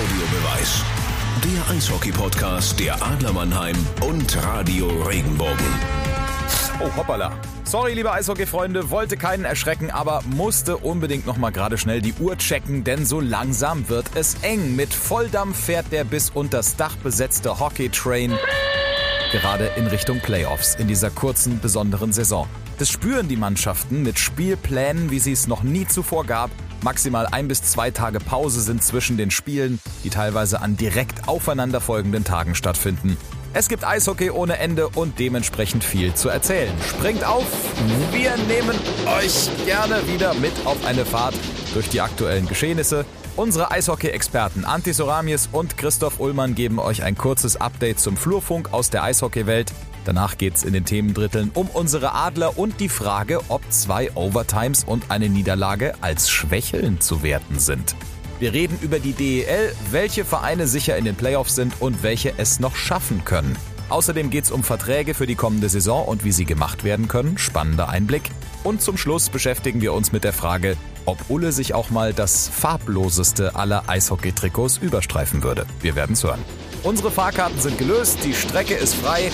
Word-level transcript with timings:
Audiobeweis. 0.00 0.82
Der 1.44 1.76
Eishockey-Podcast 1.76 2.80
der 2.80 3.02
Adler 3.02 3.34
Mannheim 3.34 3.76
und 4.00 4.34
Radio 4.42 4.86
Regenbogen. 4.86 5.66
Oh, 6.82 6.96
hoppala. 6.96 7.32
Sorry, 7.64 7.92
liebe 7.92 8.10
Eishockey-Freunde, 8.10 8.90
wollte 8.90 9.18
keinen 9.18 9.44
erschrecken, 9.44 9.90
aber 9.90 10.22
musste 10.24 10.78
unbedingt 10.78 11.26
noch 11.26 11.36
mal 11.36 11.50
gerade 11.50 11.76
schnell 11.76 12.00
die 12.00 12.14
Uhr 12.14 12.38
checken, 12.38 12.82
denn 12.82 13.04
so 13.04 13.20
langsam 13.20 13.90
wird 13.90 14.06
es 14.14 14.36
eng. 14.40 14.74
Mit 14.74 14.94
Volldampf 14.94 15.66
fährt 15.66 15.92
der 15.92 16.04
bis 16.04 16.30
unters 16.30 16.76
Dach 16.76 16.96
besetzte 16.96 17.60
Hockey-Train 17.60 18.38
gerade 19.30 19.66
in 19.76 19.86
Richtung 19.86 20.18
Playoffs 20.18 20.74
in 20.74 20.88
dieser 20.88 21.10
kurzen, 21.10 21.60
besonderen 21.60 22.12
Saison. 22.12 22.48
Das 22.78 22.88
spüren 22.88 23.28
die 23.28 23.36
Mannschaften 23.36 24.02
mit 24.02 24.18
Spielplänen, 24.18 25.10
wie 25.10 25.20
sie 25.20 25.32
es 25.32 25.46
noch 25.46 25.62
nie 25.62 25.86
zuvor 25.86 26.24
gab. 26.24 26.50
Maximal 26.82 27.26
ein 27.26 27.48
bis 27.48 27.62
zwei 27.62 27.90
Tage 27.90 28.20
Pause 28.20 28.60
sind 28.60 28.82
zwischen 28.82 29.16
den 29.16 29.30
Spielen, 29.30 29.78
die 30.02 30.10
teilweise 30.10 30.60
an 30.62 30.76
direkt 30.76 31.28
aufeinanderfolgenden 31.28 32.24
Tagen 32.24 32.54
stattfinden. 32.54 33.16
Es 33.52 33.68
gibt 33.68 33.84
Eishockey 33.84 34.30
ohne 34.30 34.58
Ende 34.58 34.88
und 34.88 35.18
dementsprechend 35.18 35.82
viel 35.82 36.14
zu 36.14 36.28
erzählen. 36.28 36.72
Springt 36.88 37.24
auf, 37.24 37.44
wir 38.12 38.36
nehmen 38.46 38.78
euch 39.18 39.50
gerne 39.66 40.06
wieder 40.06 40.34
mit 40.34 40.52
auf 40.64 40.84
eine 40.86 41.04
Fahrt 41.04 41.34
durch 41.74 41.88
die 41.88 42.00
aktuellen 42.00 42.46
Geschehnisse. 42.46 43.04
Unsere 43.36 43.70
Eishockey-Experten 43.70 44.64
Antti 44.64 44.92
Soramies 44.92 45.48
und 45.50 45.76
Christoph 45.76 46.20
Ullmann 46.20 46.54
geben 46.54 46.78
euch 46.78 47.02
ein 47.02 47.16
kurzes 47.16 47.56
Update 47.56 47.98
zum 47.98 48.16
Flurfunk 48.16 48.72
aus 48.72 48.90
der 48.90 49.02
Eishockeywelt. 49.02 49.72
Danach 50.04 50.38
geht's 50.38 50.64
in 50.64 50.72
den 50.72 50.84
Themendritteln 50.84 51.50
um 51.54 51.68
unsere 51.68 52.12
Adler 52.12 52.58
und 52.58 52.80
die 52.80 52.88
Frage, 52.88 53.40
ob 53.48 53.62
zwei 53.70 54.10
Overtimes 54.14 54.84
und 54.84 55.10
eine 55.10 55.28
Niederlage 55.28 55.94
als 56.00 56.30
Schwächeln 56.30 57.00
zu 57.00 57.22
werten 57.22 57.58
sind. 57.58 57.94
Wir 58.38 58.54
reden 58.54 58.78
über 58.80 58.98
die 58.98 59.12
DEL, 59.12 59.74
welche 59.90 60.24
Vereine 60.24 60.66
sicher 60.66 60.96
in 60.96 61.04
den 61.04 61.14
Playoffs 61.14 61.54
sind 61.54 61.74
und 61.80 62.02
welche 62.02 62.32
es 62.38 62.58
noch 62.58 62.74
schaffen 62.74 63.22
können. 63.24 63.54
Außerdem 63.90 64.30
geht's 64.30 64.50
um 64.50 64.62
Verträge 64.62 65.14
für 65.14 65.26
die 65.26 65.34
kommende 65.34 65.68
Saison 65.68 66.06
und 66.06 66.24
wie 66.24 66.32
sie 66.32 66.44
gemacht 66.44 66.84
werden 66.84 67.08
können. 67.08 67.36
Spannender 67.36 67.88
Einblick. 67.88 68.30
Und 68.62 68.80
zum 68.80 68.96
Schluss 68.96 69.28
beschäftigen 69.28 69.80
wir 69.80 69.92
uns 69.92 70.12
mit 70.12 70.24
der 70.24 70.32
Frage, 70.32 70.76
ob 71.06 71.28
Ulle 71.28 71.50
sich 71.50 71.74
auch 71.74 71.90
mal 71.90 72.14
das 72.14 72.48
farbloseste 72.48 73.56
aller 73.56 73.88
Eishockey-Trikots 73.88 74.78
überstreifen 74.78 75.42
würde. 75.42 75.66
Wir 75.80 75.96
werden's 75.96 76.22
hören. 76.22 76.40
Unsere 76.82 77.10
Fahrkarten 77.10 77.58
sind 77.58 77.76
gelöst, 77.76 78.20
die 78.24 78.32
Strecke 78.32 78.74
ist 78.74 78.94
frei. 78.94 79.30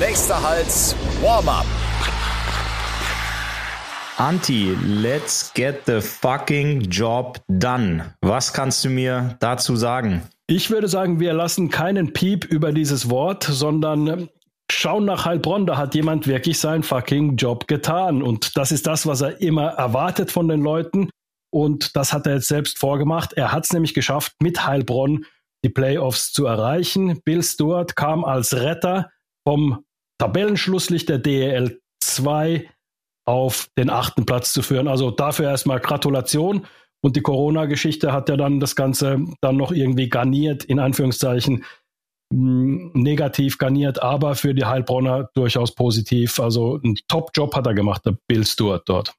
Nächster 0.00 0.42
Halt, 0.42 0.66
Warm-up. 1.22 1.64
Anti, 4.16 4.76
let's 4.84 5.52
get 5.54 5.82
the 5.86 6.00
fucking 6.00 6.80
job 6.90 7.38
done. 7.46 8.14
Was 8.20 8.52
kannst 8.52 8.84
du 8.84 8.90
mir 8.90 9.36
dazu 9.38 9.76
sagen? 9.76 10.22
Ich 10.48 10.70
würde 10.70 10.88
sagen, 10.88 11.20
wir 11.20 11.34
lassen 11.34 11.70
keinen 11.70 12.12
Piep 12.12 12.44
über 12.44 12.72
dieses 12.72 13.08
Wort, 13.08 13.44
sondern 13.44 14.28
schauen 14.68 15.04
nach 15.04 15.24
Heilbronn. 15.24 15.66
Da 15.66 15.76
hat 15.76 15.94
jemand 15.94 16.26
wirklich 16.26 16.58
seinen 16.58 16.82
fucking 16.82 17.36
Job 17.36 17.68
getan. 17.68 18.22
Und 18.22 18.56
das 18.56 18.72
ist 18.72 18.88
das, 18.88 19.06
was 19.06 19.20
er 19.20 19.40
immer 19.40 19.68
erwartet 19.68 20.32
von 20.32 20.48
den 20.48 20.62
Leuten. 20.62 21.10
Und 21.50 21.94
das 21.94 22.12
hat 22.12 22.26
er 22.26 22.34
jetzt 22.34 22.48
selbst 22.48 22.76
vorgemacht. 22.76 23.34
Er 23.34 23.52
hat 23.52 23.66
es 23.66 23.72
nämlich 23.72 23.94
geschafft, 23.94 24.32
mit 24.42 24.66
Heilbronn 24.66 25.24
die 25.64 25.70
Playoffs 25.70 26.32
zu 26.32 26.46
erreichen. 26.46 27.20
Bill 27.24 27.42
Stewart 27.42 27.96
kam 27.96 28.24
als 28.24 28.54
Retter 28.54 29.10
vom 29.46 29.84
Tabellenschlusslicht 30.18 31.08
der 31.08 31.18
DEL 31.18 31.80
2 32.00 32.68
auf 33.26 33.68
den 33.76 33.90
achten 33.90 34.26
Platz 34.26 34.52
zu 34.52 34.62
führen. 34.62 34.88
Also 34.88 35.10
dafür 35.10 35.50
erstmal 35.50 35.80
Gratulation. 35.80 36.66
Und 37.00 37.14
die 37.14 37.20
Corona-Geschichte 37.20 38.12
hat 38.12 38.28
ja 38.28 38.36
dann 38.36 38.58
das 38.58 38.74
Ganze 38.74 39.24
dann 39.40 39.56
noch 39.56 39.70
irgendwie 39.70 40.08
garniert, 40.08 40.64
in 40.64 40.80
Anführungszeichen 40.80 41.64
hm, 42.32 42.90
negativ 42.94 43.58
garniert, 43.58 44.02
aber 44.02 44.34
für 44.34 44.54
die 44.54 44.64
Heilbronner 44.64 45.30
durchaus 45.34 45.74
positiv. 45.74 46.40
Also 46.40 46.80
einen 46.82 46.96
Top-Job 47.06 47.54
hat 47.54 47.66
er 47.66 47.74
gemacht, 47.74 48.04
der 48.04 48.16
Bill 48.26 48.44
Stewart 48.44 48.82
dort. 48.86 49.14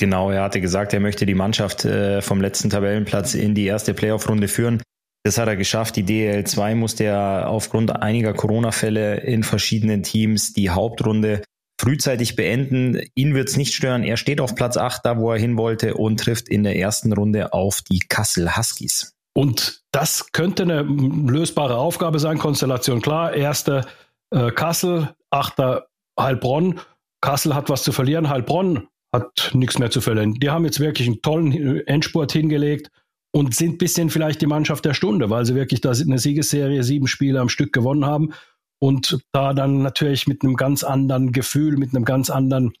Genau, 0.00 0.30
er 0.30 0.44
hatte 0.44 0.60
gesagt, 0.60 0.94
er 0.94 1.00
möchte 1.00 1.26
die 1.26 1.34
Mannschaft 1.34 1.84
äh, 1.84 2.22
vom 2.22 2.40
letzten 2.40 2.70
Tabellenplatz 2.70 3.34
in 3.34 3.54
die 3.54 3.66
erste 3.66 3.94
Playoff-Runde 3.94 4.48
führen. 4.48 4.80
Das 5.24 5.38
hat 5.38 5.48
er 5.48 5.56
geschafft. 5.56 5.96
Die 5.96 6.04
DL2 6.04 6.74
musste 6.74 7.04
ja 7.04 7.46
aufgrund 7.46 7.94
einiger 7.94 8.32
Corona-Fälle 8.32 9.16
in 9.20 9.42
verschiedenen 9.42 10.02
Teams 10.02 10.52
die 10.52 10.70
Hauptrunde 10.70 11.42
frühzeitig 11.80 12.36
beenden. 12.36 13.00
Ihn 13.14 13.34
wird 13.34 13.48
es 13.48 13.56
nicht 13.56 13.74
stören. 13.74 14.02
Er 14.02 14.16
steht 14.16 14.40
auf 14.40 14.54
Platz 14.54 14.76
8, 14.76 15.04
da 15.04 15.18
wo 15.18 15.30
er 15.32 15.38
hin 15.38 15.56
wollte 15.56 15.94
und 15.94 16.20
trifft 16.20 16.48
in 16.48 16.62
der 16.62 16.76
ersten 16.76 17.12
Runde 17.12 17.52
auf 17.52 17.82
die 17.82 18.00
Kassel 18.00 18.56
Huskies. 18.56 19.14
Und 19.34 19.82
das 19.92 20.32
könnte 20.32 20.64
eine 20.64 20.82
lösbare 20.82 21.76
Aufgabe 21.76 22.18
sein. 22.18 22.38
Konstellation 22.38 23.00
klar. 23.00 23.34
Erste 23.34 23.86
äh, 24.30 24.50
Kassel, 24.50 25.14
achter 25.30 25.86
Heilbronn. 26.18 26.80
Kassel 27.20 27.54
hat 27.54 27.70
was 27.70 27.82
zu 27.82 27.92
verlieren. 27.92 28.28
Heilbronn 28.28 28.88
hat 29.12 29.50
nichts 29.54 29.78
mehr 29.78 29.90
zu 29.90 30.00
verlieren. 30.00 30.34
Die 30.34 30.50
haben 30.50 30.64
jetzt 30.64 30.80
wirklich 30.80 31.06
einen 31.06 31.22
tollen 31.22 31.52
Endspurt 31.86 32.32
hingelegt 32.32 32.90
und 33.32 33.54
sind 33.54 33.74
ein 33.74 33.78
bisschen 33.78 34.10
vielleicht 34.10 34.40
die 34.40 34.46
Mannschaft 34.46 34.84
der 34.84 34.94
Stunde, 34.94 35.30
weil 35.30 35.44
sie 35.44 35.54
wirklich 35.54 35.80
da 35.80 35.90
eine 35.90 36.18
Siegesserie, 36.18 36.82
sieben 36.82 37.06
Spiele 37.06 37.40
am 37.40 37.48
Stück 37.48 37.72
gewonnen 37.72 38.06
haben 38.06 38.32
und 38.80 39.18
da 39.32 39.52
dann 39.52 39.82
natürlich 39.82 40.26
mit 40.26 40.42
einem 40.42 40.56
ganz 40.56 40.84
anderen 40.84 41.32
Gefühl, 41.32 41.76
mit 41.76 41.94
einem 41.94 42.04
ganz 42.04 42.30
anderen 42.30 42.72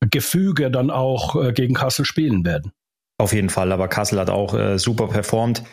Gefüge 0.00 0.70
dann 0.70 0.90
auch 0.90 1.36
äh, 1.36 1.52
gegen 1.52 1.74
Kassel 1.74 2.04
spielen 2.04 2.44
werden. 2.44 2.72
Auf 3.18 3.32
jeden 3.32 3.50
Fall, 3.50 3.72
aber 3.72 3.88
Kassel 3.88 4.20
hat 4.20 4.30
auch 4.30 4.54
äh, 4.54 4.78
super 4.78 5.08
performt 5.08 5.64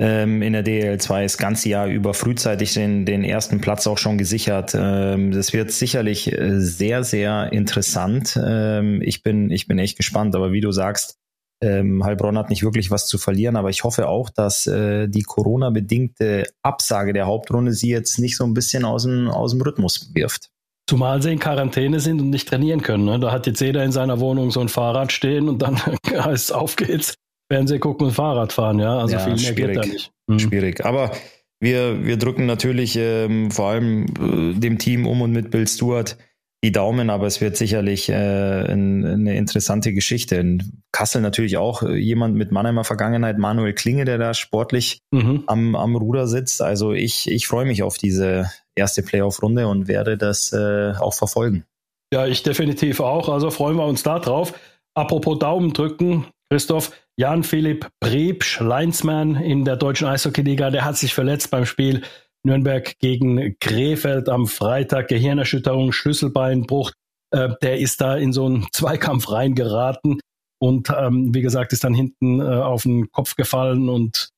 ähm, 0.00 0.42
in 0.42 0.54
der 0.54 0.64
DL2 0.64 1.22
das 1.22 1.38
ganze 1.38 1.68
Jahr 1.68 1.86
über 1.86 2.14
frühzeitig 2.14 2.74
den, 2.74 3.04
den 3.04 3.22
ersten 3.22 3.60
Platz 3.60 3.86
auch 3.86 3.98
schon 3.98 4.18
gesichert. 4.18 4.74
Ähm, 4.74 5.30
das 5.30 5.52
wird 5.52 5.70
sicherlich 5.70 6.32
äh, 6.32 6.58
sehr, 6.60 7.04
sehr 7.04 7.52
interessant. 7.52 8.40
Ähm, 8.42 9.02
ich, 9.02 9.22
bin, 9.22 9.50
ich 9.50 9.68
bin 9.68 9.78
echt 9.78 9.96
gespannt, 9.96 10.34
aber 10.34 10.52
wie 10.52 10.60
du 10.60 10.72
sagst, 10.72 11.18
ähm, 11.60 12.04
Heilbronn 12.04 12.38
hat 12.38 12.50
nicht 12.50 12.62
wirklich 12.62 12.90
was 12.90 13.06
zu 13.06 13.18
verlieren, 13.18 13.56
aber 13.56 13.70
ich 13.70 13.84
hoffe 13.84 14.08
auch, 14.08 14.30
dass 14.30 14.66
äh, 14.66 15.08
die 15.08 15.22
Corona-bedingte 15.22 16.44
Absage 16.62 17.12
der 17.12 17.26
Hauptrunde 17.26 17.72
sie 17.72 17.90
jetzt 17.90 18.18
nicht 18.18 18.36
so 18.36 18.44
ein 18.44 18.54
bisschen 18.54 18.84
aus 18.84 19.04
dem, 19.04 19.28
aus 19.28 19.52
dem 19.52 19.62
Rhythmus 19.62 20.10
wirft. 20.14 20.50
Zumal 20.88 21.22
sie 21.22 21.32
in 21.32 21.38
Quarantäne 21.38 22.00
sind 22.00 22.20
und 22.20 22.28
nicht 22.30 22.48
trainieren 22.48 22.82
können. 22.82 23.06
Ne? 23.06 23.18
Da 23.18 23.32
hat 23.32 23.46
jetzt 23.46 23.60
jeder 23.60 23.82
in 23.84 23.92
seiner 23.92 24.20
Wohnung 24.20 24.50
so 24.50 24.60
ein 24.60 24.68
Fahrrad 24.68 25.12
stehen 25.12 25.48
und 25.48 25.62
dann 25.62 25.78
heißt 26.06 26.44
es 26.44 26.52
auf 26.52 26.76
geht's, 26.76 27.14
Fernsehen 27.50 27.80
gucken 27.80 28.08
und 28.08 28.12
Fahrrad 28.12 28.52
fahren. 28.52 28.78
Ja, 28.78 28.98
also 28.98 29.14
ja, 29.14 29.20
viel 29.20 29.34
mehr 29.34 29.38
schwierig. 29.38 29.74
geht 29.74 29.76
da 29.76 29.86
nicht. 29.86 30.12
Mhm. 30.26 30.38
Schwierig. 30.38 30.84
Aber 30.84 31.12
wir, 31.60 32.04
wir 32.04 32.18
drücken 32.18 32.46
natürlich 32.46 32.96
ähm, 32.96 33.50
vor 33.50 33.68
allem 33.70 34.06
äh, 34.20 34.58
dem 34.58 34.78
Team 34.78 35.06
um 35.06 35.22
und 35.22 35.32
mit 35.32 35.50
Bill 35.50 35.66
Stewart 35.66 36.18
die 36.64 36.72
Daumen, 36.72 37.10
aber 37.10 37.26
es 37.26 37.42
wird 37.42 37.58
sicherlich 37.58 38.08
äh, 38.08 38.14
ein, 38.14 39.04
eine 39.04 39.36
interessante 39.36 39.92
Geschichte. 39.92 40.36
In 40.36 40.82
Kassel 40.92 41.20
natürlich 41.20 41.58
auch 41.58 41.82
äh, 41.82 41.94
jemand 41.94 42.36
mit 42.36 42.52
Mannheimer 42.52 42.84
Vergangenheit, 42.84 43.36
Manuel 43.36 43.74
Klinge, 43.74 44.06
der 44.06 44.16
da 44.16 44.32
sportlich 44.32 45.00
mhm. 45.10 45.44
am, 45.46 45.76
am 45.76 45.94
Ruder 45.94 46.26
sitzt. 46.26 46.62
Also 46.62 46.94
ich, 46.94 47.30
ich 47.30 47.46
freue 47.46 47.66
mich 47.66 47.82
auf 47.82 47.98
diese 47.98 48.50
erste 48.74 49.02
Playoff-Runde 49.02 49.68
und 49.68 49.88
werde 49.88 50.16
das 50.16 50.54
äh, 50.54 50.94
auch 50.98 51.12
verfolgen. 51.12 51.66
Ja, 52.14 52.26
ich 52.26 52.42
definitiv 52.42 53.00
auch. 53.00 53.28
Also 53.28 53.50
freuen 53.50 53.76
wir 53.76 53.84
uns 53.84 54.02
da 54.02 54.18
drauf. 54.18 54.54
Apropos 54.94 55.38
Daumen 55.38 55.74
drücken, 55.74 56.28
Christoph, 56.50 56.92
Jan-Philipp 57.18 57.90
Brebsch, 58.00 58.60
Leinsmann 58.60 59.36
in 59.36 59.66
der 59.66 59.76
deutschen 59.76 60.08
Eishockey-Liga, 60.08 60.70
der 60.70 60.86
hat 60.86 60.96
sich 60.96 61.12
verletzt 61.12 61.50
beim 61.50 61.66
Spiel 61.66 62.00
Nürnberg 62.44 62.98
gegen 62.98 63.56
Krefeld 63.60 64.28
am 64.28 64.46
Freitag, 64.46 65.08
Gehirnerschütterung, 65.08 65.92
Schlüsselbeinbruch. 65.92 66.92
Äh, 67.30 67.50
der 67.62 67.78
ist 67.78 68.00
da 68.00 68.16
in 68.16 68.32
so 68.32 68.46
einen 68.46 68.66
Zweikampf 68.72 69.30
reingeraten 69.30 70.20
und 70.60 70.90
ähm, 70.96 71.34
wie 71.34 71.42
gesagt 71.42 71.72
ist 71.72 71.84
dann 71.84 71.94
hinten 71.94 72.40
äh, 72.40 72.44
auf 72.44 72.84
den 72.84 73.10
Kopf 73.10 73.36
gefallen 73.36 73.88
und 73.88 74.30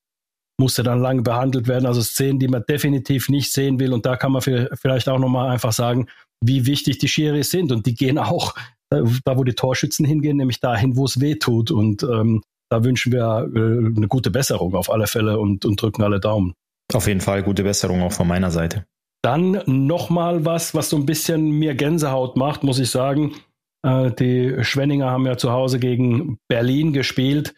musste 0.59 0.83
dann 0.83 1.01
lange 1.01 1.23
behandelt 1.23 1.69
werden. 1.69 1.87
Also 1.87 2.01
Szenen, 2.01 2.39
die 2.39 2.49
man 2.49 2.65
definitiv 2.69 3.29
nicht 3.29 3.53
sehen 3.53 3.79
will. 3.79 3.93
Und 3.93 4.07
da 4.07 4.17
kann 4.17 4.33
man 4.33 4.43
vielleicht 4.43 5.09
auch 5.09 5.19
nochmal 5.19 5.51
einfach 5.51 5.73
sagen, 5.73 6.07
wie 6.43 6.67
wichtig 6.67 6.99
die 6.99 7.09
Schiris 7.09 7.51
sind. 7.51 7.73
Und 7.73 7.87
die 7.87 7.95
gehen 7.95 8.19
auch 8.19 8.55
äh, 8.91 9.03
da, 9.25 9.37
wo 9.37 9.45
die 9.45 9.55
Torschützen 9.55 10.07
hingehen, 10.07 10.39
nämlich 10.39 10.61
dahin, 10.61 10.97
wo 10.97 11.05
es 11.05 11.21
weh 11.21 11.37
tut. 11.37 11.71
Und 11.71 12.03
ähm, 12.03 12.43
da 12.71 12.83
wünschen 12.85 13.13
wir 13.13 13.49
äh, 13.55 13.97
eine 13.97 14.09
gute 14.09 14.31
Besserung 14.31 14.75
auf 14.75 14.91
alle 14.91 15.07
Fälle 15.07 15.39
und, 15.39 15.65
und 15.65 15.81
drücken 15.81 16.03
alle 16.03 16.21
Daumen. 16.21 16.55
Auf 16.93 17.07
jeden 17.07 17.21
Fall 17.21 17.43
gute 17.43 17.65
Besserung 17.65 18.03
auch 18.03 18.13
von 18.13 18.29
meiner 18.29 18.51
Seite. 18.51 18.87
Dann 19.23 19.63
nochmal 19.67 20.45
was, 20.45 20.75
was 20.75 20.91
so 20.91 20.97
ein 20.97 21.07
bisschen 21.07 21.51
mir 21.51 21.75
Gänsehaut 21.75 22.37
macht, 22.37 22.63
muss 22.63 22.79
ich 22.79 22.91
sagen. 22.91 23.35
Äh, 23.83 24.13
die 24.13 24.63
Schwenninger 24.63 25.11
haben 25.11 25.27
ja 25.27 25.37
zu 25.37 25.51
Hause 25.51 25.79
gegen 25.79 26.39
Berlin 26.49 26.93
gespielt 26.93 27.55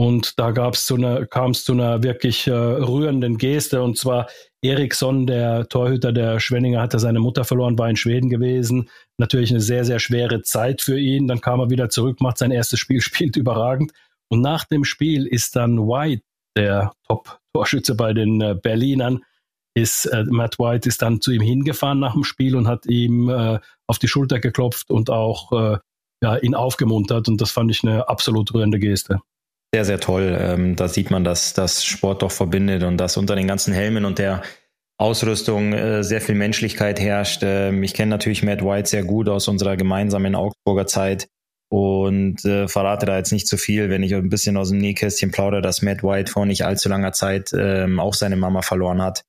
und 0.00 0.38
da 0.38 0.46
einer, 0.48 1.26
kam 1.26 1.50
es 1.50 1.64
zu 1.64 1.72
einer 1.72 2.02
wirklich 2.02 2.46
äh, 2.46 2.52
rührenden 2.52 3.38
Geste 3.38 3.82
und 3.82 3.98
zwar 3.98 4.28
Eriksson, 4.62 5.26
der 5.26 5.68
Torhüter 5.68 6.12
der 6.12 6.38
Schwenninger, 6.38 6.80
hatte 6.80 6.98
seine 6.98 7.20
Mutter 7.20 7.44
verloren, 7.44 7.78
war 7.78 7.88
in 7.88 7.96
Schweden 7.96 8.28
gewesen. 8.30 8.88
Natürlich 9.18 9.50
eine 9.50 9.60
sehr, 9.60 9.84
sehr 9.84 9.98
schwere 9.98 10.42
Zeit 10.42 10.82
für 10.82 10.98
ihn. 10.98 11.28
Dann 11.28 11.40
kam 11.40 11.60
er 11.60 11.70
wieder 11.70 11.88
zurück, 11.88 12.20
macht 12.20 12.38
sein 12.38 12.50
erstes 12.50 12.78
Spiel, 12.80 13.00
spielt 13.02 13.36
überragend. 13.36 13.92
Und 14.28 14.42
nach 14.42 14.64
dem 14.64 14.84
Spiel 14.84 15.26
ist 15.26 15.56
dann 15.56 15.78
White 15.78 16.22
der 16.56 16.92
Top-Torschütze 17.08 17.94
bei 17.94 18.12
den 18.12 18.40
äh, 18.40 18.54
Berlinern, 18.54 19.24
ist 19.74 20.06
äh, 20.06 20.24
Matt 20.24 20.58
White 20.58 20.88
ist 20.88 21.02
dann 21.02 21.20
zu 21.20 21.30
ihm 21.30 21.42
hingefahren 21.42 22.00
nach 22.00 22.14
dem 22.14 22.24
Spiel 22.24 22.56
und 22.56 22.66
hat 22.66 22.86
ihm 22.86 23.28
äh, 23.28 23.58
auf 23.86 23.98
die 23.98 24.08
Schulter 24.08 24.40
geklopft 24.40 24.90
und 24.90 25.10
auch 25.10 25.52
äh, 25.52 25.78
ja, 26.22 26.36
ihn 26.36 26.54
aufgemuntert. 26.54 27.28
Und 27.28 27.40
das 27.40 27.50
fand 27.50 27.70
ich 27.70 27.82
eine 27.82 28.08
absolut 28.08 28.52
rührende 28.52 28.78
Geste. 28.78 29.20
Sehr, 29.72 29.84
sehr 29.84 30.00
toll. 30.00 30.36
Ähm, 30.38 30.76
da 30.76 30.88
sieht 30.88 31.10
man, 31.10 31.22
dass 31.22 31.54
das 31.54 31.84
Sport 31.84 32.22
doch 32.22 32.32
verbindet 32.32 32.82
und 32.82 32.96
dass 32.96 33.16
unter 33.16 33.36
den 33.36 33.46
ganzen 33.46 33.72
Helmen 33.72 34.04
und 34.04 34.18
der 34.18 34.42
Ausrüstung 34.98 35.72
äh, 35.72 36.02
sehr 36.02 36.20
viel 36.20 36.34
Menschlichkeit 36.34 37.00
herrscht. 37.00 37.42
Ähm, 37.42 37.82
ich 37.84 37.94
kenne 37.94 38.10
natürlich 38.10 38.42
Matt 38.42 38.62
White 38.62 38.88
sehr 38.88 39.04
gut 39.04 39.28
aus 39.28 39.46
unserer 39.48 39.76
gemeinsamen 39.76 40.34
Augsburger 40.34 40.86
Zeit 40.86 41.28
und 41.70 42.44
äh, 42.44 42.66
verrate 42.66 43.06
da 43.06 43.16
jetzt 43.16 43.32
nicht 43.32 43.46
zu 43.46 43.56
viel, 43.56 43.90
wenn 43.90 44.02
ich 44.02 44.14
ein 44.14 44.28
bisschen 44.28 44.56
aus 44.56 44.70
dem 44.70 44.78
Nähkästchen 44.78 45.30
plaudere, 45.30 45.62
dass 45.62 45.82
Matt 45.82 46.02
White 46.02 46.30
vor 46.30 46.44
nicht 46.44 46.64
allzu 46.64 46.88
langer 46.88 47.12
Zeit 47.12 47.52
ähm, 47.56 48.00
auch 48.00 48.14
seine 48.14 48.36
Mama 48.36 48.62
verloren 48.62 49.00
hat. 49.00 49.22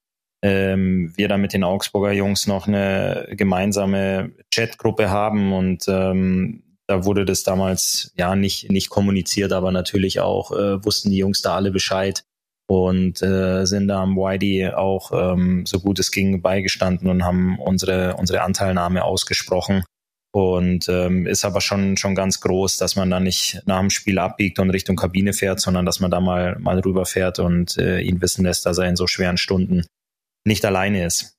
Ähm, 0.43 1.13
wir 1.15 1.27
da 1.27 1.37
mit 1.37 1.53
den 1.53 1.63
Augsburger 1.63 2.11
Jungs 2.11 2.47
noch 2.47 2.67
eine 2.67 3.27
gemeinsame 3.31 4.31
Chatgruppe 4.51 5.11
haben 5.11 5.53
und 5.53 5.85
ähm, 5.87 6.63
da 6.87 7.05
wurde 7.05 7.25
das 7.25 7.43
damals 7.43 8.11
ja 8.17 8.35
nicht, 8.35 8.71
nicht 8.71 8.89
kommuniziert, 8.89 9.53
aber 9.53 9.71
natürlich 9.71 10.19
auch 10.19 10.51
äh, 10.51 10.83
wussten 10.83 11.11
die 11.11 11.17
Jungs 11.17 11.43
da 11.43 11.55
alle 11.55 11.69
Bescheid 11.69 12.23
und 12.67 13.21
äh, 13.21 13.65
sind 13.65 13.87
da 13.87 14.01
am 14.01 14.15
Whitey 14.15 14.69
auch 14.69 15.11
ähm, 15.13 15.65
so 15.67 15.79
gut 15.79 15.99
es 15.99 16.09
ging 16.09 16.41
beigestanden 16.41 17.07
und 17.07 17.23
haben 17.23 17.59
unsere, 17.59 18.15
unsere 18.15 18.41
Anteilnahme 18.41 19.03
ausgesprochen. 19.03 19.83
Und 20.33 20.87
ähm, 20.87 21.27
ist 21.27 21.43
aber 21.43 21.59
schon, 21.59 21.97
schon 21.97 22.15
ganz 22.15 22.39
groß, 22.39 22.77
dass 22.77 22.95
man 22.95 23.09
da 23.09 23.19
nicht 23.19 23.61
nach 23.65 23.81
dem 23.81 23.89
Spiel 23.89 24.17
abbiegt 24.17 24.59
und 24.59 24.69
Richtung 24.69 24.95
Kabine 24.95 25.33
fährt, 25.33 25.59
sondern 25.59 25.85
dass 25.85 25.99
man 25.99 26.09
da 26.09 26.21
mal, 26.21 26.57
mal 26.59 26.79
rüberfährt 26.79 27.39
und 27.39 27.77
äh, 27.77 27.99
ihn 27.99 28.21
wissen 28.21 28.45
lässt, 28.45 28.65
dass 28.65 28.77
er 28.77 28.87
in 28.87 28.95
so 28.95 29.07
schweren 29.07 29.37
Stunden 29.37 29.85
nicht 30.45 30.63
alleine 30.63 31.05
ist. 31.05 31.35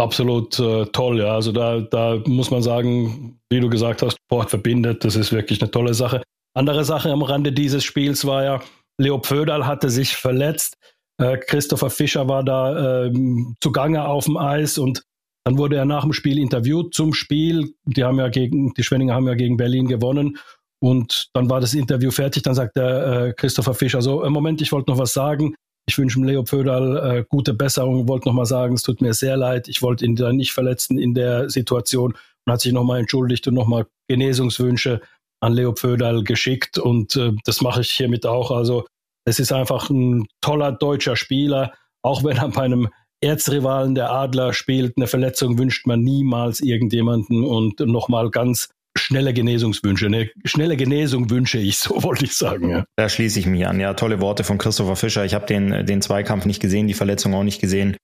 Absolut 0.00 0.58
äh, 0.58 0.86
toll, 0.86 1.20
ja. 1.20 1.34
Also 1.34 1.52
da, 1.52 1.80
da 1.80 2.20
muss 2.26 2.50
man 2.50 2.62
sagen, 2.62 3.40
wie 3.50 3.60
du 3.60 3.68
gesagt 3.68 4.02
hast, 4.02 4.16
Sport 4.26 4.50
verbindet, 4.50 5.04
das 5.04 5.16
ist 5.16 5.32
wirklich 5.32 5.60
eine 5.60 5.70
tolle 5.70 5.94
Sache. 5.94 6.22
Andere 6.54 6.84
Sache 6.84 7.10
am 7.10 7.22
Rande 7.22 7.52
dieses 7.52 7.84
Spiels 7.84 8.24
war 8.24 8.42
ja, 8.42 8.60
Leo 9.00 9.18
Pföderl 9.18 9.66
hatte 9.66 9.90
sich 9.90 10.16
verletzt. 10.16 10.74
Äh, 11.20 11.38
Christopher 11.38 11.90
Fischer 11.90 12.28
war 12.28 12.44
da 12.44 13.06
äh, 13.06 13.12
zugange 13.60 14.04
auf 14.06 14.24
dem 14.24 14.36
Eis 14.36 14.78
und 14.78 15.02
dann 15.44 15.58
wurde 15.58 15.76
er 15.76 15.84
nach 15.84 16.02
dem 16.02 16.12
Spiel 16.12 16.38
interviewt 16.38 16.94
zum 16.94 17.14
Spiel. 17.14 17.74
Die 17.84 18.04
haben 18.04 18.18
ja 18.18 18.28
gegen, 18.28 18.74
die 18.74 18.82
Schwenninger 18.82 19.14
haben 19.14 19.26
ja 19.26 19.34
gegen 19.34 19.56
Berlin 19.56 19.86
gewonnen. 19.86 20.38
Und 20.80 21.30
dann 21.34 21.50
war 21.50 21.60
das 21.60 21.74
Interview 21.74 22.10
fertig. 22.10 22.42
Dann 22.42 22.54
sagt 22.54 22.76
der 22.76 23.06
äh, 23.06 23.32
Christopher 23.32 23.74
Fischer 23.74 24.02
so, 24.02 24.22
im 24.22 24.32
Moment, 24.32 24.60
ich 24.60 24.72
wollte 24.72 24.90
noch 24.90 24.98
was 24.98 25.12
sagen. 25.12 25.54
Ich 25.88 25.96
wünsche 25.96 26.20
Leo 26.20 26.44
Pföderl 26.44 27.18
äh, 27.18 27.24
gute 27.28 27.54
Besserung. 27.54 28.08
Wollte 28.08 28.28
noch 28.28 28.34
mal 28.34 28.44
sagen, 28.44 28.74
es 28.74 28.82
tut 28.82 29.00
mir 29.00 29.14
sehr 29.14 29.36
leid. 29.36 29.68
Ich 29.68 29.80
wollte 29.80 30.04
ihn 30.04 30.16
da 30.16 30.32
nicht 30.32 30.52
verletzen 30.52 30.98
in 30.98 31.14
der 31.14 31.48
Situation 31.48 32.12
und 32.12 32.52
hat 32.52 32.60
sich 32.60 32.72
noch 32.72 32.84
mal 32.84 32.98
entschuldigt 32.98 33.48
und 33.48 33.54
noch 33.54 33.66
mal 33.66 33.86
Genesungswünsche 34.08 35.00
an 35.40 35.52
Leo 35.52 35.72
Pföderl 35.72 36.24
geschickt 36.24 36.78
und 36.78 37.16
äh, 37.16 37.32
das 37.44 37.60
mache 37.60 37.80
ich 37.80 37.90
hiermit 37.90 38.26
auch. 38.26 38.50
Also 38.50 38.86
es 39.24 39.38
ist 39.38 39.52
einfach 39.52 39.90
ein 39.90 40.26
toller 40.40 40.72
deutscher 40.72 41.16
Spieler, 41.16 41.74
auch 42.02 42.24
wenn 42.24 42.38
er 42.38 42.48
bei 42.48 42.62
einem 42.62 42.88
Erzrivalen 43.20 43.94
der 43.94 44.10
Adler 44.10 44.52
spielt. 44.52 44.94
Eine 44.96 45.06
Verletzung 45.06 45.58
wünscht 45.58 45.86
man 45.86 46.00
niemals 46.00 46.60
irgendjemanden 46.60 47.44
und 47.44 47.80
nochmal 47.80 48.30
ganz 48.30 48.68
schnelle 48.96 49.32
Genesungswünsche. 49.32 50.06
Eine 50.06 50.30
schnelle 50.44 50.76
Genesung 50.76 51.30
wünsche 51.30 51.58
ich, 51.58 51.78
so 51.78 52.02
wollte 52.02 52.24
ich 52.24 52.36
sagen. 52.36 52.70
Ja. 52.70 52.84
Da 52.96 53.08
schließe 53.08 53.38
ich 53.38 53.46
mich 53.46 53.66
an. 53.66 53.80
Ja, 53.80 53.94
tolle 53.94 54.20
Worte 54.20 54.44
von 54.44 54.58
Christopher 54.58 54.96
Fischer. 54.96 55.24
Ich 55.24 55.34
habe 55.34 55.46
den, 55.46 55.86
den 55.86 56.02
Zweikampf 56.02 56.44
nicht 56.44 56.60
gesehen, 56.60 56.86
die 56.86 56.94
Verletzung 56.94 57.34
auch 57.34 57.44
nicht 57.44 57.60
gesehen. 57.60 57.96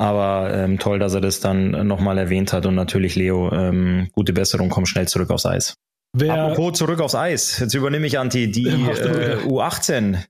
Aber 0.00 0.54
ähm, 0.54 0.78
toll, 0.78 1.00
dass 1.00 1.14
er 1.14 1.20
das 1.20 1.40
dann 1.40 1.86
nochmal 1.86 2.18
erwähnt 2.18 2.52
hat. 2.52 2.66
Und 2.66 2.76
natürlich, 2.76 3.16
Leo, 3.16 3.50
ähm, 3.52 4.08
gute 4.12 4.32
Besserung, 4.32 4.68
komm 4.68 4.86
schnell 4.86 5.08
zurück 5.08 5.30
aufs 5.30 5.44
Eis. 5.44 5.74
Wer, 6.16 6.34
Apropos 6.34 6.78
zurück 6.78 7.00
aufs 7.00 7.16
Eis. 7.16 7.58
Jetzt 7.58 7.74
übernehme 7.74 8.06
ich, 8.06 8.18
Anti, 8.18 8.50
die 8.50 8.66
äh, 8.68 9.38
U18 9.44 10.24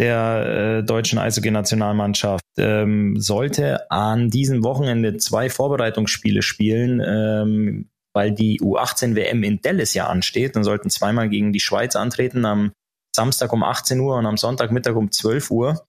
der 0.00 0.78
äh, 0.78 0.82
deutschen 0.82 1.18
Eishockey-Nationalmannschaft 1.18 2.42
ähm, 2.56 3.20
sollte 3.20 3.90
an 3.90 4.30
diesem 4.30 4.64
Wochenende 4.64 5.18
zwei 5.18 5.50
Vorbereitungsspiele 5.50 6.40
spielen, 6.40 7.02
ähm, 7.04 7.90
weil 8.14 8.32
die 8.32 8.60
U18-WM 8.60 9.42
in 9.42 9.60
Dallas 9.60 9.92
ja 9.92 10.06
ansteht 10.06 10.56
und 10.56 10.64
sollten 10.64 10.88
zweimal 10.88 11.28
gegen 11.28 11.52
die 11.52 11.60
Schweiz 11.60 11.96
antreten 11.96 12.46
am 12.46 12.72
Samstag 13.14 13.52
um 13.52 13.62
18 13.62 14.00
Uhr 14.00 14.16
und 14.16 14.24
am 14.24 14.38
Sonntagmittag 14.38 14.94
um 14.94 15.12
12 15.12 15.50
Uhr. 15.50 15.84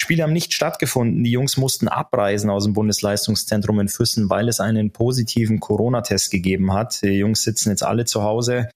Spiele 0.00 0.22
haben 0.22 0.32
nicht 0.32 0.54
stattgefunden. 0.54 1.24
Die 1.24 1.32
Jungs 1.32 1.56
mussten 1.56 1.88
abreisen 1.88 2.50
aus 2.50 2.64
dem 2.64 2.72
Bundesleistungszentrum 2.72 3.80
in 3.80 3.88
Füssen, 3.88 4.30
weil 4.30 4.48
es 4.48 4.60
einen 4.60 4.92
positiven 4.92 5.58
Corona-Test 5.58 6.30
gegeben 6.30 6.72
hat. 6.72 7.02
Die 7.02 7.18
Jungs 7.18 7.42
sitzen 7.42 7.70
jetzt 7.70 7.82
alle 7.82 8.04
zu 8.04 8.22
Hause. 8.22 8.68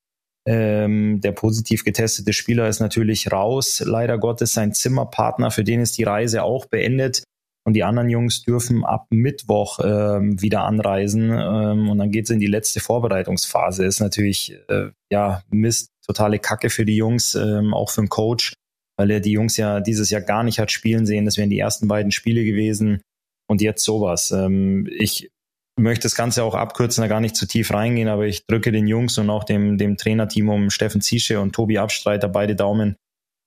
Ähm, 0.47 1.21
der 1.21 1.33
positiv 1.33 1.85
getestete 1.85 2.33
Spieler 2.33 2.69
ist 2.69 2.81
natürlich 2.81 3.33
raus. 3.33 3.83
Leider 3.85 4.19
Gottes 4.19 4.53
sein 4.53 4.73
Zimmerpartner, 4.73 5.51
für 5.51 5.65
den 5.65 5.81
ist 5.81 5.97
die 5.99 6.05
Reise 6.05 6.43
auch 6.43 6.67
beendet. 6.67 7.25
Und 7.67 7.73
die 7.73 7.85
anderen 7.85 8.11
Jungs 8.11 8.43
dürfen 8.43 8.85
ab 8.85 9.07
Mittwoch 9.09 9.79
ähm, 9.83 10.41
wieder 10.43 10.65
anreisen. 10.65 11.31
Ähm, 11.31 11.89
und 11.89 11.97
dann 11.97 12.11
geht 12.11 12.25
es 12.25 12.31
in 12.31 12.41
die 12.41 12.47
letzte 12.47 12.81
Vorbereitungsphase. 12.81 13.87
Ist 13.87 14.01
natürlich, 14.01 14.59
äh, 14.69 14.91
ja, 15.11 15.43
Mist, 15.51 15.89
totale 16.07 16.39
Kacke 16.39 16.69
für 16.69 16.85
die 16.85 16.97
Jungs, 16.97 17.35
ähm, 17.35 17.73
auch 17.73 17.89
für 17.89 18.03
den 18.03 18.11
Coach 18.11 18.53
weil 18.97 19.11
er 19.11 19.21
die 19.21 19.33
Jungs 19.33 19.57
ja 19.57 19.81
dieses 19.81 20.11
Jahr 20.11 20.21
gar 20.21 20.43
nicht 20.43 20.59
hat 20.59 20.71
spielen 20.71 21.07
sehen. 21.07 21.25
Das 21.25 21.37
wären 21.37 21.51
die 21.51 21.59
ersten 21.59 21.89
beiden 21.89 22.13
Spiele 22.13 22.45
gewesen 22.45 23.03
und 23.49 23.61
jetzt 23.61 23.85
sowas. 23.85 24.31
Ähm, 24.31 24.89
ich 24.91 25.31
möchte 25.77 26.05
das 26.05 26.15
Ganze 26.15 26.45
auch 26.45 26.55
abkürzen, 26.55 27.03
da 27.03 27.09
gar 27.09 27.21
nicht 27.21 27.37
zu 27.37 27.47
tief 27.47 27.73
reingehen, 27.73 28.09
aber 28.09 28.27
ich 28.27 28.47
drücke 28.47 28.73
den 28.73 28.87
Jungs 28.87 29.19
und 29.19 29.31
auch 29.31 29.45
dem, 29.45 29.79
dem 29.79 29.97
Trainerteam 29.97 30.49
um 30.49 30.71
Steffen 30.71 31.01
Ziesche 31.01 31.41
und 31.41 31.55
Tobi 31.55 31.79
Abstreiter 31.79 32.29
beide 32.29 32.55
Daumen, 32.55 32.97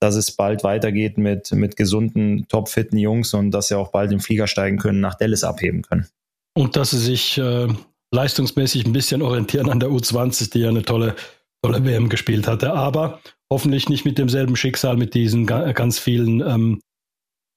dass 0.00 0.14
es 0.14 0.30
bald 0.30 0.62
weitergeht 0.62 1.18
mit, 1.18 1.52
mit 1.52 1.76
gesunden, 1.76 2.46
topfitten 2.48 2.98
Jungs 2.98 3.34
und 3.34 3.50
dass 3.50 3.68
sie 3.68 3.76
auch 3.76 3.90
bald 3.90 4.12
im 4.12 4.20
Flieger 4.20 4.46
steigen 4.46 4.78
können, 4.78 5.00
nach 5.00 5.14
Dallas 5.14 5.44
abheben 5.44 5.82
können. 5.82 6.06
Und 6.54 6.76
dass 6.76 6.90
sie 6.90 6.98
sich 6.98 7.38
äh, 7.38 7.68
leistungsmäßig 8.12 8.86
ein 8.86 8.92
bisschen 8.92 9.22
orientieren 9.22 9.70
an 9.70 9.80
der 9.80 9.90
U20, 9.90 10.50
die 10.52 10.60
ja 10.60 10.68
eine 10.68 10.82
tolle, 10.82 11.16
tolle 11.62 11.84
WM 11.84 12.08
gespielt 12.08 12.46
hatte. 12.46 12.72
Aber 12.74 13.20
hoffentlich 13.50 13.88
nicht 13.88 14.04
mit 14.04 14.18
demselben 14.18 14.56
Schicksal, 14.56 14.96
mit 14.96 15.14
diesen 15.14 15.46
ganz 15.46 15.98
vielen 15.98 16.40
ähm, 16.40 16.80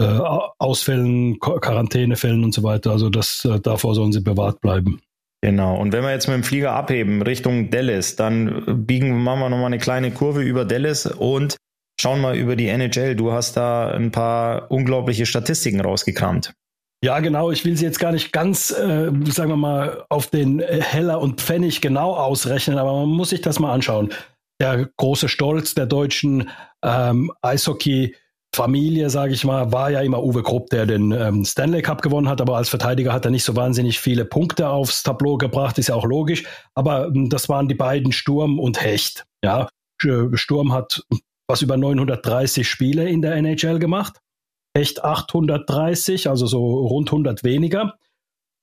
äh, 0.02 0.20
Ausfällen, 0.58 1.40
Quarantänefällen 1.40 2.44
und 2.44 2.54
so 2.54 2.64
weiter. 2.64 2.92
Also 2.92 3.10
das 3.10 3.46
äh, 3.46 3.60
davor 3.60 3.96
sollen 3.96 4.12
sie 4.12 4.22
bewahrt 4.22 4.62
bleiben. 4.62 5.00
Genau. 5.42 5.76
Und 5.80 5.92
wenn 5.92 6.04
wir 6.04 6.12
jetzt 6.12 6.28
mit 6.28 6.36
dem 6.36 6.44
Flieger 6.44 6.74
abheben 6.74 7.22
Richtung 7.22 7.72
Dallas, 7.72 8.16
dann 8.16 8.86
biegen 8.86 9.24
machen 9.24 9.40
wir 9.40 9.50
nochmal 9.50 9.68
eine 9.68 9.80
kleine 9.80 10.12
Kurve 10.12 10.44
über 10.44 10.66
Dallas 10.66 11.06
und 11.08 11.58
schauen 12.00 12.22
mal 12.22 12.36
über 12.36 12.56
die 12.56 12.68
NHL. 12.68 13.16
Du 13.16 13.32
hast 13.32 13.58
da 13.58 13.92
ein 13.92 14.12
paar 14.12 14.70
unglaubliche 14.70 15.26
Statistiken 15.26 15.82
rausgekramt. 15.82 16.54
Ja, 17.04 17.20
genau. 17.20 17.50
Ich 17.50 17.66
will 17.66 17.76
sie 17.76 17.86
jetzt 17.86 18.00
gar 18.00 18.12
nicht 18.12 18.32
ganz, 18.32 18.70
äh, 18.70 19.12
sagen 19.26 19.50
wir 19.50 19.56
mal, 19.56 20.06
auf 20.10 20.28
den 20.28 20.60
Heller 20.60 21.20
und 21.20 21.42
Pfennig 21.42 21.82
genau 21.82 22.14
ausrechnen, 22.14 22.78
aber 22.78 22.94
man 22.94 23.10
muss 23.10 23.32
sich 23.32 23.42
das 23.42 23.58
mal 23.58 23.74
anschauen 23.74 24.12
der 24.62 24.90
große 24.96 25.28
Stolz 25.28 25.74
der 25.74 25.88
deutschen 25.88 26.50
ähm, 26.84 27.32
Eishockey. 27.42 28.16
Familie, 28.54 29.10
sage 29.10 29.34
ich 29.34 29.46
mal, 29.46 29.72
war 29.72 29.92
ja 29.92 30.02
immer 30.02 30.24
Uwe 30.24 30.44
Krupp, 30.44 30.70
der 30.70 30.86
den 30.86 31.12
ähm, 31.12 31.46
Stanley 31.46 31.82
Cup 31.82 32.02
gewonnen 32.02 32.28
hat, 32.28 32.42
aber 32.42 32.58
als 32.58 32.68
Verteidiger 32.68 33.14
hat 33.14 33.24
er 33.24 33.32
nicht 33.32 33.46
so 33.46 33.56
wahnsinnig 33.56 34.00
viele 34.00 34.26
Punkte 34.26 34.70
aufs 34.70 35.04
Tableau 35.04 35.38
gebracht, 35.38 35.78
ist 35.78 35.88
ja 35.88 35.96
auch 35.96 36.06
logisch. 36.06 36.44
Aber 36.76 37.08
ähm, 37.08 37.30
das 37.30 37.48
waren 37.48 37.70
die 37.70 37.76
beiden 37.76 38.12
Sturm 38.12 38.60
und 38.60 38.82
Hecht. 38.82 39.26
Ja, 39.44 39.70
Sturm 40.34 40.74
hat 40.74 41.04
was 41.48 41.62
über 41.62 41.78
930 41.78 42.68
Spiele 42.68 43.10
in 43.10 43.22
der 43.22 43.36
NHL 43.36 43.80
gemacht, 43.80 44.22
Hecht 44.76 45.04
830, 45.04 46.30
also 46.30 46.46
so 46.46 46.88
rund 46.88 47.10
100 47.10 47.44
weniger. 47.44 47.96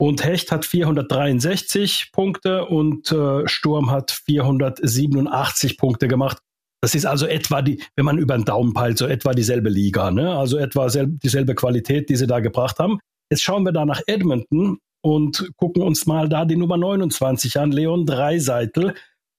Und 0.00 0.24
Hecht 0.24 0.52
hat 0.52 0.64
463 0.64 2.12
Punkte 2.12 2.66
und 2.66 3.10
äh, 3.10 3.46
Sturm 3.48 3.90
hat 3.90 4.10
487 4.10 5.76
Punkte 5.76 6.08
gemacht. 6.08 6.38
Das 6.80 6.94
ist 6.94 7.06
also 7.06 7.26
etwa 7.26 7.62
die, 7.62 7.82
wenn 7.96 8.04
man 8.04 8.18
über 8.18 8.36
den 8.36 8.44
Daumen 8.44 8.72
peilt, 8.72 8.98
so 8.98 9.06
etwa 9.06 9.32
dieselbe 9.32 9.68
Liga, 9.68 10.10
ne? 10.10 10.36
also 10.36 10.58
etwa 10.58 10.88
dieselbe 10.88 11.54
Qualität, 11.54 12.08
die 12.08 12.16
sie 12.16 12.26
da 12.26 12.40
gebracht 12.40 12.78
haben. 12.78 13.00
Jetzt 13.30 13.42
schauen 13.42 13.64
wir 13.64 13.72
da 13.72 13.84
nach 13.84 14.00
Edmonton 14.06 14.78
und 15.02 15.50
gucken 15.56 15.82
uns 15.82 16.06
mal 16.06 16.28
da 16.28 16.44
die 16.44 16.56
Nummer 16.56 16.76
29 16.76 17.58
an, 17.58 17.72
Leon 17.72 18.06
Dreiseitel. 18.06 18.94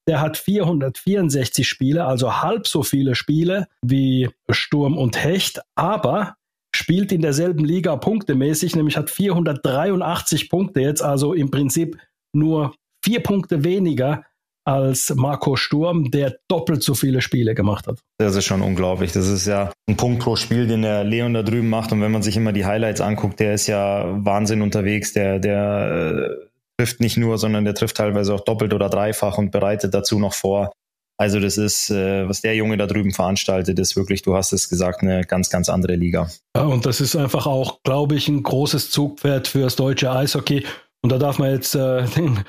Der 0.07 0.21
hat 0.21 0.37
464 0.37 1.67
Spiele, 1.67 2.05
also 2.05 2.41
halb 2.41 2.67
so 2.67 2.83
viele 2.83 3.15
Spiele 3.15 3.67
wie 3.85 4.29
Sturm 4.49 4.97
und 4.97 5.23
Hecht, 5.23 5.61
aber 5.75 6.35
spielt 6.75 7.11
in 7.11 7.21
derselben 7.21 7.63
Liga 7.63 7.95
punktemäßig, 7.95 8.75
nämlich 8.75 8.97
hat 8.97 9.09
483 9.09 10.49
Punkte 10.49 10.81
jetzt, 10.81 11.01
also 11.01 11.33
im 11.33 11.51
Prinzip 11.51 11.97
nur 12.33 12.75
vier 13.03 13.21
Punkte 13.21 13.63
weniger 13.63 14.23
als 14.69 15.13
Marco 15.15 15.55
Sturm, 15.55 16.11
der 16.11 16.37
doppelt 16.47 16.83
so 16.83 16.93
viele 16.93 17.21
Spiele 17.21 17.55
gemacht 17.55 17.87
hat. 17.87 17.97
Das 18.19 18.35
ist 18.35 18.45
schon 18.45 18.61
unglaublich. 18.61 19.11
Das 19.11 19.27
ist 19.27 19.47
ja 19.47 19.71
ein 19.87 19.97
Punkt 19.97 20.21
pro 20.21 20.35
Spiel, 20.35 20.67
den 20.67 20.83
der 20.83 21.03
Leon 21.03 21.33
da 21.33 21.41
drüben 21.41 21.69
macht. 21.69 21.91
Und 21.91 22.01
wenn 22.01 22.11
man 22.11 22.21
sich 22.21 22.37
immer 22.37 22.53
die 22.53 22.65
Highlights 22.65 23.01
anguckt, 23.01 23.39
der 23.39 23.55
ist 23.55 23.65
ja 23.65 24.05
Wahnsinn 24.23 24.61
unterwegs. 24.61 25.13
Der, 25.13 25.39
der 25.39 26.37
äh, 26.39 26.45
trifft 26.77 26.99
nicht 26.99 27.17
nur, 27.17 27.39
sondern 27.39 27.65
der 27.65 27.73
trifft 27.73 27.97
teilweise 27.97 28.33
auch 28.33 28.41
doppelt 28.41 28.73
oder 28.73 28.89
dreifach 28.89 29.39
und 29.39 29.51
bereitet 29.51 29.93
dazu 29.93 30.19
noch 30.19 30.33
vor. 30.33 30.71
Also 31.17 31.39
das 31.39 31.57
ist, 31.57 31.89
äh, 31.89 32.29
was 32.29 32.41
der 32.41 32.55
Junge 32.55 32.77
da 32.77 32.85
drüben 32.85 33.11
veranstaltet, 33.11 33.77
ist 33.79 33.97
wirklich, 33.97 34.21
du 34.21 34.35
hast 34.35 34.53
es 34.53 34.69
gesagt, 34.69 35.01
eine 35.01 35.23
ganz, 35.25 35.49
ganz 35.49 35.67
andere 35.67 35.95
Liga. 35.95 36.29
Ja, 36.55 36.63
und 36.63 36.85
das 36.85 37.01
ist 37.01 37.15
einfach 37.15 37.47
auch, 37.47 37.81
glaube 37.83 38.15
ich, 38.15 38.27
ein 38.29 38.43
großes 38.43 38.91
Zugpferd 38.91 39.47
für 39.47 39.61
das 39.61 39.75
deutsche 39.75 40.11
Eishockey. 40.11 40.63
Und 41.01 41.11
da 41.11 41.17
darf 41.17 41.39
man 41.39 41.51
jetzt 41.51 41.75
äh, 41.75 42.05
den 42.15 42.39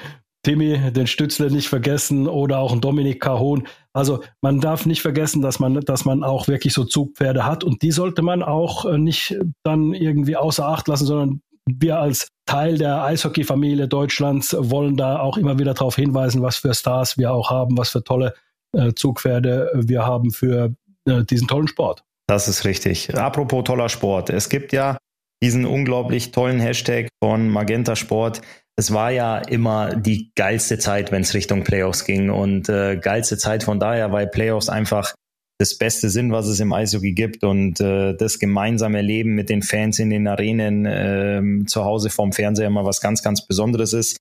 Timmy, 0.42 0.92
den 0.92 1.06
Stützle 1.06 1.50
nicht 1.50 1.68
vergessen 1.68 2.26
oder 2.26 2.58
auch 2.58 2.72
einen 2.72 2.80
Dominik 2.80 3.20
Cajon. 3.20 3.66
Also 3.92 4.22
man 4.40 4.60
darf 4.60 4.86
nicht 4.86 5.02
vergessen, 5.02 5.42
dass 5.42 5.58
man, 5.58 5.80
dass 5.80 6.04
man 6.04 6.24
auch 6.24 6.48
wirklich 6.48 6.72
so 6.72 6.84
Zugpferde 6.84 7.44
hat 7.44 7.62
und 7.64 7.82
die 7.82 7.90
sollte 7.90 8.22
man 8.22 8.42
auch 8.42 8.86
äh, 8.86 8.98
nicht 8.98 9.36
dann 9.64 9.92
irgendwie 9.92 10.36
außer 10.36 10.66
Acht 10.66 10.88
lassen, 10.88 11.06
sondern 11.06 11.42
wir 11.66 11.98
als 11.98 12.28
Teil 12.46 12.78
der 12.78 13.04
Eishockey-Familie 13.04 13.86
Deutschlands 13.86 14.56
wollen 14.58 14.96
da 14.96 15.20
auch 15.20 15.36
immer 15.36 15.58
wieder 15.58 15.74
darauf 15.74 15.96
hinweisen, 15.96 16.42
was 16.42 16.56
für 16.56 16.74
Stars 16.74 17.18
wir 17.18 17.32
auch 17.32 17.50
haben, 17.50 17.76
was 17.76 17.90
für 17.90 18.02
tolle 18.02 18.34
äh, 18.72 18.92
Zugpferde 18.94 19.70
wir 19.74 20.04
haben 20.04 20.30
für 20.30 20.74
äh, 21.06 21.24
diesen 21.24 21.48
tollen 21.48 21.68
Sport. 21.68 22.02
Das 22.26 22.48
ist 22.48 22.64
richtig. 22.64 23.14
Apropos 23.16 23.64
toller 23.64 23.88
Sport. 23.88 24.30
Es 24.30 24.48
gibt 24.48 24.72
ja 24.72 24.98
diesen 25.42 25.64
unglaublich 25.64 26.32
tollen 26.32 26.60
Hashtag 26.60 27.08
von 27.22 27.48
Magenta 27.48 27.96
Sport. 27.96 28.42
Es 28.80 28.94
war 28.94 29.10
ja 29.10 29.36
immer 29.36 29.94
die 29.94 30.32
geilste 30.34 30.78
Zeit, 30.78 31.12
wenn 31.12 31.20
es 31.20 31.34
Richtung 31.34 31.64
Playoffs 31.64 32.06
ging. 32.06 32.30
Und 32.30 32.70
äh, 32.70 32.96
geilste 32.96 33.36
Zeit 33.36 33.62
von 33.62 33.78
daher, 33.78 34.10
weil 34.10 34.26
Playoffs 34.26 34.70
einfach 34.70 35.14
das 35.58 35.76
Beste 35.76 36.08
sind, 36.08 36.32
was 36.32 36.46
es 36.46 36.60
im 36.60 36.72
Eishockey 36.72 37.12
gibt. 37.12 37.44
Und 37.44 37.78
äh, 37.80 38.14
das 38.16 38.38
gemeinsame 38.38 39.02
Leben 39.02 39.34
mit 39.34 39.50
den 39.50 39.60
Fans 39.60 39.98
in 39.98 40.08
den 40.08 40.26
Arenen 40.26 40.86
äh, 40.86 41.66
zu 41.66 41.84
Hause 41.84 42.08
vorm 42.08 42.32
Fernseher 42.32 42.68
immer 42.68 42.86
was 42.86 43.02
ganz, 43.02 43.22
ganz 43.22 43.46
Besonderes 43.46 43.92
ist 43.92 44.16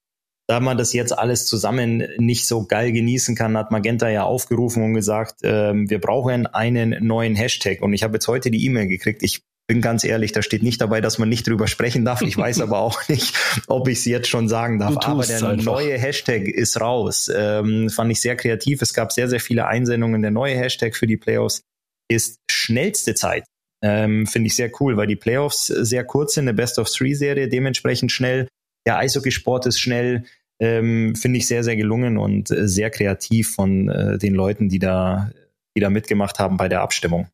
da 0.49 0.59
man 0.59 0.79
das 0.79 0.93
jetzt 0.93 1.15
alles 1.15 1.45
zusammen 1.45 2.03
nicht 2.17 2.47
so 2.47 2.65
geil 2.65 2.91
genießen 2.91 3.35
kann, 3.35 3.55
hat 3.55 3.69
Magenta 3.69 4.09
ja 4.09 4.23
aufgerufen 4.23 4.81
und 4.81 4.95
gesagt, 4.95 5.43
äh, 5.43 5.75
wir 5.75 6.01
brauchen 6.01 6.47
einen 6.47 7.05
neuen 7.05 7.35
Hashtag. 7.35 7.83
Und 7.83 7.93
ich 7.93 8.01
habe 8.01 8.15
jetzt 8.15 8.27
heute 8.27 8.49
die 8.49 8.65
E-Mail 8.65 8.87
gekriegt. 8.87 9.21
Ich 9.21 9.43
bin 9.69 9.81
ganz 9.81 10.03
ehrlich, 10.03 10.31
da 10.31 10.41
steht 10.41 10.63
nicht 10.63 10.81
dabei, 10.81 10.99
dass 10.99 11.19
man 11.19 11.29
nicht 11.29 11.47
drüber 11.47 11.67
sprechen 11.67 12.03
darf. 12.03 12.23
Ich 12.23 12.35
weiß 12.35 12.59
aber 12.61 12.79
auch 12.79 13.07
nicht, 13.07 13.35
ob 13.67 13.88
ich 13.88 13.99
es 13.99 14.05
jetzt 14.05 14.27
schon 14.27 14.49
sagen 14.49 14.79
darf. 14.79 14.97
Aber 14.97 15.23
der 15.23 15.43
einfach. 15.43 15.63
neue 15.63 15.95
Hashtag 15.95 16.47
ist 16.47 16.81
raus. 16.81 17.31
Ähm, 17.33 17.91
fand 17.91 18.11
ich 18.11 18.19
sehr 18.19 18.35
kreativ. 18.35 18.81
Es 18.81 18.95
gab 18.95 19.11
sehr, 19.11 19.29
sehr 19.29 19.39
viele 19.39 19.67
Einsendungen. 19.67 20.23
Der 20.23 20.31
neue 20.31 20.55
Hashtag 20.55 20.95
für 20.95 21.05
die 21.05 21.17
Playoffs 21.17 21.61
ist 22.09 22.39
schnellste 22.49 23.13
Zeit. 23.13 23.45
Ähm, 23.83 24.25
Finde 24.25 24.47
ich 24.47 24.55
sehr 24.55 24.71
cool, 24.81 24.97
weil 24.97 25.05
die 25.05 25.15
Playoffs 25.15 25.67
sehr 25.67 26.03
kurz 26.03 26.33
sind, 26.33 26.45
eine 26.45 26.55
Best-of-Three-Serie, 26.55 27.47
dementsprechend 27.47 28.11
schnell. 28.11 28.47
Der 28.88 28.97
Eishockeysport 28.97 29.67
ist 29.67 29.79
schnell 29.79 30.25
ähm, 30.59 31.15
finde 31.15 31.38
ich 31.38 31.47
sehr, 31.47 31.63
sehr 31.63 31.75
gelungen 31.75 32.17
und 32.17 32.51
äh, 32.51 32.67
sehr 32.67 32.89
kreativ 32.89 33.53
von 33.53 33.88
äh, 33.88 34.17
den 34.17 34.33
Leuten, 34.33 34.67
die 34.67 34.79
da, 34.79 35.31
die 35.75 35.79
da 35.79 35.89
mitgemacht 35.89 36.39
haben 36.39 36.57
bei 36.57 36.67
der 36.67 36.81
Abstimmung. 36.81 37.27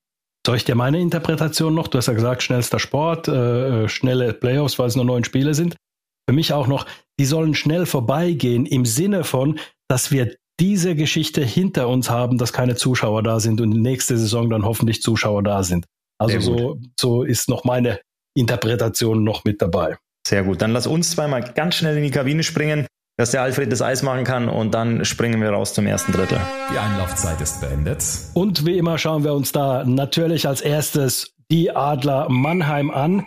Soll 0.45 0.57
ich 0.57 0.65
dir 0.65 0.75
meine 0.75 0.99
Interpretation 0.99 1.73
noch? 1.73 1.87
Du 1.87 1.97
hast 1.97 2.05
ja 2.05 2.13
gesagt, 2.13 2.43
schnellster 2.43 2.77
Sport, 2.77 3.27
äh, 3.27 3.85
äh, 3.85 3.89
schnelle 3.89 4.33
Playoffs, 4.33 4.77
weil 4.77 4.87
es 4.87 4.95
nur 4.95 5.05
neun 5.05 5.23
Spiele 5.23 5.55
sind. 5.55 5.75
Für 6.29 6.35
mich 6.35 6.53
auch 6.53 6.67
noch, 6.67 6.85
die 7.19 7.25
sollen 7.25 7.55
schnell 7.55 7.85
vorbeigehen 7.85 8.65
im 8.65 8.85
Sinne 8.85 9.23
von, 9.23 9.59
dass 9.89 10.11
wir 10.11 10.35
diese 10.59 10.95
Geschichte 10.95 11.43
hinter 11.43 11.87
uns 11.87 12.09
haben, 12.09 12.37
dass 12.37 12.53
keine 12.53 12.75
Zuschauer 12.75 13.23
da 13.23 13.39
sind 13.39 13.59
und 13.59 13.69
nächste 13.69 14.17
Saison 14.17 14.49
dann 14.49 14.65
hoffentlich 14.65 15.01
Zuschauer 15.01 15.41
da 15.43 15.63
sind. 15.63 15.85
Also 16.19 16.39
so, 16.39 16.79
so 16.99 17.23
ist 17.23 17.49
noch 17.49 17.63
meine 17.63 17.99
Interpretation 18.37 19.23
noch 19.23 19.43
mit 19.45 19.61
dabei. 19.61 19.97
Sehr 20.27 20.43
gut. 20.43 20.61
Dann 20.61 20.71
lass 20.71 20.87
uns 20.87 21.11
zweimal 21.11 21.43
ganz 21.53 21.75
schnell 21.75 21.97
in 21.97 22.03
die 22.03 22.11
Kabine 22.11 22.43
springen 22.43 22.87
dass 23.17 23.31
der 23.31 23.41
Alfred 23.41 23.71
das 23.71 23.81
Eis 23.81 24.03
machen 24.03 24.23
kann 24.25 24.49
und 24.49 24.73
dann 24.73 25.05
springen 25.05 25.41
wir 25.41 25.49
raus 25.51 25.73
zum 25.73 25.87
ersten 25.87 26.11
Drittel. 26.11 26.39
Die 26.73 26.77
Einlaufzeit 26.77 27.39
ist 27.39 27.61
beendet. 27.61 28.03
Und 28.33 28.65
wie 28.65 28.77
immer 28.77 28.97
schauen 28.97 29.23
wir 29.23 29.33
uns 29.33 29.51
da 29.51 29.85
natürlich 29.85 30.47
als 30.47 30.61
erstes 30.61 31.33
die 31.49 31.71
Adler 31.71 32.27
Mannheim 32.29 32.91
an. 32.91 33.25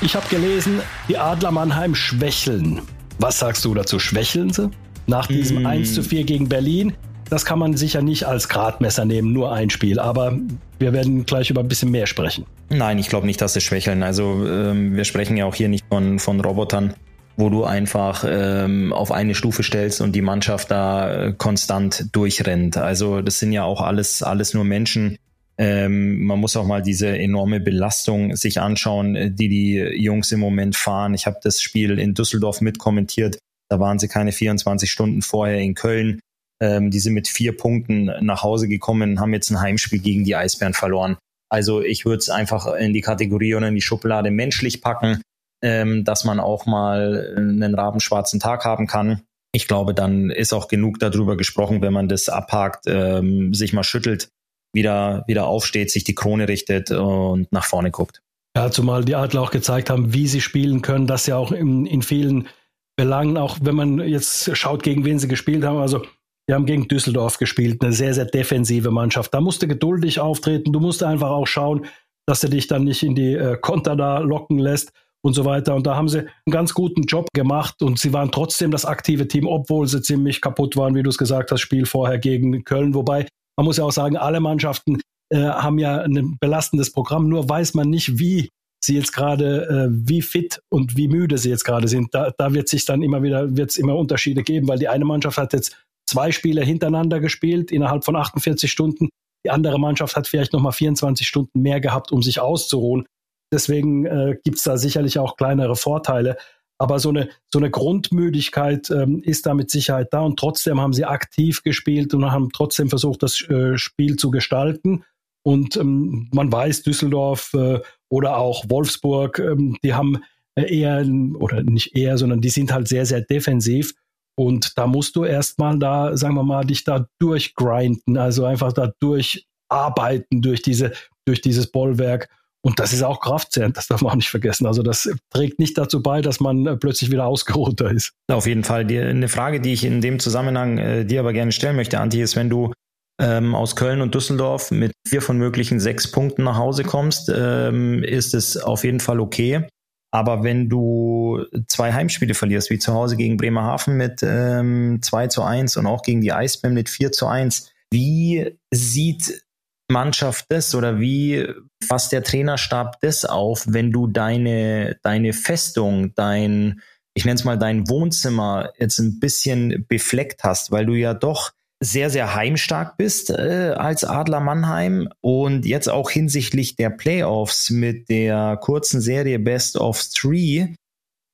Ich 0.00 0.14
habe 0.14 0.26
gelesen, 0.28 0.80
die 1.08 1.16
Adler 1.16 1.50
Mannheim 1.50 1.94
schwächeln. 1.94 2.82
Was 3.18 3.38
sagst 3.38 3.64
du 3.64 3.74
dazu? 3.74 3.98
Schwächeln 3.98 4.52
sie? 4.52 4.70
Nach 5.06 5.26
diesem 5.26 5.62
mm. 5.62 5.66
1 5.66 5.94
zu 5.94 6.02
4 6.02 6.24
gegen 6.24 6.48
Berlin. 6.48 6.92
Das 7.30 7.44
kann 7.44 7.58
man 7.58 7.76
sicher 7.76 8.02
nicht 8.02 8.24
als 8.24 8.48
Gradmesser 8.48 9.04
nehmen, 9.04 9.32
nur 9.32 9.52
ein 9.52 9.70
Spiel. 9.70 9.98
Aber 9.98 10.38
wir 10.78 10.92
werden 10.92 11.24
gleich 11.24 11.50
über 11.50 11.62
ein 11.62 11.68
bisschen 11.68 11.90
mehr 11.90 12.06
sprechen. 12.06 12.44
Nein, 12.68 12.98
ich 12.98 13.08
glaube 13.08 13.26
nicht, 13.26 13.40
dass 13.40 13.54
sie 13.54 13.60
schwächeln. 13.60 14.02
Also 14.02 14.46
ähm, 14.46 14.94
wir 14.94 15.04
sprechen 15.04 15.36
ja 15.36 15.46
auch 15.46 15.54
hier 15.54 15.68
nicht 15.68 15.86
von, 15.88 16.18
von 16.18 16.40
Robotern 16.40 16.94
wo 17.38 17.50
du 17.50 17.64
einfach 17.64 18.24
ähm, 18.28 18.92
auf 18.92 19.12
eine 19.12 19.36
Stufe 19.36 19.62
stellst 19.62 20.00
und 20.00 20.12
die 20.12 20.22
Mannschaft 20.22 20.72
da 20.72 21.26
äh, 21.26 21.32
konstant 21.32 22.08
durchrennt. 22.12 22.76
Also 22.76 23.22
das 23.22 23.38
sind 23.38 23.52
ja 23.52 23.62
auch 23.62 23.80
alles, 23.80 24.24
alles 24.24 24.54
nur 24.54 24.64
Menschen. 24.64 25.18
Ähm, 25.56 26.24
man 26.24 26.40
muss 26.40 26.56
auch 26.56 26.66
mal 26.66 26.82
diese 26.82 27.16
enorme 27.16 27.60
Belastung 27.60 28.34
sich 28.34 28.60
anschauen, 28.60 29.14
äh, 29.14 29.30
die 29.30 29.48
die 29.48 29.74
Jungs 30.02 30.32
im 30.32 30.40
Moment 30.40 30.74
fahren. 30.74 31.14
Ich 31.14 31.26
habe 31.26 31.38
das 31.40 31.62
Spiel 31.62 32.00
in 32.00 32.14
Düsseldorf 32.14 32.60
mitkommentiert. 32.60 33.38
Da 33.70 33.78
waren 33.78 34.00
sie 34.00 34.08
keine 34.08 34.32
24 34.32 34.90
Stunden 34.90 35.22
vorher 35.22 35.60
in 35.60 35.76
Köln. 35.76 36.18
Ähm, 36.60 36.90
die 36.90 36.98
sind 36.98 37.14
mit 37.14 37.28
vier 37.28 37.56
Punkten 37.56 38.10
nach 38.20 38.42
Hause 38.42 38.66
gekommen, 38.66 39.20
haben 39.20 39.32
jetzt 39.32 39.50
ein 39.50 39.60
Heimspiel 39.60 40.00
gegen 40.00 40.24
die 40.24 40.34
Eisbären 40.34 40.74
verloren. 40.74 41.16
Also 41.50 41.82
ich 41.82 42.04
würde 42.04 42.18
es 42.18 42.30
einfach 42.30 42.74
in 42.74 42.92
die 42.92 43.00
Kategorie 43.00 43.54
oder 43.54 43.68
in 43.68 43.76
die 43.76 43.80
Schublade 43.80 44.32
menschlich 44.32 44.82
packen 44.82 45.22
ähm, 45.62 46.04
dass 46.04 46.24
man 46.24 46.40
auch 46.40 46.66
mal 46.66 47.34
einen 47.36 47.74
rabenschwarzen 47.74 48.40
Tag 48.40 48.64
haben 48.64 48.86
kann. 48.86 49.22
Ich 49.52 49.66
glaube, 49.66 49.94
dann 49.94 50.30
ist 50.30 50.52
auch 50.52 50.68
genug 50.68 50.98
darüber 50.98 51.36
gesprochen, 51.36 51.82
wenn 51.82 51.92
man 51.92 52.08
das 52.08 52.28
abhakt, 52.28 52.84
ähm, 52.86 53.54
sich 53.54 53.72
mal 53.72 53.82
schüttelt, 53.82 54.28
wieder, 54.72 55.24
wieder 55.26 55.46
aufsteht, 55.46 55.90
sich 55.90 56.04
die 56.04 56.14
Krone 56.14 56.48
richtet 56.48 56.90
und 56.90 57.50
nach 57.52 57.64
vorne 57.64 57.90
guckt. 57.90 58.22
Ja, 58.56 58.70
zumal 58.70 59.04
die 59.04 59.14
Adler 59.14 59.42
auch 59.42 59.50
gezeigt 59.50 59.90
haben, 59.90 60.12
wie 60.12 60.26
sie 60.26 60.40
spielen 60.40 60.82
können, 60.82 61.06
dass 61.06 61.24
sie 61.24 61.32
auch 61.32 61.52
in, 61.52 61.86
in 61.86 62.02
vielen 62.02 62.48
Belangen, 62.96 63.36
auch 63.36 63.58
wenn 63.62 63.76
man 63.76 63.98
jetzt 64.00 64.56
schaut, 64.56 64.82
gegen 64.82 65.04
wen 65.04 65.18
sie 65.18 65.28
gespielt 65.28 65.64
haben, 65.64 65.78
also 65.78 66.02
die 66.48 66.54
haben 66.54 66.66
gegen 66.66 66.88
Düsseldorf 66.88 67.38
gespielt, 67.38 67.82
eine 67.82 67.92
sehr, 67.92 68.14
sehr 68.14 68.24
defensive 68.24 68.90
Mannschaft. 68.90 69.34
Da 69.34 69.40
musste 69.40 69.68
geduldig 69.68 70.18
auftreten. 70.18 70.72
Du 70.72 70.80
musst 70.80 71.02
einfach 71.02 71.30
auch 71.30 71.46
schauen, 71.46 71.86
dass 72.26 72.40
du 72.40 72.48
dich 72.48 72.66
dann 72.66 72.84
nicht 72.84 73.02
in 73.02 73.14
die 73.14 73.34
äh, 73.34 73.56
Konter 73.58 73.96
da 73.96 74.18
locken 74.18 74.58
lässt 74.58 74.92
und 75.24 75.34
so 75.34 75.44
weiter. 75.44 75.74
Und 75.74 75.86
da 75.86 75.96
haben 75.96 76.08
sie 76.08 76.20
einen 76.20 76.52
ganz 76.52 76.74
guten 76.74 77.02
Job 77.02 77.26
gemacht 77.34 77.82
und 77.82 77.98
sie 77.98 78.12
waren 78.12 78.30
trotzdem 78.30 78.70
das 78.70 78.84
aktive 78.84 79.28
Team, 79.28 79.46
obwohl 79.46 79.86
sie 79.86 80.02
ziemlich 80.02 80.40
kaputt 80.40 80.76
waren, 80.76 80.94
wie 80.94 81.02
du 81.02 81.10
es 81.10 81.18
gesagt 81.18 81.50
hast, 81.50 81.60
Spiel 81.60 81.86
vorher 81.86 82.18
gegen 82.18 82.64
Köln. 82.64 82.94
Wobei, 82.94 83.26
man 83.56 83.64
muss 83.64 83.76
ja 83.76 83.84
auch 83.84 83.92
sagen, 83.92 84.16
alle 84.16 84.40
Mannschaften 84.40 85.00
äh, 85.30 85.38
haben 85.38 85.78
ja 85.78 86.00
ein 86.02 86.36
belastendes 86.40 86.92
Programm, 86.92 87.28
nur 87.28 87.48
weiß 87.48 87.74
man 87.74 87.90
nicht, 87.90 88.18
wie 88.18 88.48
sie 88.82 88.94
jetzt 88.94 89.12
gerade, 89.12 89.66
äh, 89.68 89.88
wie 89.90 90.22
fit 90.22 90.60
und 90.70 90.96
wie 90.96 91.08
müde 91.08 91.36
sie 91.38 91.50
jetzt 91.50 91.64
gerade 91.64 91.88
sind. 91.88 92.14
Da, 92.14 92.32
da 92.38 92.54
wird 92.54 92.68
sich 92.68 92.84
dann 92.84 93.02
immer 93.02 93.22
wieder, 93.22 93.56
wird 93.56 93.70
es 93.70 93.76
immer 93.76 93.96
Unterschiede 93.96 94.42
geben, 94.42 94.68
weil 94.68 94.78
die 94.78 94.88
eine 94.88 95.04
Mannschaft 95.04 95.36
hat 95.36 95.52
jetzt 95.52 95.76
zwei 96.08 96.32
Spiele 96.32 96.64
hintereinander 96.64 97.20
gespielt 97.20 97.70
innerhalb 97.70 98.04
von 98.04 98.16
48 98.16 98.70
Stunden. 98.70 99.08
Die 99.44 99.50
andere 99.50 99.78
Mannschaft 99.78 100.16
hat 100.16 100.26
vielleicht 100.26 100.52
nochmal 100.52 100.72
24 100.72 101.26
Stunden 101.26 101.60
mehr 101.60 101.80
gehabt, 101.80 102.12
um 102.12 102.22
sich 102.22 102.40
auszuruhen. 102.40 103.06
Deswegen 103.52 104.06
äh, 104.06 104.36
gibt 104.44 104.58
es 104.58 104.64
da 104.64 104.76
sicherlich 104.76 105.18
auch 105.18 105.36
kleinere 105.36 105.76
Vorteile. 105.76 106.36
Aber 106.80 107.00
so 107.00 107.08
eine, 107.08 107.28
so 107.52 107.58
eine 107.58 107.70
Grundmüdigkeit 107.70 108.90
ähm, 108.90 109.20
ist 109.22 109.46
da 109.46 109.54
mit 109.54 109.70
Sicherheit 109.70 110.08
da. 110.12 110.20
Und 110.20 110.38
trotzdem 110.38 110.80
haben 110.80 110.92
sie 110.92 111.04
aktiv 111.04 111.62
gespielt 111.62 112.14
und 112.14 112.30
haben 112.30 112.50
trotzdem 112.52 112.88
versucht, 112.88 113.22
das 113.22 113.40
äh, 113.48 113.76
Spiel 113.76 114.16
zu 114.16 114.30
gestalten. 114.30 115.04
Und 115.42 115.76
ähm, 115.76 116.28
man 116.32 116.52
weiß, 116.52 116.82
Düsseldorf 116.82 117.52
äh, 117.54 117.80
oder 118.08 118.36
auch 118.36 118.64
Wolfsburg, 118.68 119.38
ähm, 119.38 119.76
die 119.82 119.94
haben 119.94 120.18
äh, 120.54 120.78
eher, 120.78 121.04
oder 121.38 121.62
nicht 121.62 121.96
eher, 121.96 122.16
sondern 122.18 122.40
die 122.40 122.50
sind 122.50 122.72
halt 122.72 122.86
sehr, 122.86 123.06
sehr 123.06 123.22
defensiv. 123.22 123.94
Und 124.36 124.78
da 124.78 124.86
musst 124.86 125.16
du 125.16 125.24
erstmal 125.24 125.78
da, 125.78 126.16
sagen 126.16 126.34
wir 126.34 126.44
mal, 126.44 126.64
dich 126.64 126.84
da 126.84 127.08
durchgrinden, 127.18 128.16
also 128.16 128.44
einfach 128.44 128.72
da 128.72 128.92
durcharbeiten 129.00 130.42
durch 130.42 130.62
diese, 130.62 130.92
durch 131.24 131.40
dieses 131.40 131.72
Bollwerk. 131.72 132.28
Und 132.68 132.78
das 132.78 132.92
ist 132.92 133.02
auch 133.02 133.20
Kraftzehr, 133.20 133.70
das 133.70 133.86
darf 133.86 134.02
man 134.02 134.12
auch 134.12 134.16
nicht 134.16 134.28
vergessen. 134.28 134.66
Also 134.66 134.82
das 134.82 135.08
trägt 135.30 135.58
nicht 135.58 135.78
dazu 135.78 136.02
bei, 136.02 136.20
dass 136.20 136.38
man 136.38 136.66
äh, 136.66 136.76
plötzlich 136.76 137.10
wieder 137.10 137.24
ausgeruhter 137.24 137.90
ist. 137.90 138.12
Auf 138.30 138.46
jeden 138.46 138.62
Fall. 138.62 138.84
Die, 138.84 138.98
eine 138.98 139.28
Frage, 139.28 139.62
die 139.62 139.72
ich 139.72 139.86
in 139.86 140.02
dem 140.02 140.18
Zusammenhang 140.18 140.76
äh, 140.76 141.06
dir 141.06 141.20
aber 141.20 141.32
gerne 141.32 141.50
stellen 141.50 141.76
möchte, 141.76 141.98
Anti, 141.98 142.20
ist, 142.20 142.36
wenn 142.36 142.50
du 142.50 142.74
ähm, 143.22 143.54
aus 143.54 143.74
Köln 143.74 144.02
und 144.02 144.14
Düsseldorf 144.14 144.70
mit 144.70 144.92
vier 145.08 145.22
von 145.22 145.38
möglichen 145.38 145.80
sechs 145.80 146.10
Punkten 146.10 146.44
nach 146.44 146.58
Hause 146.58 146.84
kommst, 146.84 147.32
ähm, 147.34 148.04
ist 148.04 148.34
es 148.34 148.58
auf 148.58 148.84
jeden 148.84 149.00
Fall 149.00 149.18
okay. 149.18 149.66
Aber 150.10 150.44
wenn 150.44 150.68
du 150.68 151.46
zwei 151.68 151.94
Heimspiele 151.94 152.34
verlierst, 152.34 152.68
wie 152.68 152.78
zu 152.78 152.92
Hause 152.92 153.16
gegen 153.16 153.38
Bremerhaven 153.38 153.96
mit 153.96 154.20
ähm, 154.22 154.98
2 155.00 155.28
zu 155.28 155.42
1 155.42 155.78
und 155.78 155.86
auch 155.86 156.02
gegen 156.02 156.20
die 156.20 156.34
Eisbären 156.34 156.74
mit 156.74 156.90
4 156.90 157.12
zu 157.12 157.26
1, 157.28 157.70
wie 157.90 158.54
sieht 158.70 159.42
Mannschaft 159.88 160.46
das 160.48 160.74
oder 160.74 161.00
wie 161.00 161.46
fasst 161.86 162.12
der 162.12 162.22
Trainerstab 162.22 163.00
das 163.00 163.24
auf, 163.24 163.64
wenn 163.68 163.90
du 163.90 164.06
deine, 164.06 164.98
deine 165.02 165.32
Festung, 165.32 166.14
dein, 166.14 166.80
ich 167.14 167.24
nenne 167.24 167.36
es 167.36 167.44
mal 167.44 167.58
dein 167.58 167.88
Wohnzimmer 167.88 168.70
jetzt 168.78 168.98
ein 168.98 169.18
bisschen 169.18 169.86
befleckt 169.88 170.44
hast, 170.44 170.70
weil 170.70 170.86
du 170.86 170.94
ja 170.94 171.14
doch 171.14 171.52
sehr, 171.80 172.10
sehr 172.10 172.34
heimstark 172.34 172.96
bist 172.96 173.30
äh, 173.30 173.74
als 173.76 174.04
Adler 174.04 174.40
Mannheim 174.40 175.08
und 175.20 175.64
jetzt 175.64 175.88
auch 175.88 176.10
hinsichtlich 176.10 176.76
der 176.76 176.90
Playoffs 176.90 177.70
mit 177.70 178.08
der 178.08 178.58
kurzen 178.60 179.00
Serie 179.00 179.38
Best 179.38 179.76
of 179.76 180.02
Three 180.12 180.74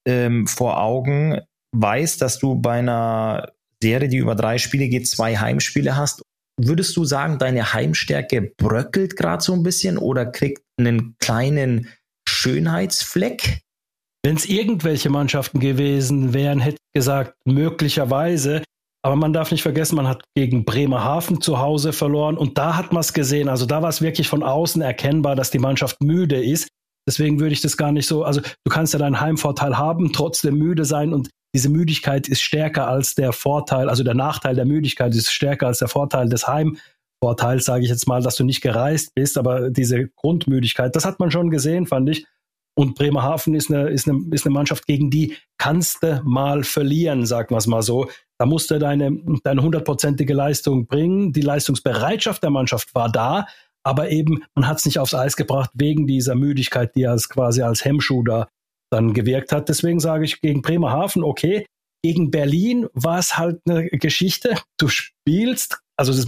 ähm, 0.06 0.46
vor 0.46 0.80
Augen 0.80 1.40
weißt, 1.72 2.20
dass 2.20 2.38
du 2.38 2.56
bei 2.56 2.78
einer 2.78 3.52
Serie, 3.82 4.08
die 4.08 4.18
über 4.18 4.34
drei 4.34 4.58
Spiele 4.58 4.88
geht, 4.88 5.08
zwei 5.08 5.36
Heimspiele 5.36 5.96
hast. 5.96 6.22
Würdest 6.60 6.96
du 6.96 7.04
sagen, 7.04 7.38
deine 7.38 7.72
Heimstärke 7.72 8.52
bröckelt 8.56 9.16
gerade 9.16 9.42
so 9.42 9.52
ein 9.52 9.62
bisschen 9.62 9.98
oder 9.98 10.26
kriegt 10.26 10.62
einen 10.78 11.16
kleinen 11.18 11.88
Schönheitsfleck? 12.28 13.60
Wenn 14.24 14.36
es 14.36 14.46
irgendwelche 14.46 15.10
Mannschaften 15.10 15.60
gewesen 15.60 16.32
wären, 16.32 16.60
hätte 16.60 16.76
ich 16.76 17.00
gesagt, 17.00 17.34
möglicherweise. 17.44 18.62
Aber 19.04 19.16
man 19.16 19.34
darf 19.34 19.50
nicht 19.50 19.62
vergessen, 19.62 19.96
man 19.96 20.08
hat 20.08 20.24
gegen 20.34 20.64
Bremerhaven 20.64 21.42
zu 21.42 21.58
Hause 21.58 21.92
verloren 21.92 22.38
und 22.38 22.56
da 22.56 22.76
hat 22.76 22.92
man 22.92 23.00
es 23.00 23.12
gesehen. 23.12 23.50
Also 23.50 23.66
da 23.66 23.82
war 23.82 23.90
es 23.90 24.00
wirklich 24.00 24.28
von 24.28 24.42
außen 24.42 24.80
erkennbar, 24.80 25.36
dass 25.36 25.50
die 25.50 25.58
Mannschaft 25.58 26.00
müde 26.02 26.42
ist. 26.42 26.68
Deswegen 27.06 27.38
würde 27.38 27.52
ich 27.52 27.60
das 27.60 27.76
gar 27.76 27.92
nicht 27.92 28.06
so, 28.06 28.24
also 28.24 28.40
du 28.40 28.70
kannst 28.70 28.94
ja 28.94 28.98
deinen 28.98 29.20
Heimvorteil 29.20 29.76
haben, 29.76 30.14
trotzdem 30.14 30.56
müde 30.56 30.86
sein 30.86 31.12
und 31.12 31.28
diese 31.54 31.70
Müdigkeit 31.70 32.28
ist 32.28 32.42
stärker 32.42 32.88
als 32.88 33.14
der 33.14 33.32
Vorteil, 33.32 33.88
also 33.88 34.02
der 34.02 34.14
Nachteil 34.14 34.56
der 34.56 34.64
Müdigkeit 34.64 35.14
ist 35.14 35.30
stärker 35.30 35.68
als 35.68 35.78
der 35.78 35.88
Vorteil 35.88 36.28
des 36.28 36.48
Heimvorteils, 36.48 37.64
sage 37.64 37.84
ich 37.84 37.90
jetzt 37.90 38.08
mal, 38.08 38.22
dass 38.22 38.34
du 38.34 38.44
nicht 38.44 38.60
gereist 38.60 39.14
bist, 39.14 39.38
aber 39.38 39.70
diese 39.70 40.08
Grundmüdigkeit, 40.16 40.94
das 40.96 41.04
hat 41.04 41.20
man 41.20 41.30
schon 41.30 41.50
gesehen, 41.50 41.86
fand 41.86 42.10
ich. 42.10 42.26
Und 42.76 42.96
Bremerhaven 42.96 43.54
ist 43.54 43.70
eine, 43.70 43.88
ist 43.88 44.08
eine, 44.08 44.20
ist 44.32 44.44
eine 44.44 44.52
Mannschaft, 44.52 44.86
gegen 44.86 45.08
die 45.08 45.36
kannst 45.56 46.02
du 46.02 46.20
mal 46.24 46.64
verlieren, 46.64 47.24
sagen 47.24 47.50
wir 47.50 47.58
es 47.58 47.68
mal 47.68 47.82
so. 47.82 48.10
Da 48.36 48.46
musst 48.46 48.72
du 48.72 48.80
deine, 48.80 49.16
deine 49.44 49.62
hundertprozentige 49.62 50.34
Leistung 50.34 50.88
bringen. 50.88 51.32
Die 51.32 51.40
Leistungsbereitschaft 51.40 52.42
der 52.42 52.50
Mannschaft 52.50 52.92
war 52.96 53.12
da, 53.12 53.46
aber 53.84 54.10
eben, 54.10 54.42
man 54.56 54.66
hat 54.66 54.78
es 54.78 54.86
nicht 54.86 54.98
aufs 54.98 55.14
Eis 55.14 55.36
gebracht 55.36 55.70
wegen 55.74 56.08
dieser 56.08 56.34
Müdigkeit, 56.34 56.96
die 56.96 57.06
als 57.06 57.28
quasi 57.28 57.62
als 57.62 57.84
Hemmschuh 57.84 58.24
da 58.24 58.48
dann 58.94 59.12
gewirkt 59.12 59.52
hat. 59.52 59.68
Deswegen 59.68 60.00
sage 60.00 60.24
ich 60.24 60.40
gegen 60.40 60.62
Bremerhaven, 60.62 61.22
okay. 61.22 61.66
Gegen 62.02 62.30
Berlin 62.30 62.86
war 62.92 63.18
es 63.18 63.36
halt 63.36 63.60
eine 63.66 63.88
Geschichte. 63.88 64.56
Du 64.78 64.88
spielst, 64.88 65.80
also 65.96 66.12
das, 66.12 66.26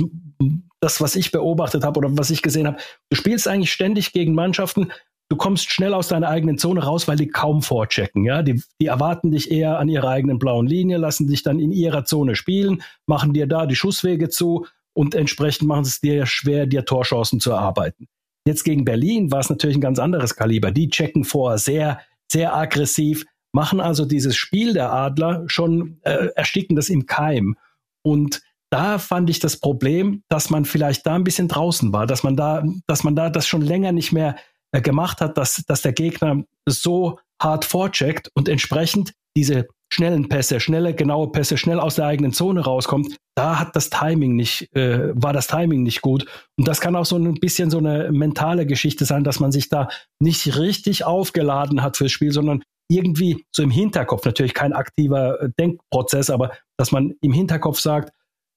das 0.80 1.00
was 1.00 1.16
ich 1.16 1.32
beobachtet 1.32 1.85
habe 1.85 1.99
oder 1.99 2.16
was 2.16 2.30
ich 2.30 2.42
gesehen 2.42 2.66
habe, 2.66 2.78
du 3.11 3.16
spielst 3.16 3.46
eigentlich 3.46 3.73
ständig 3.73 4.12
gegen 4.12 4.35
Mannschaften, 4.35 4.90
du 5.28 5.37
kommst 5.37 5.70
schnell 5.70 5.94
aus 5.94 6.08
deiner 6.08 6.28
eigenen 6.28 6.58
Zone 6.58 6.82
raus, 6.82 7.08
weil 7.08 7.16
die 7.16 7.28
kaum 7.28 7.62
vorchecken. 7.62 8.25
Ja? 8.25 8.42
Die, 8.42 8.62
die 8.80 8.87
erwarten 8.87 9.30
dich 9.30 9.50
eher 9.50 9.78
an 9.78 9.88
ihrer 9.88 10.08
eigenen 10.08 10.38
blauen 10.38 10.66
Linie, 10.66 10.96
lassen 10.96 11.28
dich 11.28 11.42
dann 11.42 11.58
in 11.58 11.73
ihrer 11.73 12.04
Zone 12.04 12.37
spielen, 12.37 12.82
machen 13.06 13.35
dir 13.35 13.46
da 13.46 13.66
die 13.66 13.76
Schusswege 13.76 14.28
zu 14.28 14.66
und 14.94 15.14
entsprechend 15.14 15.68
machen 15.68 15.82
es 15.82 16.00
dir 16.00 16.26
schwer, 16.26 16.66
dir 16.66 16.85
Torchancen 16.85 17.38
zu 17.38 17.50
erarbeiten. 17.50 18.08
Jetzt 18.46 18.64
gegen 18.64 18.85
Berlin 18.85 19.30
war 19.32 19.40
es 19.40 19.50
natürlich 19.50 19.76
ein 19.76 19.82
ganz 19.82 19.99
anderes 19.99 20.37
Kaliber. 20.37 20.70
Die 20.70 20.88
checken 20.88 21.25
vor, 21.25 21.58
sehr, 21.58 22.00
sehr 22.30 22.54
aggressiv, 22.54 23.25
machen 23.52 23.80
also 23.80 24.04
dieses 24.04 24.37
Spiel 24.37 24.75
der 24.75 24.92
Adler 24.92 25.45
schon, 25.47 25.99
äh, 26.02 26.28
ersticken 26.35 26.76
das 26.76 26.88
im 26.88 27.06
Keim. 27.06 27.56
Und 28.02 28.42
da 28.71 28.99
fand 28.99 29.30
ich 29.30 29.38
das 29.38 29.59
Problem, 29.59 30.23
dass 30.28 30.50
man 30.50 30.64
vielleicht 30.64 31.06
da 31.06 31.14
ein 31.14 31.25
bisschen 31.25 31.49
draußen 31.49 31.92
war, 31.92 32.06
dass 32.06 32.23
man 32.23 32.37
da, 32.37 32.64
dass 32.87 33.04
man 33.04 33.16
da 33.16 33.30
das 33.30 33.47
schon 33.47 33.62
länger 33.62 33.92
nicht 33.92 34.12
mehr 34.12 34.37
äh, 34.73 34.80
gemacht 34.80 35.21
hat, 35.21 35.38
dass, 35.38 35.64
dass 35.66 35.83
der 35.83 35.92
Gegner 35.92 36.42
so 36.66 37.18
hart 37.40 37.64
vorcheckt 37.64 38.30
und 38.34 38.49
entsprechend 38.49 39.15
diese 39.36 39.69
schnellen 39.92 40.28
Pässe, 40.28 40.60
schnelle, 40.60 40.94
genaue 40.94 41.30
Pässe, 41.30 41.56
schnell 41.56 41.80
aus 41.80 41.96
der 41.96 42.06
eigenen 42.06 42.32
Zone 42.32 42.60
rauskommt, 42.60 43.16
da 43.36 43.58
hat 43.58 43.76
das 43.76 43.90
Timing 43.90 44.34
nicht, 44.34 44.75
äh, 44.75 45.10
war 45.14 45.32
das 45.32 45.46
Timing 45.46 45.82
nicht 45.82 46.02
gut. 46.02 46.26
Und 46.58 46.66
das 46.66 46.80
kann 46.80 46.96
auch 46.96 47.06
so 47.06 47.16
ein 47.16 47.34
bisschen 47.34 47.70
so 47.70 47.78
eine 47.78 48.10
mentale 48.10 48.66
Geschichte 48.66 49.04
sein, 49.04 49.25
dass 49.25 49.40
man 49.40 49.52
sich 49.52 49.68
da 49.68 49.88
nicht 50.20 50.58
richtig 50.58 51.04
aufgeladen 51.04 51.82
hat 51.82 51.96
fürs 51.96 52.12
Spiel, 52.12 52.32
sondern 52.32 52.62
irgendwie 52.88 53.44
so 53.54 53.62
im 53.62 53.70
Hinterkopf, 53.70 54.25
natürlich 54.25 54.54
kein 54.54 54.72
aktiver 54.72 55.40
äh, 55.40 55.49
Denkprozess, 55.58 56.30
aber 56.30 56.52
dass 56.78 56.92
man 56.92 57.14
im 57.20 57.32
Hinterkopf 57.32 57.80
sagt, 57.80 58.12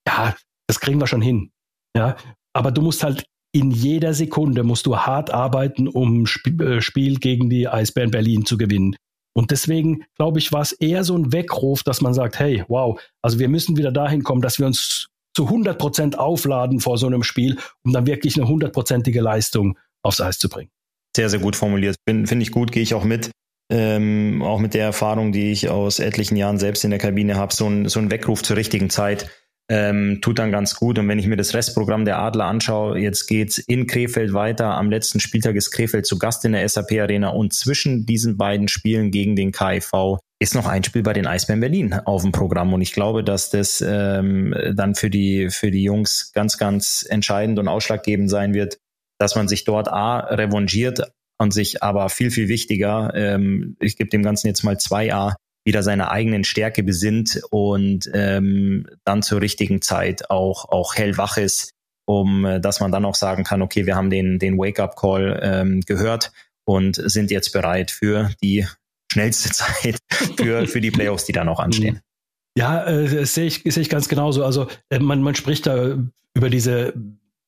ja, 0.08 0.36
das 0.68 0.80
kriegen 0.80 1.00
wir 1.00 1.08
schon 1.08 1.22
hin. 1.22 1.52
Ja, 1.96 2.16
aber 2.54 2.72
du 2.72 2.82
musst 2.82 3.04
halt 3.04 3.26
in 3.52 3.72
jeder 3.72 4.14
Sekunde 4.14 4.64
musst 4.64 4.86
du 4.86 4.98
hart 4.98 5.32
arbeiten, 5.32 5.88
um 5.88 6.26
Sp 6.30 6.54
äh, 6.62 6.82
Spiel 6.82 7.18
gegen 7.18 7.50
die 7.50 7.68
Eisbären 7.68 8.12
Berlin 8.12 8.46
zu 8.46 8.58
gewinnen. 8.58 8.96
Und 9.34 9.52
deswegen, 9.52 10.06
glaube 10.16 10.40
ich, 10.40 10.52
war 10.52 10.62
es 10.62 10.72
eher 10.72 11.04
so 11.04 11.16
ein 11.18 11.32
Weckruf, 11.32 11.84
dass 11.84 12.02
man 12.02 12.14
sagt, 12.14 12.40
hey, 12.40 12.64
wow, 12.68 13.00
also 13.22 13.40
wir 13.40 13.48
müssen 13.48 13.78
wieder 13.78 13.92
dahin 13.92 14.24
kommen, 14.24 14.42
dass 14.42 14.60
wir 14.60 14.66
uns 14.66 15.10
zu 15.34 15.46
100 15.46 15.78
Prozent 15.78 16.20
aufladen 16.20 16.80
vor 16.80 16.98
so 16.98 17.08
einem 17.08 17.24
Spiel, 17.24 17.58
um 17.84 17.94
dann 17.94 18.06
wirklich 18.08 18.36
eine 18.38 18.48
hundertprozentige 18.48 19.22
Leistung 19.22 19.78
aufs 20.02 20.22
Eis 20.22 20.40
zu 20.40 20.50
bringen. 20.50 20.72
Sehr, 21.16 21.30
sehr 21.30 21.40
gut 21.40 21.56
formuliert. 21.56 21.96
Finde 22.08 22.42
ich 22.42 22.52
gut, 22.52 22.72
gehe 22.72 22.84
ich 22.84 22.94
auch 22.94 23.04
mit. 23.04 23.32
Ähm, 23.72 24.42
auch 24.42 24.60
mit 24.60 24.74
der 24.74 24.86
Erfahrung, 24.86 25.32
die 25.32 25.52
ich 25.52 25.70
aus 25.70 26.00
etlichen 26.00 26.36
Jahren 26.36 26.58
selbst 26.58 26.84
in 26.84 26.90
der 26.90 27.00
Kabine 27.00 27.36
habe, 27.36 27.54
so 27.54 27.68
ein, 27.68 27.88
so 27.88 28.00
ein 28.00 28.10
Weckruf 28.10 28.42
zur 28.42 28.58
richtigen 28.58 28.90
Zeit 28.90 29.30
ähm, 29.70 30.20
tut 30.22 30.40
dann 30.40 30.52
ganz 30.52 30.76
gut. 30.76 30.98
Und 30.98 31.08
wenn 31.08 31.20
ich 31.20 31.28
mir 31.28 31.38
das 31.38 31.54
Restprogramm 31.54 32.04
der 32.04 32.20
Adler 32.20 32.46
anschaue, 32.46 33.00
jetzt 33.00 33.28
geht's 33.28 33.60
in 33.60 33.86
Krefeld 33.86 34.34
weiter. 34.34 34.76
Am 34.76 34.90
letzten 34.90 35.20
Spieltag 35.20 35.56
ist 35.56 35.72
Krefeld 35.72 36.06
zu 36.06 36.18
Gast 36.18 36.44
in 36.44 36.54
der 36.54 36.68
SAP 36.68 36.94
Arena 36.94 37.30
und 37.30 37.54
zwischen 37.54 38.06
diesen 38.06 38.36
beiden 38.36 38.68
Spielen 38.68 39.12
gegen 39.12 39.36
den 39.36 39.52
KIV 39.52 40.18
ist 40.42 40.56
noch 40.56 40.66
ein 40.68 40.84
Spiel 40.84 41.04
bei 41.04 41.14
den 41.14 41.28
Eisbären 41.28 41.60
Berlin 41.60 41.94
auf 41.94 42.24
dem 42.24 42.32
Programm. 42.32 42.74
Und 42.74 42.82
ich 42.82 42.94
glaube, 42.94 43.24
dass 43.24 43.50
das 43.50 43.84
ähm, 43.86 44.56
dann 44.74 44.96
für 44.96 45.10
die, 45.10 45.50
für 45.50 45.70
die 45.70 45.84
Jungs 45.84 46.32
ganz, 46.34 46.58
ganz 46.58 47.06
entscheidend 47.08 47.60
und 47.60 47.68
ausschlaggebend 47.68 48.30
sein 48.30 48.54
wird, 48.54 48.78
dass 49.20 49.36
man 49.36 49.48
sich 49.48 49.66
dort 49.66 49.90
A 49.90 50.20
revanchiert 50.20 51.12
und 51.38 51.54
sich 51.54 51.84
aber 51.84 52.10
viel, 52.10 52.32
viel 52.32 52.48
wichtiger, 52.48 53.14
ähm, 53.16 53.76
ich 53.80 53.98
gebe 53.98 54.10
dem 54.10 54.24
Ganzen 54.24 54.48
jetzt 54.48 54.64
mal 54.64 54.78
zwei 54.78 55.14
A, 55.14 55.36
wieder 55.66 55.84
seine 55.84 56.12
eigenen 56.12 56.44
Stärke 56.44 56.84
besinnt 56.84 57.42
und 57.52 58.10
ähm, 58.14 58.88
dann 59.04 59.22
zur 59.22 59.42
richtigen 59.42 59.82
Zeit 59.82 60.30
auch, 60.30 60.70
auch 60.70 60.96
hellwach 60.96 61.38
ist, 61.38 61.72
um 62.06 62.46
äh, 62.46 62.60
dass 62.60 62.80
man 62.80 62.92
dann 62.92 63.06
auch 63.06 63.16
sagen 63.16 63.44
kann, 63.44 63.62
okay, 63.62 63.86
wir 63.86 63.96
haben 63.96 64.10
den, 64.10 64.40
den 64.40 64.58
Wake-up-Call 64.58 65.40
ähm, 65.44 65.82
gehört 65.82 66.32
und 66.66 66.96
sind 66.96 67.32
jetzt 67.32 67.52
bereit 67.52 67.92
für 67.92 68.32
die 68.42 68.66
schnellste 69.12 69.50
Zeit 69.52 69.98
für, 70.38 70.68
für 70.68 70.82
die 70.82 70.92
Playoffs, 70.92 71.26
die 71.26 71.34
dann 71.34 71.50
auch 71.50 71.60
anstehen. 71.60 72.02
Ja, 72.58 72.86
äh, 72.86 73.26
sehe 73.26 73.46
ich, 73.46 73.62
sehe 73.64 73.82
ich 73.82 73.90
ganz 73.90 74.10
genauso. 74.10 74.44
Also 74.44 74.68
äh, 74.90 75.00
man, 75.00 75.22
man 75.22 75.36
spricht 75.36 75.68
da 75.68 75.98
über 76.34 76.50
diese 76.50 76.94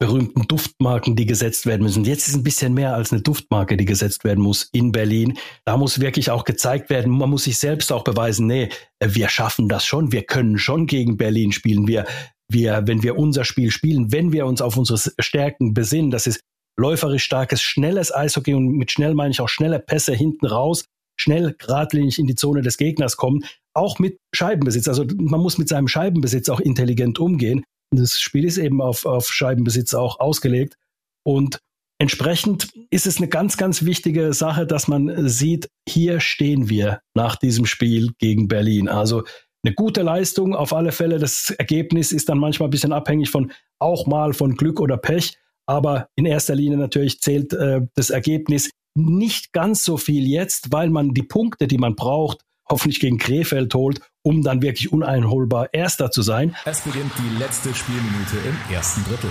berühmten 0.01 0.47
Duftmarken, 0.47 1.15
die 1.15 1.27
gesetzt 1.27 1.67
werden 1.67 1.83
müssen. 1.83 2.05
Jetzt 2.05 2.27
ist 2.27 2.33
ein 2.33 2.41
bisschen 2.41 2.73
mehr 2.73 2.95
als 2.95 3.11
eine 3.11 3.21
Duftmarke, 3.21 3.77
die 3.77 3.85
gesetzt 3.85 4.23
werden 4.23 4.43
muss 4.43 4.67
in 4.71 4.91
Berlin. 4.91 5.37
Da 5.63 5.77
muss 5.77 6.01
wirklich 6.01 6.31
auch 6.31 6.43
gezeigt 6.43 6.89
werden, 6.89 7.15
man 7.15 7.29
muss 7.29 7.43
sich 7.43 7.59
selbst 7.59 7.91
auch 7.93 8.03
beweisen, 8.03 8.47
nee, 8.47 8.69
wir 8.99 9.29
schaffen 9.29 9.69
das 9.69 9.85
schon, 9.85 10.11
wir 10.11 10.23
können 10.23 10.57
schon 10.57 10.87
gegen 10.87 11.17
Berlin 11.17 11.51
spielen. 11.51 11.87
Wir, 11.87 12.07
wir, 12.51 12.81
wenn 12.87 13.03
wir 13.03 13.15
unser 13.15 13.45
Spiel 13.45 13.69
spielen, 13.69 14.11
wenn 14.11 14.31
wir 14.31 14.47
uns 14.47 14.63
auf 14.63 14.75
unsere 14.75 14.97
Stärken 15.19 15.75
besinnen, 15.75 16.09
das 16.09 16.25
ist 16.25 16.41
läuferisch 16.79 17.23
starkes, 17.23 17.61
schnelles 17.61 18.11
Eishockey 18.11 18.55
und 18.55 18.69
mit 18.69 18.91
schnell 18.91 19.13
meine 19.13 19.29
ich 19.29 19.39
auch 19.39 19.49
schnelle 19.49 19.77
Pässe 19.77 20.15
hinten 20.15 20.47
raus, 20.47 20.85
schnell 21.15 21.53
geradlinig 21.59 22.17
in 22.17 22.25
die 22.25 22.33
Zone 22.33 22.63
des 22.63 22.77
Gegners 22.77 23.17
kommen, 23.17 23.45
auch 23.75 23.99
mit 23.99 24.17
Scheibenbesitz. 24.33 24.87
Also 24.87 25.05
man 25.15 25.41
muss 25.41 25.59
mit 25.59 25.67
seinem 25.67 25.87
Scheibenbesitz 25.87 26.49
auch 26.49 26.59
intelligent 26.59 27.19
umgehen. 27.19 27.63
Das 27.93 28.19
Spiel 28.19 28.45
ist 28.45 28.57
eben 28.57 28.81
auf, 28.81 29.05
auf 29.05 29.31
Scheibenbesitz 29.31 29.93
auch 29.93 30.19
ausgelegt. 30.19 30.77
Und 31.23 31.59
entsprechend 31.99 32.69
ist 32.89 33.05
es 33.05 33.17
eine 33.17 33.27
ganz, 33.27 33.57
ganz 33.57 33.83
wichtige 33.83 34.33
Sache, 34.33 34.65
dass 34.65 34.87
man 34.87 35.27
sieht, 35.27 35.69
hier 35.87 36.19
stehen 36.19 36.69
wir 36.69 37.01
nach 37.13 37.35
diesem 37.35 37.65
Spiel 37.65 38.11
gegen 38.17 38.47
Berlin. 38.47 38.87
Also 38.87 39.23
eine 39.63 39.75
gute 39.75 40.01
Leistung 40.01 40.55
auf 40.55 40.73
alle 40.73 40.91
Fälle. 40.91 41.19
Das 41.19 41.51
Ergebnis 41.51 42.11
ist 42.11 42.29
dann 42.29 42.39
manchmal 42.39 42.67
ein 42.67 42.71
bisschen 42.71 42.93
abhängig 42.93 43.29
von 43.29 43.51
auch 43.79 44.07
mal 44.07 44.33
von 44.33 44.55
Glück 44.55 44.79
oder 44.79 44.97
Pech. 44.97 45.37
Aber 45.67 46.07
in 46.15 46.25
erster 46.25 46.55
Linie 46.55 46.77
natürlich 46.77 47.21
zählt 47.21 47.53
äh, 47.53 47.81
das 47.93 48.09
Ergebnis 48.09 48.71
nicht 48.95 49.53
ganz 49.53 49.85
so 49.85 49.97
viel 49.97 50.27
jetzt, 50.27 50.71
weil 50.71 50.89
man 50.89 51.13
die 51.13 51.23
Punkte, 51.23 51.67
die 51.67 51.77
man 51.77 51.95
braucht, 51.95 52.41
hoffentlich 52.69 52.99
gegen 52.99 53.17
Krefeld 53.17 53.73
holt, 53.75 54.01
um 54.23 54.43
dann 54.43 54.61
wirklich 54.61 54.91
uneinholbar 54.91 55.73
Erster 55.73 56.11
zu 56.11 56.21
sein. 56.21 56.55
Es 56.65 56.81
beginnt 56.81 57.11
die 57.17 57.37
letzte 57.37 57.73
Spielminute 57.73 58.37
im 58.45 58.73
ersten 58.73 59.03
Drittel. 59.03 59.29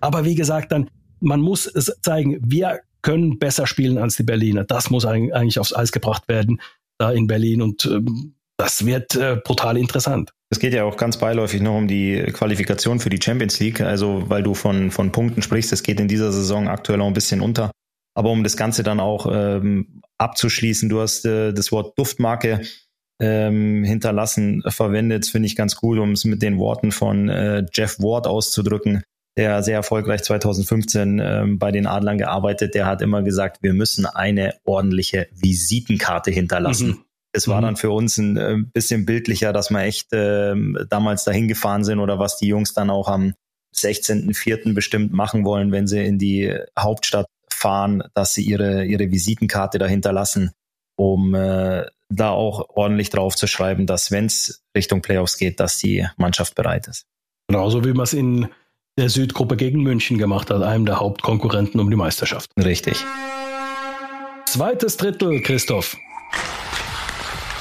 Aber 0.00 0.24
wie 0.24 0.34
gesagt, 0.34 0.72
dann 0.72 0.88
man 1.20 1.40
muss 1.40 1.66
es 1.66 1.98
zeigen, 2.02 2.38
wir 2.42 2.80
können 3.02 3.38
besser 3.38 3.66
spielen 3.66 3.98
als 3.98 4.16
die 4.16 4.22
Berliner. 4.22 4.64
Das 4.64 4.90
muss 4.90 5.04
eigentlich 5.04 5.58
aufs 5.58 5.74
Eis 5.74 5.92
gebracht 5.92 6.28
werden 6.28 6.60
da 6.98 7.10
in 7.10 7.26
Berlin 7.26 7.62
und 7.62 7.86
ähm, 7.86 8.34
das 8.58 8.84
wird 8.84 9.16
äh, 9.16 9.36
brutal 9.42 9.78
interessant. 9.78 10.32
Es 10.50 10.58
geht 10.58 10.74
ja 10.74 10.84
auch 10.84 10.98
ganz 10.98 11.16
beiläufig 11.16 11.62
noch 11.62 11.78
um 11.78 11.88
die 11.88 12.22
Qualifikation 12.32 13.00
für 13.00 13.08
die 13.08 13.20
Champions 13.22 13.58
League. 13.58 13.80
Also, 13.80 14.24
weil 14.28 14.42
du 14.42 14.52
von, 14.52 14.90
von 14.90 15.12
Punkten 15.12 15.40
sprichst, 15.40 15.72
es 15.72 15.82
geht 15.82 15.98
in 15.98 16.08
dieser 16.08 16.30
Saison 16.30 16.68
aktuell 16.68 17.00
auch 17.00 17.06
ein 17.06 17.14
bisschen 17.14 17.40
unter. 17.40 17.70
Aber 18.14 18.30
um 18.30 18.44
das 18.44 18.58
Ganze 18.58 18.82
dann 18.82 19.00
auch 19.00 19.26
ähm, 19.32 20.02
abzuschließen, 20.18 20.90
du 20.90 21.00
hast 21.00 21.24
äh, 21.24 21.54
das 21.54 21.72
Wort 21.72 21.98
Duftmarke 21.98 22.60
ähm, 23.20 23.84
hinterlassen 23.84 24.62
verwendet, 24.66 25.26
finde 25.26 25.46
ich 25.46 25.56
ganz 25.56 25.76
gut, 25.76 25.98
um 25.98 26.12
es 26.12 26.24
mit 26.24 26.42
den 26.42 26.58
Worten 26.58 26.90
von 26.90 27.28
äh, 27.28 27.64
Jeff 27.72 27.98
Ward 27.98 28.26
auszudrücken, 28.26 29.02
der 29.36 29.62
sehr 29.62 29.76
erfolgreich 29.76 30.22
2015 30.22 31.20
ähm, 31.22 31.58
bei 31.58 31.70
den 31.70 31.86
Adlern 31.86 32.18
gearbeitet. 32.18 32.74
Der 32.74 32.86
hat 32.86 33.02
immer 33.02 33.22
gesagt, 33.22 33.62
wir 33.62 33.74
müssen 33.74 34.06
eine 34.06 34.54
ordentliche 34.64 35.28
Visitenkarte 35.32 36.30
hinterlassen. 36.30 36.88
Mhm. 36.88 37.04
Es 37.32 37.46
war 37.46 37.60
mhm. 37.60 37.64
dann 37.64 37.76
für 37.76 37.90
uns 37.90 38.18
ein 38.18 38.36
äh, 38.36 38.56
bisschen 38.72 39.06
bildlicher, 39.06 39.52
dass 39.52 39.70
wir 39.70 39.80
echt 39.80 40.12
äh, 40.12 40.54
damals 40.88 41.24
dahin 41.24 41.46
gefahren 41.46 41.84
sind 41.84 42.00
oder 42.00 42.18
was 42.18 42.38
die 42.38 42.48
Jungs 42.48 42.74
dann 42.74 42.90
auch 42.90 43.08
am 43.08 43.34
16.04. 43.76 44.74
bestimmt 44.74 45.12
machen 45.12 45.44
wollen, 45.44 45.70
wenn 45.70 45.86
sie 45.86 46.04
in 46.04 46.18
die 46.18 46.52
Hauptstadt 46.76 47.26
fahren, 47.52 48.02
dass 48.14 48.34
sie 48.34 48.42
ihre, 48.42 48.84
ihre 48.84 49.10
Visitenkarte 49.10 49.78
dahinter 49.78 50.12
lassen, 50.12 50.50
um 50.96 51.34
äh, 51.34 51.86
da 52.10 52.30
auch 52.30 52.68
ordentlich 52.70 53.10
drauf 53.10 53.36
zu 53.36 53.46
schreiben, 53.46 53.86
dass 53.86 54.10
wenn 54.10 54.26
es 54.26 54.62
Richtung 54.76 55.00
Playoffs 55.00 55.38
geht, 55.38 55.60
dass 55.60 55.78
die 55.78 56.06
Mannschaft 56.16 56.54
bereit 56.54 56.88
ist. 56.88 57.06
Genauso 57.48 57.84
wie 57.84 57.92
man 57.92 58.04
es 58.04 58.12
in 58.12 58.48
der 58.98 59.08
Südgruppe 59.08 59.56
gegen 59.56 59.82
München 59.82 60.18
gemacht 60.18 60.50
hat, 60.50 60.62
einem 60.62 60.84
der 60.84 61.00
Hauptkonkurrenten 61.00 61.80
um 61.80 61.88
die 61.88 61.96
Meisterschaft. 61.96 62.50
Richtig. 62.58 63.04
Zweites 64.46 64.96
Drittel, 64.96 65.40
Christoph. 65.42 65.96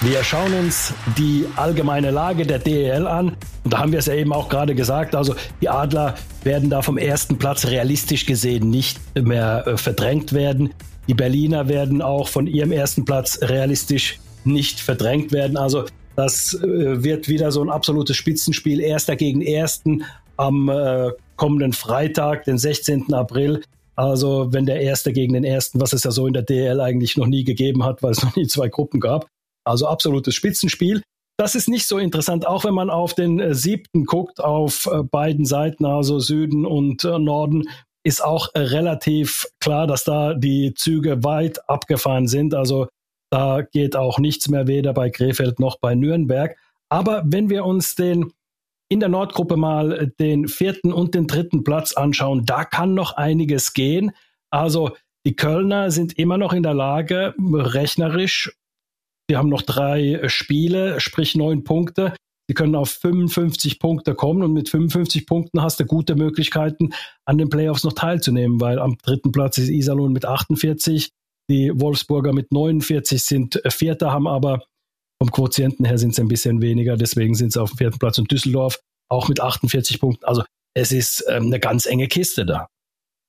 Wir 0.02 0.24
schauen 0.24 0.54
uns 0.54 0.94
die 1.18 1.46
allgemeine 1.58 2.10
Lage 2.10 2.46
der 2.46 2.60
DEL 2.60 3.06
an. 3.06 3.36
Und 3.64 3.74
da 3.74 3.80
haben 3.80 3.92
wir 3.92 4.00
es 4.00 4.06
ja 4.06 4.14
eben 4.14 4.32
auch 4.32 4.48
gerade 4.48 4.74
gesagt. 4.74 5.14
Also 5.14 5.36
die 5.62 5.70
Adler 5.70 6.16
werden 6.44 6.70
da 6.70 6.82
vom 6.82 6.98
ersten 6.98 7.38
Platz 7.38 7.66
realistisch 7.66 8.26
gesehen 8.26 8.70
nicht 8.70 8.98
mehr 9.16 9.68
äh, 9.68 9.78
verdrängt 9.78 10.32
werden. 10.34 10.74
Die 11.08 11.14
Berliner 11.14 11.68
werden 11.68 12.02
auch 12.02 12.30
von 12.30 12.48
ihrem 12.48 12.72
ersten 12.72 13.04
Platz 13.04 13.40
realistisch 13.42 14.20
nicht 14.46 14.80
verdrängt 14.80 15.32
werden. 15.32 15.58
Also 15.58 15.86
das 16.16 16.54
äh, 16.54 17.04
wird 17.04 17.30
wieder 17.30 17.52
so 17.52 17.62
ein 17.62 17.70
absolutes 17.70 18.18
Spitzenspiel. 18.18 18.80
Erster 18.80 19.16
gegen 19.16 19.42
Ersten 19.42 20.04
am 20.38 20.70
äh, 20.70 21.12
kommenden 21.36 21.74
Freitag, 21.74 22.46
den 22.46 22.58
16. 22.58 23.14
April. 23.14 23.62
Also 23.96 24.48
wenn 24.52 24.66
der 24.66 24.82
Erste 24.82 25.12
gegen 25.12 25.34
den 25.34 25.44
Ersten, 25.44 25.82
was 25.82 25.94
es 25.94 26.04
ja 26.04 26.12
so 26.12 26.26
in 26.28 26.34
der 26.34 26.44
DL 26.44 26.80
eigentlich 26.80 27.18
noch 27.18 27.28
nie 27.28 27.44
gegeben 27.44 27.84
hat, 27.84 28.02
weil 28.02 28.12
es 28.12 28.24
noch 28.24 28.36
nie 28.36 28.48
zwei 28.48 28.70
Gruppen 28.70 29.00
gab. 29.00 29.28
Also 29.66 29.88
absolutes 29.88 30.36
Spitzenspiel. 30.36 31.02
Das 31.38 31.56
ist 31.56 31.70
nicht 31.70 31.88
so 31.88 31.98
interessant, 31.98 32.46
auch 32.46 32.66
wenn 32.66 32.74
man 32.74 32.90
auf 32.90 33.14
den 33.14 33.40
äh, 33.40 33.56
siebten 33.56 34.06
guckt, 34.06 34.42
auf 34.42 34.90
äh, 34.92 35.04
beiden 35.04 35.46
Seiten, 35.46 35.86
also 35.86 36.20
Süden 36.20 36.66
und 36.66 37.06
äh, 37.06 37.18
Norden, 37.18 37.70
ist 38.04 38.24
auch 38.24 38.50
relativ 38.56 39.48
klar, 39.62 39.88
dass 39.88 40.04
da 40.04 40.34
die 40.34 40.74
Züge 40.74 41.24
weit 41.24 41.70
abgefahren 41.70 42.28
sind. 42.28 42.54
Also 42.54 42.88
da 43.30 43.62
geht 43.62 43.96
auch 43.96 44.20
nichts 44.20 44.50
mehr, 44.50 44.68
weder 44.68 44.94
bei 44.94 45.10
Krefeld 45.10 45.60
noch 45.60 45.80
bei 45.80 45.96
Nürnberg. 45.96 46.56
Aber 46.90 47.24
wenn 47.26 47.50
wir 47.50 47.66
uns 47.66 47.96
den 47.96 48.34
in 48.92 49.00
der 49.00 49.10
Nordgruppe 49.10 49.56
mal 49.56 50.12
den 50.20 50.48
vierten 50.48 50.92
und 50.92 51.14
den 51.14 51.28
dritten 51.28 51.64
Platz 51.64 51.94
anschauen, 51.94 52.46
da 52.46 52.66
kann 52.66 52.96
noch 52.96 53.14
einiges 53.14 53.74
gehen. 53.74 54.12
Also 54.50 54.96
die 55.26 55.36
Kölner 55.36 55.92
sind 55.92 56.18
immer 56.18 56.40
noch 56.40 56.54
in 56.54 56.64
der 56.64 56.74
Lage, 56.74 57.36
rechnerisch 57.38 58.52
die 59.30 59.38
haben 59.38 59.50
noch 59.50 59.62
drei 59.62 60.22
Spiele, 60.28 61.00
sprich 61.00 61.36
neun 61.36 61.64
Punkte. 61.64 62.14
Sie 62.48 62.56
können 62.56 62.76
auf 62.76 62.90
55 62.90 63.78
Punkte 63.78 64.16
kommen 64.16 64.42
und 64.42 64.54
mit 64.54 64.70
55 64.70 65.28
Punkten 65.28 65.62
hast 65.62 65.80
du 65.80 65.86
gute 65.86 66.16
Möglichkeiten, 66.16 66.94
an 67.26 67.38
den 67.38 67.50
Playoffs 67.50 67.84
noch 67.84 67.94
teilzunehmen, 67.94 68.60
weil 68.60 68.80
am 68.80 68.98
dritten 68.98 69.32
Platz 69.32 69.60
ist 69.60 69.70
Iserlohn 69.70 70.14
mit 70.14 70.26
48, 70.26 71.12
die 71.50 71.72
Wolfsburger 71.74 72.34
mit 72.34 72.52
49 72.52 73.22
sind 73.22 73.62
Vierter, 73.68 74.12
haben 74.12 74.28
aber 74.28 74.64
vom 75.22 75.32
Quotienten 75.32 75.86
her 75.86 75.98
sind 75.98 76.16
sie 76.16 76.22
ein 76.22 76.28
bisschen 76.28 76.62
weniger, 76.62 76.96
deswegen 76.96 77.36
sind 77.36 77.52
sie 77.52 77.62
auf 77.62 77.72
dem 77.72 77.78
vierten 77.78 78.00
Platz 78.00 78.18
und 78.18 78.32
Düsseldorf 78.32 78.80
auch 79.10 79.28
mit 79.28 79.42
48 79.42 80.00
Punkten. 80.00 80.24
Also 80.26 80.44
es 80.76 80.92
ist 80.92 81.26
ähm, 81.30 81.48
eine 81.48 81.60
ganz 81.60 81.86
enge 81.86 82.08
Kiste 82.08 82.46
da. 82.46 82.68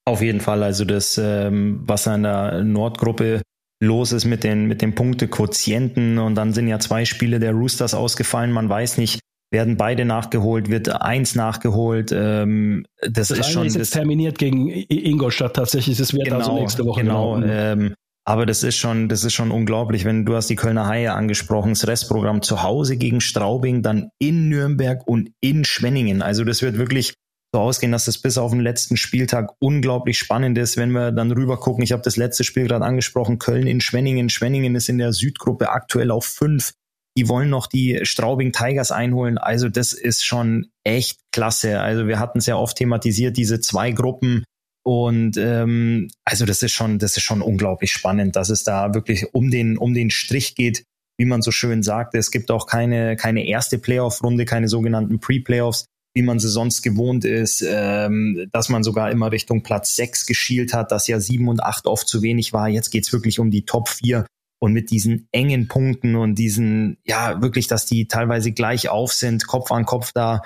Auf 0.06 0.22
jeden 0.22 0.40
Fall, 0.40 0.62
also 0.62 0.84
das, 0.84 1.18
ähm, 1.18 1.80
was 1.84 2.06
an 2.06 2.22
der 2.22 2.64
Nordgruppe 2.64 3.42
los 3.82 4.12
ist 4.12 4.24
mit 4.24 4.44
den, 4.44 4.66
mit 4.66 4.82
den 4.82 4.94
Punktequotienten. 4.94 6.18
Und 6.18 6.34
dann 6.34 6.52
sind 6.52 6.68
ja 6.68 6.78
zwei 6.78 7.04
Spiele 7.04 7.40
der 7.40 7.52
Roosters 7.52 7.94
ausgefallen. 7.94 8.52
Man 8.52 8.68
weiß 8.68 8.98
nicht, 8.98 9.20
werden 9.50 9.76
beide 9.76 10.04
nachgeholt, 10.04 10.68
wird 10.68 10.88
eins 10.88 11.34
nachgeholt. 11.34 12.12
Ähm, 12.12 12.86
das, 13.00 13.28
das 13.28 13.38
ist 13.38 13.50
schon 13.50 13.66
ist 13.66 13.76
jetzt 13.76 13.92
terminiert 13.92 14.38
gegen 14.38 14.68
Ingolstadt 14.68 15.56
tatsächlich. 15.56 15.98
Das 15.98 16.12
wird 16.12 16.30
also 16.30 16.36
genau, 16.36 16.48
also 16.50 16.60
nächste 16.60 16.84
Woche 16.84 17.00
genau. 17.00 17.34
genau. 17.34 17.46
Ähm, 17.46 17.94
aber 18.24 18.46
das 18.46 18.62
ist 18.62 18.76
schon, 18.76 19.08
das 19.08 19.24
ist 19.24 19.34
schon 19.34 19.50
unglaublich, 19.50 20.04
wenn 20.04 20.24
du 20.24 20.36
hast 20.36 20.48
die 20.48 20.56
Kölner 20.56 20.86
Haie 20.86 21.12
angesprochen, 21.12 21.70
das 21.70 21.86
Restprogramm 21.86 22.42
zu 22.42 22.62
Hause 22.62 22.96
gegen 22.96 23.20
Straubing, 23.20 23.82
dann 23.82 24.10
in 24.18 24.48
Nürnberg 24.48 25.06
und 25.06 25.30
in 25.40 25.64
Schwenningen. 25.64 26.22
Also 26.22 26.44
das 26.44 26.62
wird 26.62 26.78
wirklich 26.78 27.14
so 27.52 27.60
ausgehen, 27.60 27.92
dass 27.92 28.04
das 28.04 28.18
bis 28.18 28.38
auf 28.38 28.52
den 28.52 28.60
letzten 28.60 28.96
Spieltag 28.96 29.50
unglaublich 29.58 30.18
spannend 30.18 30.56
ist, 30.58 30.76
wenn 30.76 30.92
wir 30.92 31.10
dann 31.10 31.32
rüber 31.32 31.58
gucken. 31.58 31.82
Ich 31.82 31.92
habe 31.92 32.02
das 32.02 32.16
letzte 32.16 32.44
Spiel 32.44 32.68
gerade 32.68 32.84
angesprochen, 32.84 33.38
Köln 33.38 33.66
in 33.66 33.80
Schwenningen. 33.80 34.28
Schwenningen 34.28 34.76
ist 34.76 34.88
in 34.88 34.98
der 34.98 35.12
Südgruppe 35.12 35.70
aktuell 35.70 36.10
auf 36.10 36.24
fünf. 36.24 36.74
Die 37.16 37.28
wollen 37.28 37.50
noch 37.50 37.66
die 37.66 38.00
Straubing 38.04 38.52
Tigers 38.52 38.92
einholen. 38.92 39.36
Also 39.36 39.68
das 39.68 39.92
ist 39.92 40.24
schon 40.24 40.68
echt 40.84 41.18
klasse. 41.32 41.80
Also 41.80 42.06
wir 42.06 42.20
hatten 42.20 42.38
es 42.38 42.46
ja 42.46 42.56
oft 42.56 42.76
thematisiert, 42.76 43.36
diese 43.36 43.60
zwei 43.60 43.90
Gruppen. 43.90 44.44
Und 44.82 45.36
ähm, 45.36 46.08
also 46.24 46.46
das 46.46 46.62
ist 46.62 46.72
schon, 46.72 46.98
das 46.98 47.16
ist 47.16 47.22
schon 47.22 47.42
unglaublich 47.42 47.92
spannend, 47.92 48.36
dass 48.36 48.48
es 48.50 48.64
da 48.64 48.94
wirklich 48.94 49.34
um 49.34 49.50
den, 49.50 49.76
um 49.76 49.92
den 49.92 50.10
Strich 50.10 50.54
geht, 50.54 50.84
wie 51.18 51.26
man 51.26 51.42
so 51.42 51.50
schön 51.50 51.82
sagt. 51.82 52.14
Es 52.14 52.30
gibt 52.30 52.50
auch 52.50 52.66
keine, 52.66 53.16
keine 53.16 53.46
erste 53.46 53.78
Playoff-Runde, 53.78 54.46
keine 54.46 54.68
sogenannten 54.68 55.20
Pre-Playoffs 55.20 55.84
wie 56.14 56.22
man 56.22 56.38
sie 56.38 56.48
sonst 56.48 56.82
gewohnt 56.82 57.24
ist, 57.24 57.64
ähm, 57.66 58.48
dass 58.52 58.68
man 58.68 58.82
sogar 58.82 59.10
immer 59.10 59.30
Richtung 59.30 59.62
Platz 59.62 59.94
6 59.94 60.26
geschielt 60.26 60.72
hat, 60.72 60.90
dass 60.90 61.06
ja 61.06 61.20
7 61.20 61.48
und 61.48 61.62
8 61.62 61.86
oft 61.86 62.08
zu 62.08 62.22
wenig 62.22 62.52
war. 62.52 62.68
Jetzt 62.68 62.90
geht's 62.90 63.12
wirklich 63.12 63.38
um 63.38 63.50
die 63.50 63.64
Top 63.64 63.88
4 63.88 64.26
und 64.58 64.72
mit 64.72 64.90
diesen 64.90 65.28
engen 65.30 65.68
Punkten 65.68 66.16
und 66.16 66.34
diesen, 66.34 66.98
ja, 67.04 67.40
wirklich, 67.40 67.68
dass 67.68 67.86
die 67.86 68.08
teilweise 68.08 68.52
gleich 68.52 68.88
auf 68.88 69.12
sind, 69.12 69.46
Kopf 69.46 69.70
an 69.70 69.86
Kopf 69.86 70.10
da 70.12 70.42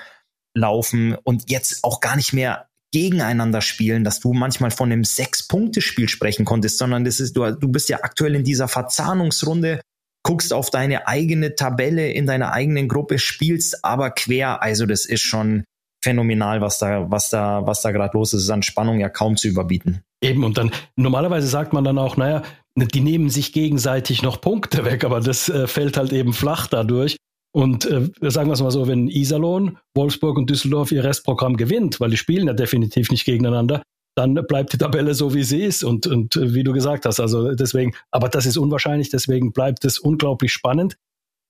laufen 0.53 1.15
und 1.23 1.49
jetzt 1.49 1.83
auch 1.83 1.99
gar 1.99 2.15
nicht 2.15 2.31
mehr 2.31 2.67
gegeneinander 2.93 3.61
spielen, 3.61 4.03
dass 4.03 4.19
du 4.19 4.33
manchmal 4.33 4.71
von 4.71 4.91
einem 4.91 5.03
Sechs-Punkte-Spiel 5.03 6.09
sprechen 6.09 6.45
konntest, 6.45 6.77
sondern 6.77 7.03
das 7.03 7.19
ist, 7.19 7.35
du, 7.35 7.51
du 7.51 7.67
bist 7.67 7.89
ja 7.89 7.99
aktuell 8.03 8.35
in 8.35 8.43
dieser 8.43 8.67
Verzahnungsrunde 8.67 9.81
guckst 10.25 10.53
auf 10.53 10.71
deine 10.71 11.07
eigene 11.07 11.53
Tabelle 11.53 12.11
in 12.11 12.25
deiner 12.25 12.51
eigenen 12.51 12.87
Gruppe, 12.87 13.19
spielst 13.19 13.85
aber 13.85 14.09
quer. 14.09 14.63
Also 14.63 14.87
das 14.87 15.05
ist 15.05 15.21
schon 15.21 15.65
phänomenal, 16.03 16.61
was 16.61 16.79
da, 16.79 17.11
was 17.11 17.29
da, 17.29 17.65
was 17.65 17.81
da 17.81 17.91
gerade 17.91 18.17
los 18.17 18.33
ist. 18.33 18.43
ist 18.43 18.49
an 18.49 18.63
Spannung 18.63 18.99
ja 18.99 19.09
kaum 19.09 19.37
zu 19.37 19.47
überbieten. 19.47 20.01
Eben, 20.21 20.43
und 20.43 20.57
dann 20.57 20.71
normalerweise 20.95 21.47
sagt 21.47 21.73
man 21.73 21.83
dann 21.83 21.99
auch, 21.99 22.17
naja, 22.17 22.41
die 22.75 23.01
nehmen 23.01 23.29
sich 23.29 23.53
gegenseitig 23.53 24.23
noch 24.23 24.41
Punkte 24.41 24.83
weg, 24.83 25.03
aber 25.03 25.19
das 25.19 25.47
äh, 25.47 25.67
fällt 25.67 25.95
halt 25.95 26.11
eben 26.11 26.33
flach 26.33 26.65
dadurch. 26.67 27.17
Und 27.55 27.85
äh, 27.85 28.09
sagen 28.19 28.49
wir 28.49 28.53
es 28.53 28.61
mal 28.61 28.69
so, 28.69 28.85
wenn 28.85 29.07
Iserlohn, 29.07 29.77
Wolfsburg 29.95 30.37
und 30.37 30.49
Düsseldorf 30.49 30.91
ihr 30.91 31.05
Restprogramm 31.05 31.55
gewinnt, 31.55 32.01
weil 32.01 32.09
die 32.09 32.17
spielen 32.17 32.47
ja 32.47 32.53
definitiv 32.53 33.11
nicht 33.11 33.23
gegeneinander, 33.23 33.81
dann 34.17 34.33
bleibt 34.33 34.73
die 34.73 34.77
Tabelle 34.77 35.13
so, 35.13 35.33
wie 35.33 35.43
sie 35.43 35.61
ist. 35.61 35.81
Und, 35.81 36.05
und 36.05 36.35
wie 36.35 36.65
du 36.65 36.73
gesagt 36.73 37.05
hast, 37.05 37.21
also 37.21 37.55
deswegen, 37.55 37.93
aber 38.11 38.27
das 38.27 38.45
ist 38.45 38.57
unwahrscheinlich, 38.57 39.09
deswegen 39.09 39.53
bleibt 39.53 39.85
es 39.85 39.99
unglaublich 39.99 40.51
spannend. 40.51 40.97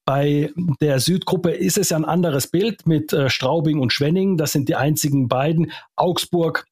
Bei 0.07 0.51
der 0.79 0.99
Südgruppe 0.99 1.49
ist 1.49 1.79
es 1.79 1.89
ja 1.89 1.97
ein 1.97 2.05
anderes 2.05 2.51
Bild 2.51 2.85
mit 2.85 3.11
äh, 3.11 3.27
Straubing 3.27 3.79
und 3.79 3.91
Schwenning. 3.91 4.37
Das 4.37 4.51
sind 4.51 4.69
die 4.69 4.75
einzigen 4.75 5.27
beiden. 5.27 5.71
Augsburg 5.95 6.67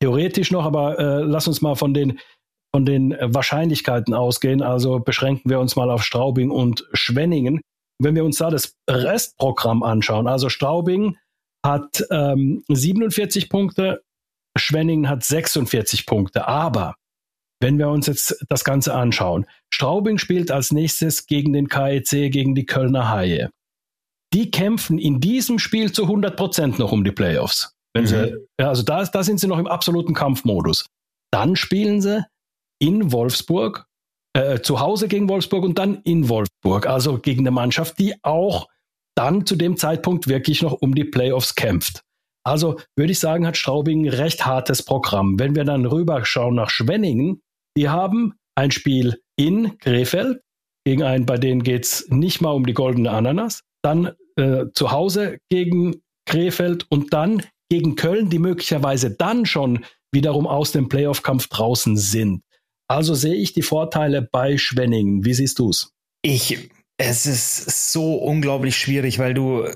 theoretisch 0.00 0.50
noch, 0.50 0.64
aber 0.64 0.98
äh, 0.98 1.22
lass 1.24 1.46
uns 1.46 1.60
mal 1.60 1.74
von 1.74 1.92
den, 1.92 2.20
von 2.74 2.86
den 2.86 3.14
Wahrscheinlichkeiten 3.20 4.14
ausgehen. 4.14 4.62
Also 4.62 4.98
beschränken 4.98 5.50
wir 5.50 5.60
uns 5.60 5.76
mal 5.76 5.90
auf 5.90 6.02
Straubing 6.02 6.50
und 6.50 6.88
Schwenningen. 6.94 7.60
Wenn 8.00 8.14
wir 8.14 8.24
uns 8.24 8.38
da 8.38 8.50
das 8.50 8.76
Restprogramm 8.88 9.82
anschauen, 9.82 10.28
also 10.28 10.48
Straubing 10.48 11.16
hat 11.64 12.04
ähm, 12.10 12.62
47 12.68 13.48
Punkte, 13.48 14.02
Schwenningen 14.56 15.08
hat 15.08 15.24
46 15.24 16.06
Punkte. 16.06 16.46
Aber 16.46 16.94
wenn 17.60 17.78
wir 17.78 17.88
uns 17.88 18.06
jetzt 18.06 18.44
das 18.48 18.64
Ganze 18.64 18.94
anschauen, 18.94 19.46
Straubing 19.72 20.18
spielt 20.18 20.50
als 20.50 20.70
nächstes 20.70 21.26
gegen 21.26 21.52
den 21.52 21.68
KEC, 21.68 22.30
gegen 22.30 22.54
die 22.54 22.66
Kölner 22.66 23.10
Haie. 23.10 23.50
Die 24.32 24.50
kämpfen 24.50 24.98
in 24.98 25.20
diesem 25.20 25.58
Spiel 25.58 25.90
zu 25.90 26.02
100 26.02 26.36
Prozent 26.36 26.78
noch 26.78 26.92
um 26.92 27.02
die 27.02 27.12
Playoffs. 27.12 27.74
Wenn 27.94 28.04
mhm. 28.04 28.08
sie, 28.08 28.36
ja, 28.60 28.68
also 28.68 28.82
da, 28.82 29.02
da 29.04 29.22
sind 29.22 29.40
sie 29.40 29.48
noch 29.48 29.58
im 29.58 29.66
absoluten 29.66 30.14
Kampfmodus. 30.14 30.86
Dann 31.32 31.56
spielen 31.56 32.00
sie 32.00 32.24
in 32.78 33.10
Wolfsburg, 33.10 33.87
äh, 34.34 34.60
zu 34.60 34.80
Hause 34.80 35.08
gegen 35.08 35.28
Wolfsburg 35.28 35.64
und 35.64 35.78
dann 35.78 36.00
in 36.04 36.28
Wolfsburg. 36.28 36.86
Also 36.86 37.18
gegen 37.18 37.40
eine 37.40 37.50
Mannschaft, 37.50 37.98
die 37.98 38.14
auch 38.22 38.68
dann 39.16 39.46
zu 39.46 39.56
dem 39.56 39.76
Zeitpunkt 39.76 40.28
wirklich 40.28 40.62
noch 40.62 40.74
um 40.74 40.94
die 40.94 41.04
Playoffs 41.04 41.54
kämpft. 41.54 42.02
Also 42.44 42.78
würde 42.96 43.12
ich 43.12 43.18
sagen, 43.18 43.46
hat 43.46 43.56
Straubing 43.56 44.06
ein 44.06 44.14
recht 44.14 44.46
hartes 44.46 44.84
Programm. 44.84 45.38
Wenn 45.38 45.54
wir 45.54 45.64
dann 45.64 45.86
rüberschauen 45.86 46.54
nach 46.54 46.70
Schwenningen, 46.70 47.42
die 47.76 47.88
haben 47.88 48.34
ein 48.54 48.70
Spiel 48.70 49.20
in 49.36 49.76
Krefeld 49.78 50.40
gegen 50.84 51.02
einen, 51.02 51.26
bei 51.26 51.36
denen 51.36 51.62
geht 51.62 51.84
es 51.84 52.08
nicht 52.08 52.40
mal 52.40 52.52
um 52.52 52.64
die 52.64 52.74
goldene 52.74 53.10
Ananas. 53.10 53.62
Dann 53.82 54.12
äh, 54.36 54.66
zu 54.72 54.92
Hause 54.92 55.38
gegen 55.50 56.02
Krefeld 56.26 56.86
und 56.90 57.12
dann 57.12 57.42
gegen 57.70 57.96
Köln, 57.96 58.30
die 58.30 58.38
möglicherweise 58.38 59.10
dann 59.10 59.46
schon 59.46 59.84
wiederum 60.12 60.46
aus 60.46 60.72
dem 60.72 60.88
Playoff-Kampf 60.88 61.48
draußen 61.48 61.96
sind. 61.96 62.42
Also 62.88 63.14
sehe 63.14 63.34
ich 63.34 63.52
die 63.52 63.62
Vorteile 63.62 64.22
bei 64.22 64.56
Schwenningen. 64.56 65.24
Wie 65.24 65.34
siehst 65.34 65.58
du 65.58 65.70
es? 65.70 65.92
Ich, 66.22 66.70
es 66.96 67.26
ist 67.26 67.92
so 67.92 68.14
unglaublich 68.16 68.76
schwierig, 68.76 69.18
weil 69.18 69.34
du 69.34 69.68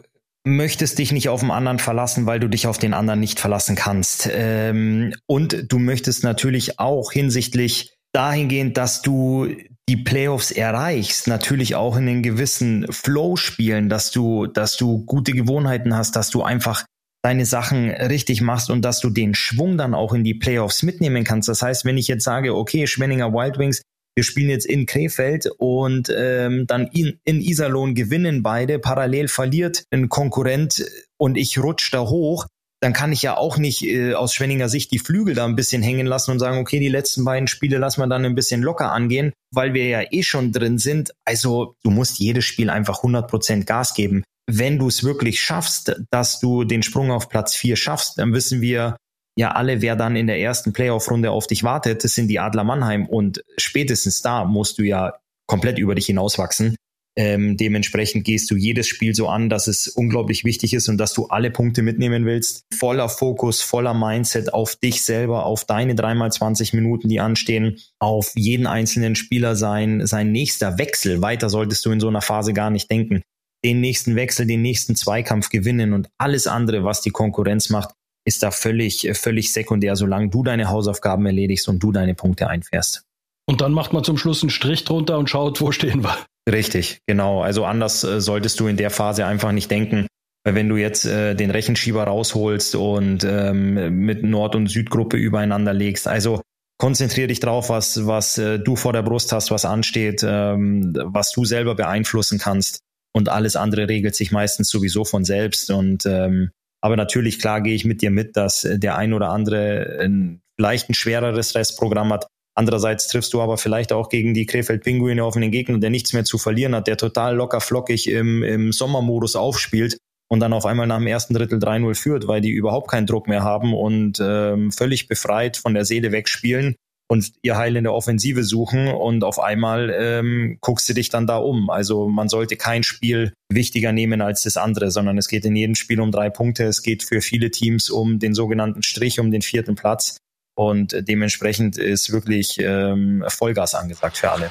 möchtest 0.45 0.99
dich 0.99 1.13
nicht 1.13 1.29
auf 1.29 1.41
den 1.41 1.51
anderen 1.51 1.79
verlassen, 1.79 2.27
weil 2.27 2.41
du 2.41 2.49
dich 2.49 2.67
auf 2.67 2.79
den 2.79 2.95
anderen 2.95 3.21
nicht 3.21 3.39
verlassen 3.39 3.77
kannst. 3.77 4.29
Ähm, 4.33 5.15
und 5.27 5.67
du 5.69 5.79
möchtest 5.79 6.25
natürlich 6.25 6.81
auch 6.81 7.13
hinsichtlich 7.13 7.95
dahingehend, 8.13 8.77
dass 8.77 9.03
du 9.03 9.49
die 9.89 9.97
Playoffs 9.97 10.51
erreichst, 10.51 11.27
natürlich 11.27 11.75
auch 11.75 11.97
in 11.97 12.07
den 12.07 12.23
gewissen 12.23 12.87
Flow 12.91 13.37
spielen, 13.37 13.89
dass 13.89 14.11
du, 14.11 14.47
dass 14.47 14.77
du 14.77 15.05
gute 15.05 15.33
Gewohnheiten 15.33 15.97
hast, 15.97 16.17
dass 16.17 16.31
du 16.31 16.43
einfach 16.43 16.85
deine 17.23 17.47
Sachen 17.47 17.91
richtig 17.91 18.41
machst 18.41 18.69
und 18.69 18.85
dass 18.85 19.01
du 19.01 19.09
den 19.09 19.35
Schwung 19.35 19.79
dann 19.79 19.95
auch 19.95 20.13
in 20.13 20.25
die 20.25 20.35
Playoffs 20.35 20.83
mitnehmen 20.83 21.25
kannst. 21.25 21.49
Das 21.49 21.63
heißt, 21.63 21.85
wenn 21.85 21.97
ich 21.97 22.09
jetzt 22.09 22.25
sage, 22.25 22.55
okay, 22.55 22.87
Schwenninger 22.87 23.33
Wild 23.33 23.59
Wings, 23.59 23.83
wir 24.15 24.25
spielen 24.25 24.51
jetzt 24.51 24.67
in 24.67 24.85
Krefeld 24.87 25.49
und 25.59 26.13
ähm, 26.15 26.67
dann 26.67 26.89
in, 26.89 27.19
in 27.25 27.41
Iserlohn 27.41 27.95
gewinnen 27.95 28.43
beide, 28.43 28.79
parallel 28.79 29.29
verliert 29.29 29.85
ein 29.91 30.09
Konkurrent 30.09 30.85
und 31.17 31.37
ich 31.39 31.59
rutsch 31.59 31.93
da 31.93 32.01
hoch, 32.01 32.47
dann 32.83 32.93
kann 32.93 33.13
ich 33.13 33.23
ja 33.23 33.37
auch 33.37 33.59
nicht 33.59 33.83
äh, 33.83 34.15
aus 34.15 34.35
Schwenninger 34.35 34.69
Sicht 34.69 34.91
die 34.91 34.99
Flügel 34.99 35.35
da 35.37 35.45
ein 35.45 35.55
bisschen 35.55 35.83
hängen 35.83 36.07
lassen 36.07 36.33
und 36.33 36.41
sagen, 36.41 36.59
okay, 36.59 36.81
die 36.81 36.89
letzten 36.89 37.25
beiden 37.25 37.47
Spiele 37.47 37.79
lassen 37.79 38.01
wir 38.01 38.09
dann 38.09 38.25
ein 38.25 38.35
bisschen 38.35 38.61
locker 38.61 38.91
angehen, 38.91 39.33
weil 39.55 39.73
wir 39.73 39.87
ja 39.87 40.03
eh 40.11 40.25
schon 40.25 40.51
drin 40.51 40.79
sind. 40.79 41.13
Also 41.25 41.77
du 41.85 41.91
musst 41.91 42.19
jedes 42.19 42.45
Spiel 42.45 42.69
einfach 42.69 43.03
100% 43.03 43.65
Gas 43.65 43.95
geben. 43.95 44.25
Wenn 44.47 44.79
du 44.79 44.89
es 44.89 45.05
wirklich 45.05 45.41
schaffst, 45.41 45.95
dass 46.11 46.41
du 46.41 46.65
den 46.65 46.83
Sprung 46.83 47.11
auf 47.11 47.29
Platz 47.29 47.55
4 47.55 47.77
schaffst, 47.77 48.19
dann 48.19 48.33
wissen 48.33 48.61
wir 48.61 48.97
ja 49.37 49.53
alle, 49.53 49.81
wer 49.81 49.97
dann 49.97 50.17
in 50.17 50.27
der 50.27 50.41
ersten 50.41 50.73
Playoff-Runde 50.73 51.31
auf 51.31 51.47
dich 51.47 51.63
wartet. 51.63 52.05
Das 52.05 52.15
sind 52.15 52.29
die 52.29 52.39
Adler 52.39 52.65
Mannheim 52.65 53.07
und 53.07 53.43
spätestens 53.57 54.21
da 54.21 54.45
musst 54.45 54.79
du 54.79 54.83
ja 54.83 55.15
komplett 55.47 55.79
über 55.79 55.95
dich 55.95 56.07
hinauswachsen. 56.07 56.77
Ähm, 57.15 57.59
dementsprechend 57.59 58.25
gehst 58.25 58.51
du 58.51 58.57
jedes 58.57 58.87
Spiel 58.87 59.15
so 59.15 59.29
an, 59.29 59.51
dass 59.51 59.67
es 59.67 59.87
unglaublich 59.87 60.45
wichtig 60.45 60.73
ist 60.73 60.89
und 60.89 60.97
dass 60.97 61.13
du 61.13 61.27
alle 61.27 61.51
Punkte 61.51 61.83
mitnehmen 61.83 62.25
willst. 62.25 62.65
Voller 62.75 63.11
Fokus, 63.11 63.61
voller 63.61 63.93
Mindset 63.93 64.55
auf 64.55 64.77
dich 64.77 65.03
selber, 65.03 65.45
auf 65.45 65.67
deine 65.67 65.95
dreimal 65.95 66.33
20 66.33 66.73
Minuten, 66.73 67.09
die 67.09 67.21
anstehen, 67.21 67.79
auf 67.99 68.33
jeden 68.35 68.67
einzelnen 68.67 69.15
Spieler 69.15 69.57
sein, 69.57 70.07
sein 70.07 70.33
nächster 70.33 70.79
Wechsel. 70.79 71.21
Weiter 71.21 71.51
solltest 71.51 71.85
du 71.85 71.91
in 71.91 72.01
so 72.01 72.09
einer 72.09 72.23
Phase 72.23 72.55
gar 72.55 72.71
nicht 72.71 72.91
denken. 72.91 73.23
Den 73.65 73.81
nächsten 73.81 74.17
Wechsel, 74.17 74.47
den 74.47 74.63
nächsten 74.63 74.97
Zweikampf 74.97 75.49
gewinnen 75.49 75.93
und 75.93 76.09
alles 76.19 76.47
andere, 76.47 76.85
was 76.85 77.01
die 77.01 77.11
Konkurrenz 77.11 77.71
macht, 77.71 77.95
ist 78.25 78.43
da 78.43 78.51
völlig, 78.51 79.09
völlig 79.15 79.53
sekundär, 79.53 79.97
solange 79.97 80.31
du 80.31 80.43
deine 80.43 80.69
Hausaufgaben 80.69 81.27
erledigst 81.27 81.69
und 81.69 81.81
du 81.81 81.93
deine 81.93 82.15
Punkte 82.15 82.49
einfährst. 82.49 83.05
Und 83.47 83.61
dann 83.61 83.73
macht 83.73 83.93
man 83.93 84.05
zum 84.05 84.17
Schluss 84.17 84.43
einen 84.43 84.51
Strich 84.51 84.85
drunter 84.85 85.19
und 85.19 85.29
schaut, 85.29 85.61
wo 85.61 85.73
stehen 85.73 86.03
wir. 86.05 86.17
Richtig, 86.51 87.01
genau. 87.07 87.43
Also 87.43 87.65
anders 87.65 88.05
äh, 88.05 88.21
solltest 88.21 88.59
du 88.61 88.67
in 88.67 88.77
der 88.77 88.91
Phase 88.91 89.27
einfach 89.27 89.53
nicht 89.53 89.71
denken. 89.71 90.07
Weil 90.45 90.57
wenn 90.57 90.69
du 90.69 90.77
jetzt 90.77 91.05
äh, 91.05 91.35
den 91.35 91.51
Rechenschieber 91.51 92.05
rausholst 92.05 92.75
und 92.75 93.25
ähm, 93.25 93.97
mit 94.01 94.25
Nord- 94.25 94.57
und 94.57 94.69
Südgruppe 94.69 95.17
übereinander 95.17 95.73
legst, 95.73 96.09
also 96.09 96.41
konzentrier 96.79 97.29
dich 97.29 97.39
drauf, 97.39 97.69
was, 97.69 98.07
was 98.07 98.39
äh, 98.39 98.59
du 98.59 98.75
vor 98.75 98.93
der 98.93 99.03
Brust 99.03 99.31
hast, 99.33 99.53
was 99.53 99.65
ansteht, 99.65 100.25
ähm, 100.27 100.93
was 101.05 101.31
du 101.31 101.45
selber 101.45 101.77
beeinflussen 101.77 102.39
kannst. 102.39 102.81
Und 103.15 103.29
alles 103.29 103.57
andere 103.57 103.89
regelt 103.89 104.15
sich 104.15 104.33
meistens 104.33 104.69
sowieso 104.69 105.05
von 105.05 105.25
selbst. 105.25 105.71
Und 105.71 106.07
ähm, 106.07 106.51
aber 106.81 106.97
natürlich, 106.97 107.39
klar, 107.39 107.61
gehe 107.61 107.75
ich 107.75 107.85
mit 107.85 108.03
dir 108.03 108.11
mit, 108.11 108.37
dass 108.37 108.67
der 108.69 108.97
ein 108.97 109.13
oder 109.13 109.31
andere 109.31 109.99
ein, 110.01 110.41
vielleicht 110.59 110.91
ein 110.91 110.95
schwereres 110.95 111.55
Restprogramm 111.55 112.13
hat. 112.13 112.27
Andererseits 112.55 113.09
triffst 113.09 113.33
du 113.33 113.41
aber 113.41 113.57
vielleicht 113.57 113.93
auch 113.93 114.09
gegen 114.09 114.35
die 114.35 114.47
Krefeld-Pinguine 114.47 115.25
auf 115.25 115.37
einen 115.37 115.51
Gegner, 115.51 115.79
der 115.79 115.91
nichts 115.91 116.13
mehr 116.13 116.25
zu 116.25 116.39
verlieren 116.39 116.75
hat, 116.75 116.87
der 116.87 116.97
total 116.97 117.37
locker 117.37 117.61
flockig 117.61 118.11
im, 118.11 118.43
im 118.43 118.73
Sommermodus 118.73 119.37
aufspielt 119.37 119.97
und 120.29 120.41
dann 120.41 120.53
auf 120.53 120.67
einmal 120.67 120.87
nach 120.87 120.99
dem 120.99 121.07
ersten 121.07 121.35
Drittel 121.35 121.59
3-0 121.59 121.95
führt, 121.95 122.27
weil 122.27 122.41
die 122.41 122.51
überhaupt 122.51 122.91
keinen 122.91 123.07
Druck 123.07 123.27
mehr 123.29 123.43
haben 123.43 123.73
und 123.73 124.19
ähm, 124.21 124.71
völlig 124.71 125.09
befreit 125.09 125.57
von 125.57 125.73
der 125.73 125.85
Seele 125.85 126.13
wegspielen 126.13 126.75
und 127.13 127.31
ihr 127.43 127.59
Heil 127.59 127.77
in 127.77 127.85
der 127.85 127.93
Offensive 127.93 128.43
suchen 128.43 128.89
und 128.89 129.23
auf 129.23 129.39
einmal 129.39 129.95
ähm, 129.95 130.57
guckst 130.63 130.89
du 130.89 130.95
dich 130.95 131.11
dann 131.11 131.27
da 131.27 131.37
um. 131.37 131.69
Also 131.69 132.09
man 132.09 132.31
sollte 132.31 132.57
kein 132.57 132.85
Spiel 132.85 133.35
wichtiger 133.53 133.93
nehmen 133.93 134.23
als 134.23 134.41
das 134.41 134.57
andere, 134.57 134.91
sondern 134.91 135.19
es 135.19 135.29
geht 135.29 135.45
in 135.45 135.55
jedem 135.55 135.75
Spiel 135.75 136.01
um 136.01 136.11
drei 136.11 136.31
Punkte. 136.31 136.65
Es 136.65 136.83
geht 136.83 137.03
für 137.03 137.21
viele 137.21 137.51
Teams 137.51 137.91
um 137.91 138.19
den 138.19 138.33
sogenannten 138.33 138.83
Strich, 138.83 139.21
um 139.21 139.31
den 139.31 139.43
vierten 139.43 139.75
Platz. 139.75 140.17
Und 140.55 140.97
dementsprechend 141.07 141.77
ist 141.77 142.13
wirklich 142.13 142.57
ähm, 142.59 143.23
Vollgas 143.29 143.75
angesagt 143.75 144.17
für 144.17 144.31
alle. 144.31 144.51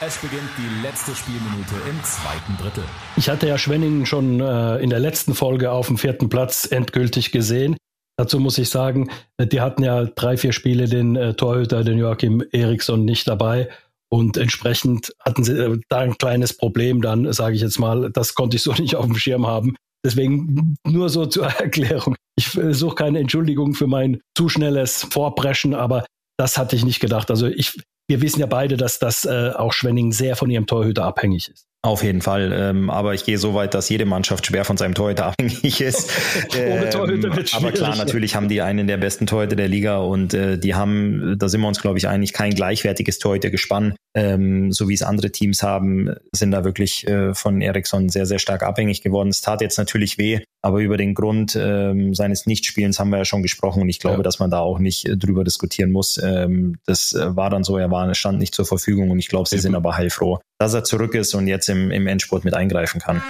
Es 0.00 0.16
beginnt 0.16 0.50
die 0.58 0.82
letzte 0.84 1.14
Spielminute 1.14 1.76
im 1.88 2.02
zweiten 2.02 2.56
Drittel. 2.60 2.84
Ich 3.16 3.28
hatte 3.28 3.46
ja 3.46 3.58
Schwenningen 3.58 4.06
schon 4.06 4.40
äh, 4.40 4.78
in 4.78 4.90
der 4.90 4.98
letzten 4.98 5.36
Folge 5.36 5.70
auf 5.70 5.86
dem 5.86 5.98
vierten 5.98 6.28
Platz 6.30 6.66
endgültig 6.68 7.30
gesehen. 7.30 7.76
Dazu 8.18 8.40
muss 8.40 8.58
ich 8.58 8.70
sagen, 8.70 9.10
äh, 9.36 9.46
die 9.46 9.60
hatten 9.60 9.82
ja 9.82 10.04
drei, 10.04 10.36
vier 10.36 10.52
Spiele 10.52 10.88
den 10.88 11.16
äh, 11.16 11.34
Torhüter, 11.34 11.84
den 11.84 11.98
Joachim 11.98 12.42
Eriksson, 12.50 13.04
nicht 13.04 13.28
dabei. 13.28 13.68
Und 14.08 14.36
entsprechend 14.36 15.12
hatten 15.20 15.44
sie 15.44 15.52
äh, 15.52 15.78
da 15.88 15.98
ein 15.98 16.16
kleines 16.16 16.56
Problem 16.56 17.02
dann, 17.02 17.32
sage 17.32 17.56
ich 17.56 17.62
jetzt 17.62 17.78
mal. 17.78 18.10
Das 18.10 18.34
konnte 18.34 18.56
ich 18.56 18.62
so 18.62 18.72
nicht 18.78 18.96
auf 18.96 19.04
dem 19.04 19.16
Schirm 19.16 19.46
haben. 19.46 19.76
Deswegen 20.04 20.76
nur 20.86 21.08
so 21.08 21.26
zur 21.26 21.46
Erklärung. 21.60 22.16
Ich 22.38 22.56
äh, 22.56 22.72
suche 22.72 22.94
keine 22.94 23.18
Entschuldigung 23.18 23.74
für 23.74 23.86
mein 23.86 24.20
zu 24.36 24.48
schnelles 24.48 25.02
Vorpreschen, 25.02 25.74
aber 25.74 26.06
das 26.38 26.56
hatte 26.56 26.76
ich 26.76 26.84
nicht 26.84 27.00
gedacht. 27.00 27.30
Also 27.30 27.48
ich, 27.48 27.78
wir 28.08 28.22
wissen 28.22 28.40
ja 28.40 28.46
beide, 28.46 28.76
dass 28.76 28.98
das 28.98 29.26
auch 29.26 29.72
Schwenning 29.72 30.12
sehr 30.12 30.36
von 30.36 30.50
ihrem 30.50 30.66
Torhüter 30.66 31.04
abhängig 31.04 31.48
ist. 31.48 31.64
Auf 31.86 32.02
jeden 32.02 32.20
Fall. 32.20 32.52
Ähm, 32.52 32.90
aber 32.90 33.14
ich 33.14 33.24
gehe 33.24 33.38
so 33.38 33.54
weit, 33.54 33.72
dass 33.72 33.88
jede 33.88 34.06
Mannschaft 34.06 34.44
schwer 34.44 34.64
von 34.64 34.76
seinem 34.76 34.94
Torhüter 34.94 35.26
abhängig 35.38 35.80
ist. 35.80 36.10
ähm, 36.56 36.90
Torhüter 36.90 37.36
wird 37.36 37.54
aber 37.54 37.70
klar, 37.70 37.94
natürlich 37.94 38.34
haben 38.34 38.48
die 38.48 38.60
einen 38.60 38.88
der 38.88 38.96
besten 38.96 39.28
Torhüter 39.28 39.54
der 39.54 39.68
Liga 39.68 39.98
und 39.98 40.34
äh, 40.34 40.58
die 40.58 40.74
haben, 40.74 41.36
da 41.38 41.48
sind 41.48 41.60
wir 41.60 41.68
uns, 41.68 41.80
glaube 41.80 41.98
ich, 41.98 42.08
eigentlich 42.08 42.32
kein 42.32 42.54
gleichwertiges 42.54 43.20
Torhütergespann. 43.20 43.94
Ähm, 44.16 44.72
so 44.72 44.88
wie 44.88 44.94
es 44.94 45.02
andere 45.02 45.30
Teams 45.30 45.62
haben, 45.62 46.12
sind 46.32 46.50
da 46.50 46.64
wirklich 46.64 47.06
äh, 47.06 47.34
von 47.34 47.60
Eriksson 47.60 48.08
sehr, 48.08 48.26
sehr 48.26 48.40
stark 48.40 48.64
abhängig 48.64 49.02
geworden. 49.02 49.28
Es 49.28 49.40
tat 49.40 49.60
jetzt 49.60 49.78
natürlich 49.78 50.18
weh, 50.18 50.40
aber 50.66 50.80
über 50.80 50.96
den 50.96 51.14
Grund 51.14 51.54
ähm, 51.54 52.12
seines 52.12 52.44
Nichtspielens 52.44 52.98
haben 52.98 53.10
wir 53.10 53.18
ja 53.18 53.24
schon 53.24 53.40
gesprochen 53.42 53.82
und 53.82 53.88
ich 53.88 54.00
glaube, 54.00 54.16
ja. 54.16 54.22
dass 54.24 54.40
man 54.40 54.50
da 54.50 54.58
auch 54.58 54.80
nicht 54.80 55.06
äh, 55.06 55.16
drüber 55.16 55.44
diskutieren 55.44 55.92
muss. 55.92 56.20
Ähm, 56.20 56.78
das 56.86 57.12
äh, 57.12 57.36
war 57.36 57.50
dann 57.50 57.62
so, 57.62 57.78
er 57.78 57.88
war, 57.92 58.12
stand 58.16 58.40
nicht 58.40 58.52
zur 58.52 58.66
Verfügung 58.66 59.10
und 59.10 59.20
ich 59.20 59.28
glaube, 59.28 59.48
sie 59.48 59.58
sind 59.58 59.76
aber 59.76 59.96
heilfroh, 59.96 60.40
dass 60.58 60.74
er 60.74 60.82
zurück 60.82 61.14
ist 61.14 61.34
und 61.34 61.46
jetzt 61.46 61.68
im, 61.68 61.92
im 61.92 62.08
Endspurt 62.08 62.44
mit 62.44 62.54
eingreifen 62.54 63.00
kann. 63.00 63.22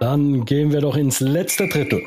Dann 0.00 0.44
gehen 0.44 0.72
wir 0.72 0.80
doch 0.80 0.96
ins 0.96 1.20
letzte 1.20 1.68
Drittel. 1.68 2.02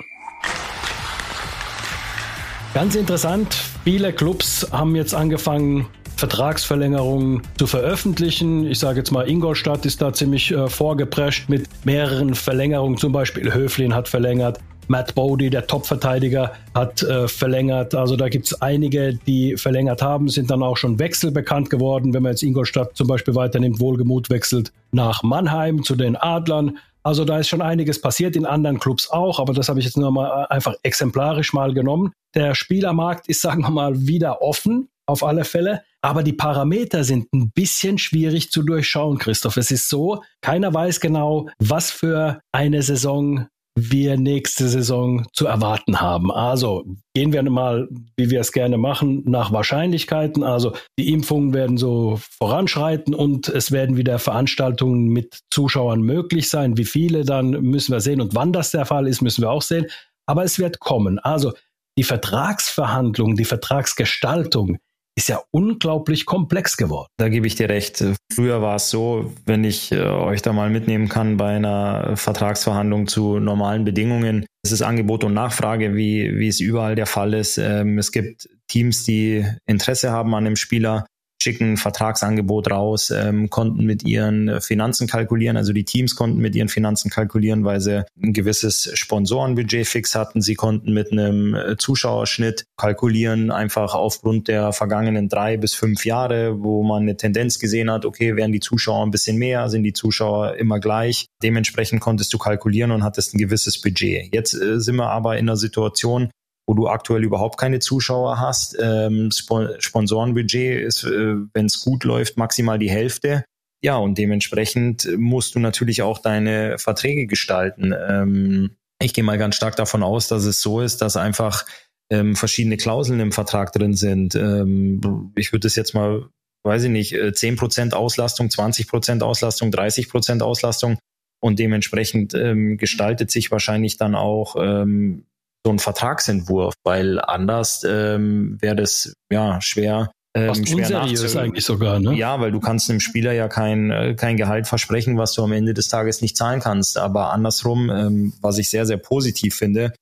Ganz 2.74 2.96
interessant, 2.96 3.56
viele 3.86 4.12
Clubs 4.12 4.68
haben 4.74 4.94
jetzt 4.98 5.16
angefangen, 5.16 5.86
Vertragsverlängerungen 6.24 7.42
zu 7.58 7.68
veröffentlichen. 7.68 8.66
Ich 8.66 8.80
sage 8.80 9.00
jetzt 9.00 9.12
mal, 9.12 9.28
Ingolstadt 9.28 9.86
ist 9.86 10.02
da 10.02 10.14
ziemlich 10.14 10.52
äh, 10.52 10.70
vorgeprescht 10.70 11.50
mit 11.50 11.68
mehreren 11.84 12.34
Verlängerungen. 12.34 12.98
Zum 12.98 13.12
Beispiel 13.12 13.54
Höflin 13.54 13.94
hat 13.94 14.08
verlängert. 14.08 14.58
Matt 14.88 15.16
Bodie, 15.16 15.50
der 15.50 15.68
Top-Verteidiger, 15.68 16.54
hat 16.74 17.04
äh, 17.04 17.28
verlängert. 17.28 17.94
Also 17.94 18.16
da 18.16 18.30
gibt 18.30 18.46
es 18.46 18.62
einige, 18.62 19.20
die 19.28 19.58
verlängert 19.58 20.02
haben, 20.02 20.30
sind 20.30 20.50
dann 20.50 20.64
auch 20.64 20.78
schon 20.78 20.98
Wechsel 20.98 21.30
bekannt 21.32 21.70
geworden. 21.70 22.14
Wenn 22.14 22.24
man 22.24 22.32
jetzt 22.32 22.44
Ingolstadt 22.44 22.96
zum 22.96 23.08
Beispiel 23.08 23.36
weiternimmt, 23.36 23.82
Wohlgemut 23.82 24.30
wechselt 24.30 24.72
nach 24.94 25.24
Mannheim 25.24 25.84
zu 25.84 25.98
den 25.98 26.16
Adlern. 26.16 26.78
Also 27.04 27.26
da 27.26 27.40
ist 27.40 27.50
schon 27.50 27.62
einiges 27.62 28.00
passiert, 28.00 28.38
in 28.38 28.46
anderen 28.46 28.80
Clubs 28.80 29.10
auch, 29.10 29.42
aber 29.42 29.54
das 29.54 29.68
habe 29.68 29.80
ich 29.80 29.86
jetzt 29.86 29.98
nur 29.98 30.10
mal 30.10 30.46
äh, 30.46 30.54
einfach 30.54 30.76
exemplarisch 30.84 31.52
mal 31.52 31.74
genommen. 31.74 32.14
Der 32.34 32.56
Spielermarkt 32.56 33.28
ist, 33.28 33.42
sagen 33.42 33.64
wir 33.64 33.72
mal, 33.72 34.08
wieder 34.08 34.42
offen, 34.42 34.88
auf 35.06 35.22
alle 35.22 35.44
Fälle. 35.44 35.82
Aber 36.04 36.22
die 36.22 36.34
Parameter 36.34 37.06
sind 37.06 37.32
ein 37.34 37.52
bisschen 37.52 37.98
schwierig 37.98 38.52
zu 38.52 38.62
durchschauen, 38.62 39.18
Christoph. 39.18 39.56
Es 39.56 39.72
ist 39.72 39.88
so, 39.88 40.22
keiner 40.42 40.74
weiß 40.74 41.00
genau, 41.00 41.48
was 41.60 41.92
für 41.92 42.42
eine 42.52 42.82
Saison 42.82 43.48
wir 43.76 44.18
nächste 44.18 44.68
Saison 44.68 45.26
zu 45.34 45.48
erwarten 45.48 46.02
haben. 46.02 46.30
Also 46.30 46.84
gehen 47.16 47.34
wir 47.34 47.42
mal, 47.44 47.88
wie 48.18 48.30
wir 48.30 48.42
es 48.42 48.52
gerne 48.52 48.78
machen, 48.78 49.24
nach 49.26 49.52
Wahrscheinlichkeiten. 49.52 50.44
Also 50.44 50.76
die 51.00 51.12
Impfungen 51.12 51.54
werden 51.54 51.78
so 51.78 52.20
voranschreiten 52.38 53.16
und 53.16 53.48
es 53.48 53.72
werden 53.72 53.98
wieder 53.98 54.20
Veranstaltungen 54.20 55.08
mit 55.08 55.40
Zuschauern 55.52 56.02
möglich 56.02 56.50
sein. 56.50 56.78
Wie 56.78 56.86
viele 56.86 57.24
dann 57.24 57.50
müssen 57.50 57.94
wir 57.94 58.02
sehen 58.02 58.22
und 58.22 58.36
wann 58.36 58.54
das 58.54 58.72
der 58.72 58.86
Fall 58.86 59.08
ist, 59.08 59.22
müssen 59.22 59.42
wir 59.42 59.50
auch 59.50 59.64
sehen. 59.64 59.88
Aber 60.28 60.44
es 60.44 60.60
wird 60.60 60.80
kommen. 60.80 61.18
Also 61.18 61.54
die 61.98 62.04
Vertragsverhandlungen, 62.04 63.38
die 63.38 63.46
Vertragsgestaltung 63.46 64.78
ist 65.16 65.30
ja 65.30 65.42
unglaublich 65.52 66.26
komplex 66.26 66.78
geworden. 66.78 67.08
Da 67.18 67.30
gebe 67.30 67.46
ich 67.46 67.56
dir 67.56 67.70
recht. 67.70 68.04
Früher 68.34 68.62
war 68.62 68.76
es 68.76 68.90
so, 68.90 69.32
wenn 69.46 69.64
ich 69.64 69.92
äh, 69.92 70.02
euch 70.02 70.42
da 70.42 70.54
mal 70.54 70.70
mitnehmen 70.70 71.08
kann 71.08 71.38
bei 71.38 71.56
einer 71.56 72.18
Vertragsverhandlung 72.18 73.08
zu 73.08 73.40
normalen 73.40 73.86
Bedingungen, 73.86 74.46
es 74.66 74.72
ist 74.72 74.82
Angebot 74.82 75.24
und 75.24 75.34
Nachfrage, 75.34 75.96
wie, 75.96 76.38
wie 76.38 76.48
es 76.48 76.60
überall 76.60 76.96
der 76.96 77.06
Fall 77.06 77.34
ist. 77.34 77.58
Ähm, 77.58 77.98
es 77.98 78.12
gibt 78.12 78.50
Teams, 78.68 79.04
die 79.04 79.46
Interesse 79.66 80.12
haben 80.12 80.34
an 80.36 80.46
dem 80.46 80.56
Spieler 80.56 81.06
schicken 81.44 81.78
Vertragsangebot 81.78 82.72
raus, 82.72 83.12
ähm, 83.12 83.50
konnten 83.50 83.86
mit 83.86 84.04
ihren 84.04 84.62
Finanzen 84.62 85.08
kalkulieren, 85.08 85.58
also 85.58 85.74
die 85.74 85.84
Teams 85.84 86.16
konnten 86.16 86.40
mit 86.40 86.56
ihren 86.56 86.70
Finanzen 86.70 87.12
kalkulieren, 87.12 87.66
weil 87.66 87.82
sie 87.82 88.06
ein 88.22 88.34
gewisses 88.34 88.90
Sponsorenbudget 88.94 89.86
fix 89.86 90.16
hatten. 90.16 90.42
Sie 90.42 90.56
konnten 90.56 90.94
mit 90.94 91.12
einem 91.12 91.54
äh, 91.54 91.78
Zuschauerschnitt 91.78 92.66
kalkulieren, 92.78 93.52
einfach 93.52 93.94
aufgrund 93.94 94.48
der 94.48 94.72
vergangenen 94.72 95.28
drei 95.28 95.58
bis 95.58 95.74
fünf 95.74 96.06
Jahre, 96.06 96.64
wo 96.64 96.84
man 96.84 97.04
eine 97.04 97.18
Tendenz 97.18 97.60
gesehen 97.60 97.92
hat, 97.92 98.06
okay, 98.06 98.36
werden 98.36 98.54
die 98.54 98.62
Zuschauer 98.62 99.06
ein 99.06 99.12
bisschen 99.12 99.38
mehr, 99.38 99.70
sind 99.70 99.84
die 99.84 99.94
Zuschauer 99.94 100.56
immer 100.56 100.80
gleich. 100.80 101.26
Dementsprechend 101.44 102.00
konntest 102.00 102.34
du 102.34 102.38
kalkulieren 102.38 102.92
und 102.92 103.04
hattest 103.04 103.36
ein 103.36 103.38
gewisses 103.38 103.82
Budget. 103.82 104.34
Jetzt 104.34 104.54
äh, 104.54 104.80
sind 104.80 104.96
wir 104.96 105.10
aber 105.10 105.38
in 105.38 105.50
einer 105.50 105.58
Situation, 105.58 106.30
wo 106.68 106.74
du 106.74 106.88
aktuell 106.88 107.24
überhaupt 107.24 107.60
keine 107.60 107.80
Zuschauer 107.80 108.40
hast. 108.40 108.78
Ähm, 108.80 109.30
Sponsorenbudget 109.32 110.82
ist, 110.82 111.04
äh, 111.04 111.36
wenn 111.54 111.66
es 111.66 111.82
gut 111.82 112.04
läuft, 112.04 112.38
maximal 112.38 112.80
die 112.80 112.90
Hälfte. 112.90 113.46
Ja, 113.84 113.98
und 113.98 114.18
dementsprechend 114.18 115.10
musst 115.18 115.56
du 115.56 115.60
natürlich 115.60 116.02
auch 116.02 116.20
deine 116.20 116.78
Verträge 116.78 117.28
gestalten. 117.28 117.94
Ähm, 117.94 118.72
ich 119.02 119.14
gehe 119.14 119.26
mal 119.26 119.38
ganz 119.38 119.56
stark 119.56 119.76
davon 119.76 120.04
aus, 120.04 120.30
dass 120.30 120.46
es 120.46 120.62
so 120.62 120.80
ist, 120.80 121.02
dass 121.02 121.18
einfach 121.18 121.66
ähm, 122.10 122.36
verschiedene 122.36 122.78
Klauseln 122.78 123.20
im 123.20 123.34
Vertrag 123.34 123.74
drin 123.74 123.94
sind. 123.94 124.36
Ähm, 124.36 125.34
ich 125.36 125.52
würde 125.52 125.68
es 125.68 125.76
jetzt 125.76 125.94
mal, 125.94 126.30
weiß 126.64 126.84
ich 126.84 126.90
nicht, 126.90 127.14
10% 127.14 127.92
äh, 127.92 127.94
Auslastung, 127.94 128.48
20% 128.48 129.22
Auslastung, 129.22 129.70
30% 129.72 130.42
Auslastung. 130.42 130.98
Und 131.42 131.60
dementsprechend 131.60 132.34
ähm, 132.36 132.78
gestaltet 132.78 133.30
sich 133.32 133.52
wahrscheinlich 133.52 133.98
dann 133.98 134.16
auch 134.16 134.56
ähm, 134.58 135.26
so 135.66 135.72
ein 135.72 135.80
Vertragsentwurf, 135.80 136.74
weil 136.84 137.20
anders 137.20 137.86
ähm, 137.88 138.58
wäre 138.62 138.76
das 138.76 139.14
ja 139.32 139.62
schwer. 139.62 140.12
Ähm, 140.36 140.66
schwer 140.66 141.04
unseriös 141.04 141.36
eigentlich 141.36 141.64
sogar, 141.64 142.00
ne? 142.00 142.16
Ja, 142.16 142.40
weil 142.40 142.52
du 142.52 142.60
kannst 142.60 142.90
einem 142.90 143.00
Spieler 143.00 143.34
ja 143.34 143.48
kein, 143.48 143.92
äh, 143.92 144.16
kein 144.16 144.36
Gehalt 144.36 144.68
versprechen, 144.68 145.18
was 145.18 145.34
du 145.34 145.44
am 145.44 145.52
Ende 145.52 145.76
des 145.76 145.90
Tages 145.90 146.22
nicht 146.22 146.36
zahlen 146.36 146.60
kannst. 146.60 146.98
Aber 146.98 147.32
andersrum, 147.32 147.90
ähm, 147.92 148.34
was 148.42 148.58
ich 148.58 148.70
sehr, 148.70 148.86
sehr 148.86 148.98
positiv 148.98 149.56
finde 149.56 149.94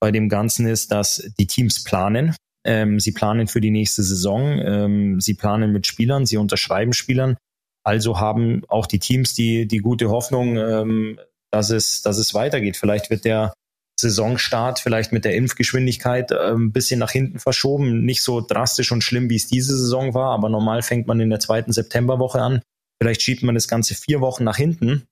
bei 0.00 0.10
dem 0.10 0.28
Ganzen 0.28 0.66
ist, 0.66 0.90
dass 0.90 1.30
die 1.38 1.46
Teams 1.46 1.84
planen. 1.84 2.34
Ähm, 2.66 2.98
sie 2.98 3.12
planen 3.12 3.46
für 3.46 3.60
die 3.60 3.70
nächste 3.70 4.02
Saison, 4.02 4.58
ähm, 4.58 5.20
sie 5.20 5.34
planen 5.34 5.72
mit 5.72 5.86
Spielern, 5.86 6.26
sie 6.26 6.36
unterschreiben 6.36 6.92
Spielern. 6.92 7.36
Also 7.84 8.18
haben 8.18 8.62
auch 8.68 8.86
die 8.86 8.98
Teams 8.98 9.34
die, 9.34 9.66
die 9.66 9.78
gute 9.78 10.10
Hoffnung, 10.10 10.56
ähm, 10.58 11.20
dass, 11.50 11.70
es, 11.70 12.02
dass 12.02 12.18
es 12.18 12.34
weitergeht. 12.34 12.76
Vielleicht 12.76 13.10
wird 13.10 13.24
der 13.24 13.54
Saisonstart 14.00 14.78
vielleicht 14.78 15.12
mit 15.12 15.24
der 15.24 15.34
Impfgeschwindigkeit 15.34 16.30
äh, 16.30 16.52
ein 16.52 16.72
bisschen 16.72 17.00
nach 17.00 17.10
hinten 17.10 17.38
verschoben. 17.38 18.04
Nicht 18.04 18.22
so 18.22 18.40
drastisch 18.40 18.92
und 18.92 19.02
schlimm, 19.02 19.30
wie 19.30 19.36
es 19.36 19.48
diese 19.48 19.76
Saison 19.76 20.14
war, 20.14 20.32
aber 20.32 20.48
normal 20.48 20.82
fängt 20.82 21.06
man 21.06 21.20
in 21.20 21.30
der 21.30 21.40
zweiten 21.40 21.72
Septemberwoche 21.72 22.40
an. 22.40 22.62
Vielleicht 23.00 23.22
schiebt 23.22 23.42
man 23.42 23.54
das 23.54 23.68
Ganze 23.68 23.94
vier 23.94 24.20
Wochen 24.20 24.44
nach 24.44 24.56
hinten 24.56 25.06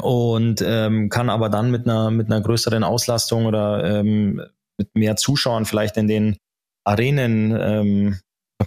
und 0.00 0.62
ähm, 0.64 1.08
kann 1.08 1.30
aber 1.30 1.48
dann 1.48 1.70
mit 1.70 1.86
einer, 1.86 2.10
mit 2.10 2.26
einer 2.26 2.40
größeren 2.40 2.84
Auslastung 2.84 3.46
oder 3.46 4.00
ähm, 4.00 4.42
mit 4.78 4.94
mehr 4.94 5.16
Zuschauern 5.16 5.64
vielleicht 5.64 5.96
in 5.96 6.08
den 6.08 6.36
Arenen 6.84 7.56
ähm, 7.58 8.20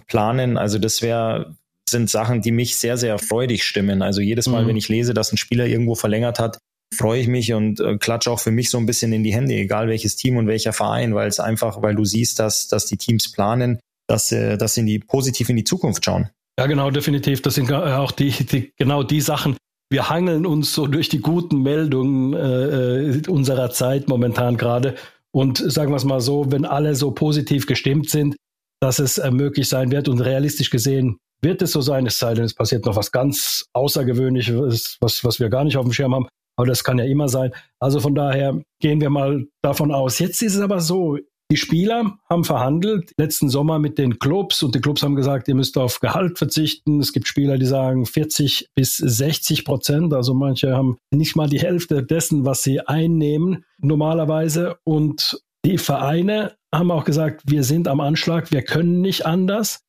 planen. 0.06 0.58
Also 0.58 0.78
das 0.78 1.02
wäre 1.02 1.54
sind 1.88 2.08
Sachen, 2.08 2.40
die 2.40 2.52
mich 2.52 2.78
sehr, 2.78 2.96
sehr 2.96 3.18
freudig 3.18 3.64
stimmen. 3.64 4.02
Also 4.02 4.20
jedes 4.20 4.46
Mal, 4.46 4.62
mhm. 4.62 4.68
wenn 4.68 4.76
ich 4.76 4.88
lese, 4.88 5.12
dass 5.12 5.32
ein 5.32 5.36
Spieler 5.36 5.66
irgendwo 5.66 5.94
verlängert 5.94 6.38
hat, 6.38 6.58
freue 6.94 7.20
ich 7.20 7.28
mich 7.28 7.52
und 7.52 7.80
äh, 7.80 7.96
klatsche 7.98 8.30
auch 8.30 8.40
für 8.40 8.50
mich 8.50 8.70
so 8.70 8.78
ein 8.78 8.86
bisschen 8.86 9.12
in 9.12 9.22
die 9.22 9.34
Hände, 9.34 9.54
egal 9.54 9.88
welches 9.88 10.16
Team 10.16 10.36
und 10.36 10.46
welcher 10.46 10.72
Verein, 10.72 11.14
weil 11.14 11.28
es 11.28 11.40
einfach, 11.40 11.82
weil 11.82 11.94
du 11.94 12.04
siehst, 12.04 12.38
dass, 12.38 12.68
dass 12.68 12.86
die 12.86 12.96
Teams 12.96 13.30
planen, 13.30 13.78
dass, 14.06 14.32
äh, 14.32 14.56
dass 14.58 14.74
sie 14.74 14.80
in 14.80 14.86
die, 14.86 14.98
positiv 14.98 15.48
in 15.48 15.56
die 15.56 15.64
Zukunft 15.64 16.04
schauen. 16.04 16.30
Ja, 16.58 16.66
genau, 16.66 16.90
definitiv. 16.90 17.42
Das 17.42 17.54
sind 17.54 17.72
auch 17.72 18.12
die, 18.12 18.30
die 18.30 18.72
genau 18.76 19.02
die 19.02 19.20
Sachen. 19.20 19.56
Wir 19.88 20.10
hangeln 20.10 20.46
uns 20.46 20.74
so 20.74 20.86
durch 20.86 21.08
die 21.08 21.20
guten 21.20 21.62
Meldungen 21.62 22.34
äh, 22.34 23.18
äh 23.18 23.28
unserer 23.28 23.70
Zeit 23.70 24.08
momentan 24.08 24.56
gerade. 24.56 24.94
Und 25.32 25.58
sagen 25.58 25.92
wir 25.92 25.96
es 25.96 26.04
mal 26.04 26.20
so, 26.20 26.50
wenn 26.50 26.64
alle 26.64 26.94
so 26.96 27.12
positiv 27.12 27.66
gestimmt 27.66 28.10
sind, 28.10 28.36
dass 28.80 28.98
es 28.98 29.18
äh, 29.18 29.30
möglich 29.30 29.68
sein 29.68 29.90
wird 29.90 30.08
und 30.08 30.20
realistisch 30.20 30.70
gesehen 30.70 31.18
wird 31.42 31.62
es 31.62 31.72
so 31.72 31.80
sein, 31.80 32.06
es 32.06 32.18
sei 32.18 32.34
denn, 32.34 32.44
es 32.44 32.54
passiert 32.54 32.84
noch 32.84 32.96
was 32.96 33.12
ganz 33.12 33.64
Außergewöhnliches, 33.72 34.98
was, 35.00 35.24
was 35.24 35.40
wir 35.40 35.48
gar 35.48 35.64
nicht 35.64 35.76
auf 35.76 35.84
dem 35.84 35.92
Schirm 35.92 36.14
haben. 36.14 36.28
Aber 36.60 36.66
das 36.66 36.84
kann 36.84 36.98
ja 36.98 37.06
immer 37.06 37.26
sein. 37.30 37.52
Also 37.78 38.00
von 38.00 38.14
daher 38.14 38.60
gehen 38.80 39.00
wir 39.00 39.08
mal 39.08 39.46
davon 39.62 39.90
aus. 39.90 40.18
Jetzt 40.18 40.42
ist 40.42 40.56
es 40.56 40.60
aber 40.60 40.80
so, 40.80 41.16
die 41.50 41.56
Spieler 41.56 42.18
haben 42.28 42.44
verhandelt 42.44 43.12
letzten 43.16 43.48
Sommer 43.48 43.78
mit 43.78 43.96
den 43.96 44.18
Clubs 44.18 44.62
und 44.62 44.74
die 44.74 44.82
Clubs 44.82 45.02
haben 45.02 45.16
gesagt, 45.16 45.48
ihr 45.48 45.54
müsst 45.54 45.78
auf 45.78 46.00
Gehalt 46.00 46.36
verzichten. 46.36 47.00
Es 47.00 47.14
gibt 47.14 47.28
Spieler, 47.28 47.56
die 47.56 47.64
sagen 47.64 48.04
40 48.04 48.68
bis 48.74 48.98
60 48.98 49.64
Prozent. 49.64 50.12
Also 50.12 50.34
manche 50.34 50.76
haben 50.76 50.98
nicht 51.10 51.34
mal 51.34 51.48
die 51.48 51.60
Hälfte 51.60 52.02
dessen, 52.02 52.44
was 52.44 52.62
sie 52.62 52.86
einnehmen 52.86 53.64
normalerweise. 53.78 54.76
Und 54.84 55.40
die 55.64 55.78
Vereine 55.78 56.56
haben 56.74 56.90
auch 56.90 57.04
gesagt, 57.04 57.44
wir 57.46 57.64
sind 57.64 57.88
am 57.88 58.00
Anschlag, 58.00 58.52
wir 58.52 58.64
können 58.64 59.00
nicht 59.00 59.24
anders. 59.24 59.80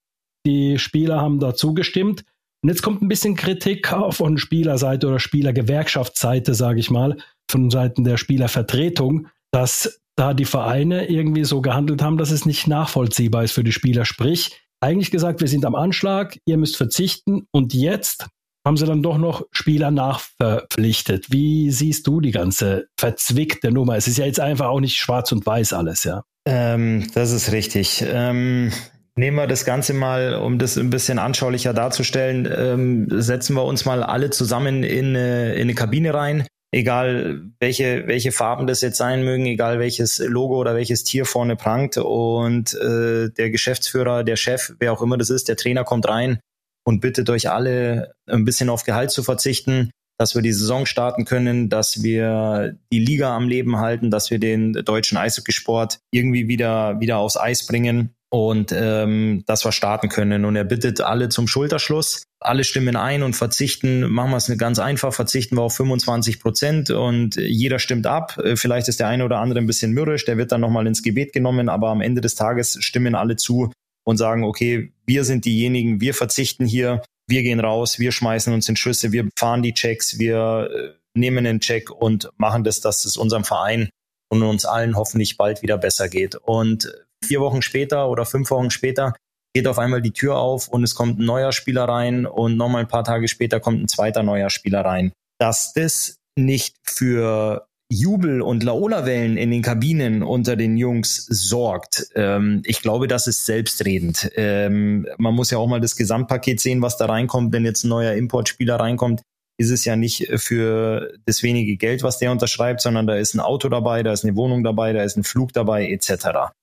Die 0.45 0.79
Spieler 0.79 1.19
haben 1.19 1.41
da 1.41 1.53
zugestimmt. 1.53 2.23
Und 2.63 2.69
jetzt 2.69 2.84
kommt 2.84 3.02
ein 3.02 3.08
bisschen 3.08 3.36
Kritik 3.36 3.93
von 4.12 4.38
Spielerseite 4.38 5.08
oder 5.08 5.19
Spielergewerkschaftsseite, 5.19 6.54
sage 6.54 6.80
ich 6.80 6.91
mal, 6.91 7.17
von 7.50 7.69
Seiten 7.71 8.04
der 8.04 8.17
Spielervertretung, 8.17 9.28
dass 9.52 10.02
da 10.15 10.34
die 10.34 10.45
Vereine 10.45 11.10
irgendwie 11.10 11.43
so 11.43 11.62
gehandelt 11.62 12.02
haben, 12.02 12.17
dass 12.17 12.32
es 12.32 12.45
nicht 12.45 12.67
nachvollziehbar 12.67 13.43
ist 13.43 13.54
für 13.54 13.63
die 13.63 13.71
Spieler. 13.71 14.06
Sprich, 14.06 14.62
eigentlich 14.80 15.12
gesagt, 15.12 15.41
wir 15.41 15.47
sind 15.47 15.65
am 15.65 15.76
Anschlag, 15.76 16.38
ihr 16.45 16.58
müsst 16.58 16.78
verzichten 16.78 17.47
und 17.52 17.74
jetzt 17.74 18.28
haben 18.65 18.78
sie 18.78 18.86
dann 18.86 19.02
doch 19.02 19.17
noch 19.17 19.45
Spieler 19.52 19.89
nachverpflichtet. 19.89 21.32
Wie 21.32 21.71
siehst 21.71 22.06
du 22.06 22.21
die 22.21 22.32
ganze 22.32 22.88
verzwickte 23.00 23.71
Nummer? 23.71 23.95
Es 23.95 24.08
ist 24.08 24.17
ja 24.17 24.26
jetzt 24.26 24.39
einfach 24.39 24.67
auch 24.67 24.80
nicht 24.80 24.97
schwarz 24.97 25.32
und 25.32 25.45
weiß 25.45 25.74
alles, 25.74 26.04
ja. 26.04 26.24
Ähm, 26.45 27.08
das 27.13 27.32
ist 27.32 27.52
richtig. 27.52 28.04
Ähm, 28.08 28.71
Nehmen 29.17 29.36
wir 29.36 29.47
das 29.47 29.65
Ganze 29.65 29.93
mal, 29.93 30.36
um 30.36 30.58
das 30.58 30.78
ein 30.78 30.89
bisschen 30.89 31.19
anschaulicher 31.19 31.74
darzustellen, 31.74 32.50
ähm, 32.56 33.08
setzen 33.21 33.56
wir 33.56 33.65
uns 33.65 33.84
mal 33.84 34.04
alle 34.04 34.30
zusammen 34.30 34.84
in 34.84 35.08
eine, 35.08 35.54
in 35.56 35.63
eine 35.63 35.74
Kabine 35.74 36.13
rein, 36.13 36.47
egal 36.74 37.41
welche, 37.60 38.08
welche 38.08 38.32
Farben 38.32 38.67
das 38.67 38.80
jetzt 38.80 38.97
sein 38.97 39.26
mögen, 39.26 39.45
egal 39.45 39.80
welches 39.80 40.19
Logo 40.19 40.58
oder 40.58 40.76
welches 40.76 41.04
Tier 41.04 41.26
vorne 41.26 41.58
prangt. 41.58 41.97
Und 41.97 42.74
äh, 42.76 43.30
der 43.30 43.50
Geschäftsführer, 43.50 44.24
der 44.24 44.38
Chef, 44.38 44.74
wer 44.80 44.93
auch 44.93 45.02
immer 45.02 45.17
das 45.17 45.30
ist, 45.30 45.50
der 45.50 45.58
Trainer 45.58 45.84
kommt 45.84 46.08
rein 46.08 46.39
und 46.86 47.02
bittet 47.02 47.30
euch 47.30 47.50
alle 47.50 48.13
ein 48.28 48.45
bisschen 48.45 48.69
auf 48.69 48.86
Gehalt 48.86 49.12
zu 49.12 49.24
verzichten, 49.24 49.91
dass 50.17 50.36
wir 50.36 50.41
die 50.41 50.54
Saison 50.54 50.86
starten 50.86 51.26
können, 51.26 51.67
dass 51.67 52.02
wir 52.02 52.78
die 52.93 53.00
Liga 53.00 53.36
am 53.36 53.50
Leben 53.50 53.78
halten, 53.78 54.10
dass 54.10 54.32
wir 54.32 54.39
den 54.39 54.71
deutschen 54.71 55.17
Eishockeysport 55.17 56.00
irgendwie 56.12 56.47
wieder, 56.47 57.02
wieder 57.02 57.17
aufs 57.17 57.36
Eis 57.36 57.65
bringen 57.65 58.13
und 58.34 58.72
ähm, 58.72 59.44
dass 59.46 59.65
wir 59.65 59.74
starten 59.74 60.08
können. 60.08 60.46
Und 60.46 60.56
er 60.56 60.63
bittet 60.63 61.02
alle 61.02 61.28
zum 61.28 61.48
Schulterschluss. 61.48 62.24
Alle 62.39 62.63
stimmen 62.63 62.96
ein 62.96 63.24
und 63.24 63.36
verzichten. 63.36 64.10
Machen 64.10 64.32
wir 64.32 64.38
es 64.38 64.58
ganz 64.58 64.80
einfach, 64.80 65.13
verzichten 65.13 65.58
wir 65.58 65.63
auf 65.63 65.76
25 65.76 66.39
Prozent 66.39 66.89
und 66.91 67.36
jeder 67.36 67.78
stimmt 67.78 68.08
ab. 68.08 68.38
Äh, 68.38 68.56
vielleicht 68.56 68.88
ist 68.88 69.02
der 69.02 69.10
eine 69.10 69.26
oder 69.26 69.39
andere 69.39 69.60
ein 69.60 69.68
bisschen 69.68 69.91
mürrisch, 69.91 70.24
der 70.24 70.38
wird 70.38 70.53
dann 70.53 70.62
nochmal 70.62 70.88
ins 70.88 71.03
Gebet 71.03 71.34
genommen, 71.34 71.68
aber 71.68 71.89
am 71.89 71.99
Ende 71.99 72.22
des 72.22 72.36
Tages 72.36 72.78
stimmen 72.80 73.16
alle 73.16 73.36
zu 73.36 73.72
und 74.05 74.16
sagen, 74.18 74.45
okay, 74.45 74.93
wir 75.05 75.26
sind 75.26 75.43
diejenigen, 75.43 75.99
wir 75.99 76.14
verzichten 76.14 76.66
hier, 76.66 77.03
wir 77.28 77.43
gehen 77.43 77.60
raus, 77.60 77.99
wir 77.99 78.14
schmeißen 78.14 78.53
uns 78.53 78.68
in 78.70 78.78
Schüsse, 78.78 79.12
wir 79.12 79.28
fahren 79.38 79.62
die 79.62 79.74
Checks, 79.74 80.20
wir 80.20 80.70
äh, 80.74 81.20
nehmen 81.20 81.43
den 81.43 81.60
Check 81.60 81.91
und 81.91 82.30
machen 82.38 82.64
das, 82.64 82.80
dass 82.80 83.03
es 83.03 83.18
unserem 83.18 83.43
Verein 83.43 83.89
und 84.30 84.41
uns 84.41 84.64
allen 84.64 84.95
hoffentlich 84.95 85.36
bald 85.36 85.62
wieder 85.62 85.78
besser 85.78 86.08
geht. 86.08 86.36
Und 86.36 86.91
vier 87.24 87.39
Wochen 87.41 87.61
später 87.61 88.09
oder 88.09 88.26
fünf 88.26 88.49
Wochen 88.51 88.72
später 88.72 89.13
geht 89.53 89.67
auf 89.67 89.80
einmal 89.80 90.01
die 90.01 90.13
Tür 90.13 90.38
auf 90.38 90.67
und 90.67 90.84
es 90.84 90.95
kommt 90.95 91.19
ein 91.19 91.26
neuer 91.26 91.51
Spieler 91.51 91.84
rein 91.84 92.26
und 92.26 92.57
nochmal 92.57 92.84
ein 92.84 92.88
paar 92.88 93.03
Tage 93.03 93.28
später 93.28 93.59
kommt 93.59 93.82
ein 93.82 93.88
zweiter 93.88 94.24
neuer 94.24 94.49
Spieler 94.49 94.86
rein. 94.86 95.11
Dass 95.39 95.74
das 95.74 96.17
nicht 96.38 96.76
für 96.84 97.67
Jubel 97.91 98.41
und 98.41 98.63
Laola-Wellen 98.63 99.36
in 99.36 99.51
den 99.51 99.61
Kabinen 99.61 100.24
unter 100.24 100.55
den 100.55 100.78
Jungs 100.78 101.26
sorgt, 101.30 102.07
ähm, 102.15 102.61
ich 102.65 102.82
glaube, 102.82 103.07
das 103.07 103.28
ist 103.28 103.45
selbstredend. 103.45 104.32
Ähm, 104.36 105.05
man 105.17 105.36
muss 105.36 105.51
ja 105.51 105.57
auch 105.57 105.67
mal 105.67 105.82
das 105.82 105.97
Gesamtpaket 105.97 106.61
sehen, 106.61 106.82
was 106.82 106.95
da 106.95 107.07
reinkommt. 107.07 107.51
Wenn 107.51 107.65
jetzt 107.65 107.84
ein 107.84 107.89
neuer 107.89 108.13
Importspieler 108.13 108.78
reinkommt, 108.78 109.24
ist 109.57 109.72
es 109.72 109.84
ja 109.84 109.97
nicht 109.97 110.28
für 110.38 111.13
das 111.26 111.43
wenige 111.43 111.76
Geld, 111.76 112.01
was 112.01 112.17
der 112.17 112.32
unterschreibt, 112.32 112.82
sondern 112.82 113.07
da 113.07 113.15
ist 113.15 113.34
ein 113.34 113.41
Auto 113.41 113.67
dabei, 113.67 114.03
da 114.03 114.13
ist 114.13 114.24
eine 114.24 114.38
Wohnung 114.38 114.63
dabei, 114.63 114.93
da 114.93 115.03
ist 115.03 115.17
ein 115.17 115.26
Flug 115.26 115.51
dabei, 115.51 115.89
etc. 115.89 116.53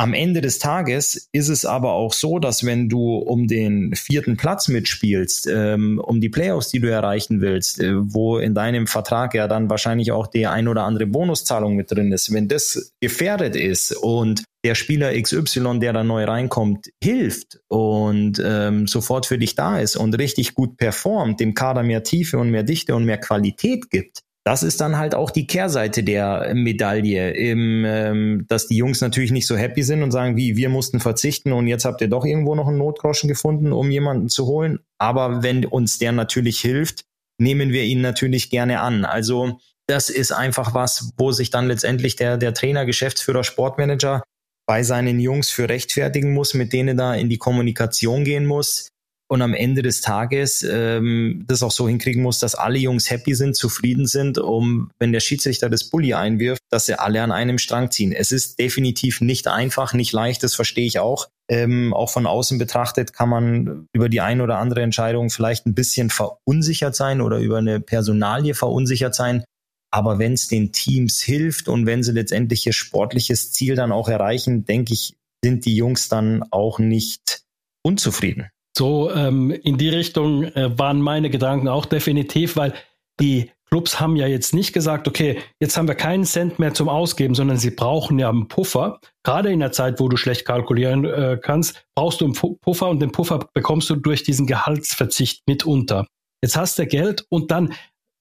Am 0.00 0.14
Ende 0.14 0.40
des 0.40 0.60
Tages 0.60 1.28
ist 1.32 1.48
es 1.48 1.64
aber 1.64 1.94
auch 1.94 2.12
so, 2.12 2.38
dass 2.38 2.64
wenn 2.64 2.88
du 2.88 3.16
um 3.16 3.48
den 3.48 3.96
vierten 3.96 4.36
Platz 4.36 4.68
mitspielst, 4.68 5.48
ähm, 5.52 6.00
um 6.00 6.20
die 6.20 6.28
Playoffs, 6.28 6.68
die 6.68 6.78
du 6.78 6.88
erreichen 6.88 7.40
willst, 7.40 7.80
äh, 7.80 7.94
wo 7.94 8.38
in 8.38 8.54
deinem 8.54 8.86
Vertrag 8.86 9.34
ja 9.34 9.48
dann 9.48 9.68
wahrscheinlich 9.68 10.12
auch 10.12 10.28
die 10.28 10.46
ein 10.46 10.68
oder 10.68 10.84
andere 10.84 11.06
Bonuszahlung 11.06 11.74
mit 11.74 11.90
drin 11.90 12.12
ist, 12.12 12.32
wenn 12.32 12.46
das 12.46 12.94
gefährdet 13.00 13.56
ist 13.56 13.90
und 13.90 14.44
der 14.64 14.76
Spieler 14.76 15.20
XY, 15.20 15.80
der 15.80 15.92
da 15.92 16.04
neu 16.04 16.24
reinkommt, 16.24 16.90
hilft 17.02 17.58
und 17.66 18.40
ähm, 18.44 18.86
sofort 18.86 19.26
für 19.26 19.38
dich 19.38 19.56
da 19.56 19.80
ist 19.80 19.96
und 19.96 20.16
richtig 20.16 20.54
gut 20.54 20.76
performt, 20.76 21.40
dem 21.40 21.54
Kader 21.54 21.82
mehr 21.82 22.04
Tiefe 22.04 22.38
und 22.38 22.50
mehr 22.50 22.62
Dichte 22.62 22.94
und 22.94 23.04
mehr 23.04 23.18
Qualität 23.18 23.90
gibt, 23.90 24.20
das 24.48 24.62
ist 24.62 24.80
dann 24.80 24.96
halt 24.96 25.14
auch 25.14 25.30
die 25.30 25.46
Kehrseite 25.46 26.02
der 26.02 26.54
Medaille, 26.54 27.32
im, 27.32 27.84
ähm, 27.84 28.46
dass 28.48 28.66
die 28.66 28.78
Jungs 28.78 29.02
natürlich 29.02 29.30
nicht 29.30 29.46
so 29.46 29.58
happy 29.58 29.82
sind 29.82 30.02
und 30.02 30.10
sagen, 30.10 30.38
wie 30.38 30.56
wir 30.56 30.70
mussten 30.70 31.00
verzichten 31.00 31.52
und 31.52 31.66
jetzt 31.66 31.84
habt 31.84 32.00
ihr 32.00 32.08
doch 32.08 32.24
irgendwo 32.24 32.54
noch 32.54 32.66
einen 32.66 32.78
Notgroschen 32.78 33.28
gefunden, 33.28 33.74
um 33.74 33.90
jemanden 33.90 34.30
zu 34.30 34.46
holen. 34.46 34.78
Aber 34.96 35.42
wenn 35.42 35.66
uns 35.66 35.98
der 35.98 36.12
natürlich 36.12 36.60
hilft, 36.60 37.04
nehmen 37.36 37.72
wir 37.72 37.82
ihn 37.82 38.00
natürlich 38.00 38.48
gerne 38.48 38.80
an. 38.80 39.04
Also 39.04 39.58
das 39.86 40.08
ist 40.08 40.32
einfach 40.32 40.72
was, 40.72 41.12
wo 41.18 41.30
sich 41.30 41.50
dann 41.50 41.68
letztendlich 41.68 42.16
der, 42.16 42.38
der 42.38 42.54
Trainer, 42.54 42.86
Geschäftsführer, 42.86 43.44
Sportmanager 43.44 44.22
bei 44.66 44.82
seinen 44.82 45.20
Jungs 45.20 45.50
für 45.50 45.68
rechtfertigen 45.68 46.32
muss, 46.32 46.54
mit 46.54 46.72
denen 46.72 46.96
da 46.96 47.14
in 47.14 47.28
die 47.28 47.36
Kommunikation 47.36 48.24
gehen 48.24 48.46
muss 48.46 48.88
und 49.28 49.42
am 49.42 49.54
Ende 49.54 49.82
des 49.82 50.00
Tages 50.00 50.66
ähm, 50.68 51.44
das 51.46 51.62
auch 51.62 51.70
so 51.70 51.86
hinkriegen 51.86 52.22
muss, 52.22 52.38
dass 52.38 52.54
alle 52.54 52.78
Jungs 52.78 53.10
happy 53.10 53.34
sind, 53.34 53.56
zufrieden 53.56 54.06
sind, 54.06 54.38
um, 54.38 54.90
wenn 54.98 55.12
der 55.12 55.20
Schiedsrichter 55.20 55.68
das 55.68 55.84
Bulli 55.84 56.14
einwirft, 56.14 56.62
dass 56.70 56.86
sie 56.86 56.98
alle 56.98 57.22
an 57.22 57.30
einem 57.30 57.58
Strang 57.58 57.90
ziehen. 57.90 58.12
Es 58.12 58.32
ist 58.32 58.58
definitiv 58.58 59.20
nicht 59.20 59.46
einfach, 59.46 59.92
nicht 59.92 60.12
leicht, 60.12 60.42
das 60.42 60.54
verstehe 60.54 60.86
ich 60.86 60.98
auch. 60.98 61.28
Ähm, 61.50 61.92
auch 61.94 62.10
von 62.10 62.26
außen 62.26 62.58
betrachtet 62.58 63.12
kann 63.12 63.28
man 63.28 63.86
über 63.92 64.08
die 64.08 64.20
ein 64.20 64.40
oder 64.40 64.58
andere 64.58 64.82
Entscheidung 64.82 65.30
vielleicht 65.30 65.66
ein 65.66 65.74
bisschen 65.74 66.10
verunsichert 66.10 66.96
sein 66.96 67.20
oder 67.20 67.38
über 67.38 67.58
eine 67.58 67.80
Personalie 67.80 68.54
verunsichert 68.54 69.14
sein. 69.14 69.44
Aber 69.90 70.18
wenn 70.18 70.34
es 70.34 70.48
den 70.48 70.72
Teams 70.72 71.20
hilft 71.20 71.68
und 71.68 71.86
wenn 71.86 72.02
sie 72.02 72.12
letztendlich 72.12 72.66
ihr 72.66 72.74
sportliches 72.74 73.52
Ziel 73.52 73.74
dann 73.74 73.92
auch 73.92 74.08
erreichen, 74.08 74.64
denke 74.64 74.92
ich, 74.92 75.16
sind 75.42 75.64
die 75.64 75.76
Jungs 75.76 76.08
dann 76.08 76.44
auch 76.50 76.78
nicht 76.78 77.42
unzufrieden. 77.82 78.50
So 78.76 79.10
ähm, 79.10 79.50
in 79.50 79.78
die 79.78 79.88
Richtung 79.88 80.44
äh, 80.44 80.78
waren 80.78 81.00
meine 81.00 81.30
Gedanken 81.30 81.68
auch 81.68 81.86
definitiv, 81.86 82.56
weil 82.56 82.74
die 83.20 83.50
Clubs 83.70 84.00
haben 84.00 84.16
ja 84.16 84.26
jetzt 84.26 84.54
nicht 84.54 84.72
gesagt, 84.72 85.06
okay, 85.08 85.42
jetzt 85.60 85.76
haben 85.76 85.88
wir 85.88 85.94
keinen 85.94 86.24
Cent 86.24 86.58
mehr 86.58 86.72
zum 86.72 86.88
Ausgeben, 86.88 87.34
sondern 87.34 87.58
sie 87.58 87.70
brauchen 87.70 88.18
ja 88.18 88.30
einen 88.30 88.48
Puffer. 88.48 89.00
Gerade 89.24 89.52
in 89.52 89.60
der 89.60 89.72
Zeit, 89.72 90.00
wo 90.00 90.08
du 90.08 90.16
schlecht 90.16 90.46
kalkulieren 90.46 91.04
äh, 91.04 91.38
kannst, 91.40 91.84
brauchst 91.94 92.20
du 92.20 92.24
einen 92.24 92.34
Puffer 92.34 92.88
und 92.88 93.00
den 93.00 93.12
Puffer 93.12 93.46
bekommst 93.52 93.90
du 93.90 93.96
durch 93.96 94.22
diesen 94.22 94.46
Gehaltsverzicht 94.46 95.42
mitunter. 95.46 96.06
Jetzt 96.42 96.56
hast 96.56 96.78
du 96.78 96.86
Geld 96.86 97.26
und 97.28 97.50
dann 97.50 97.74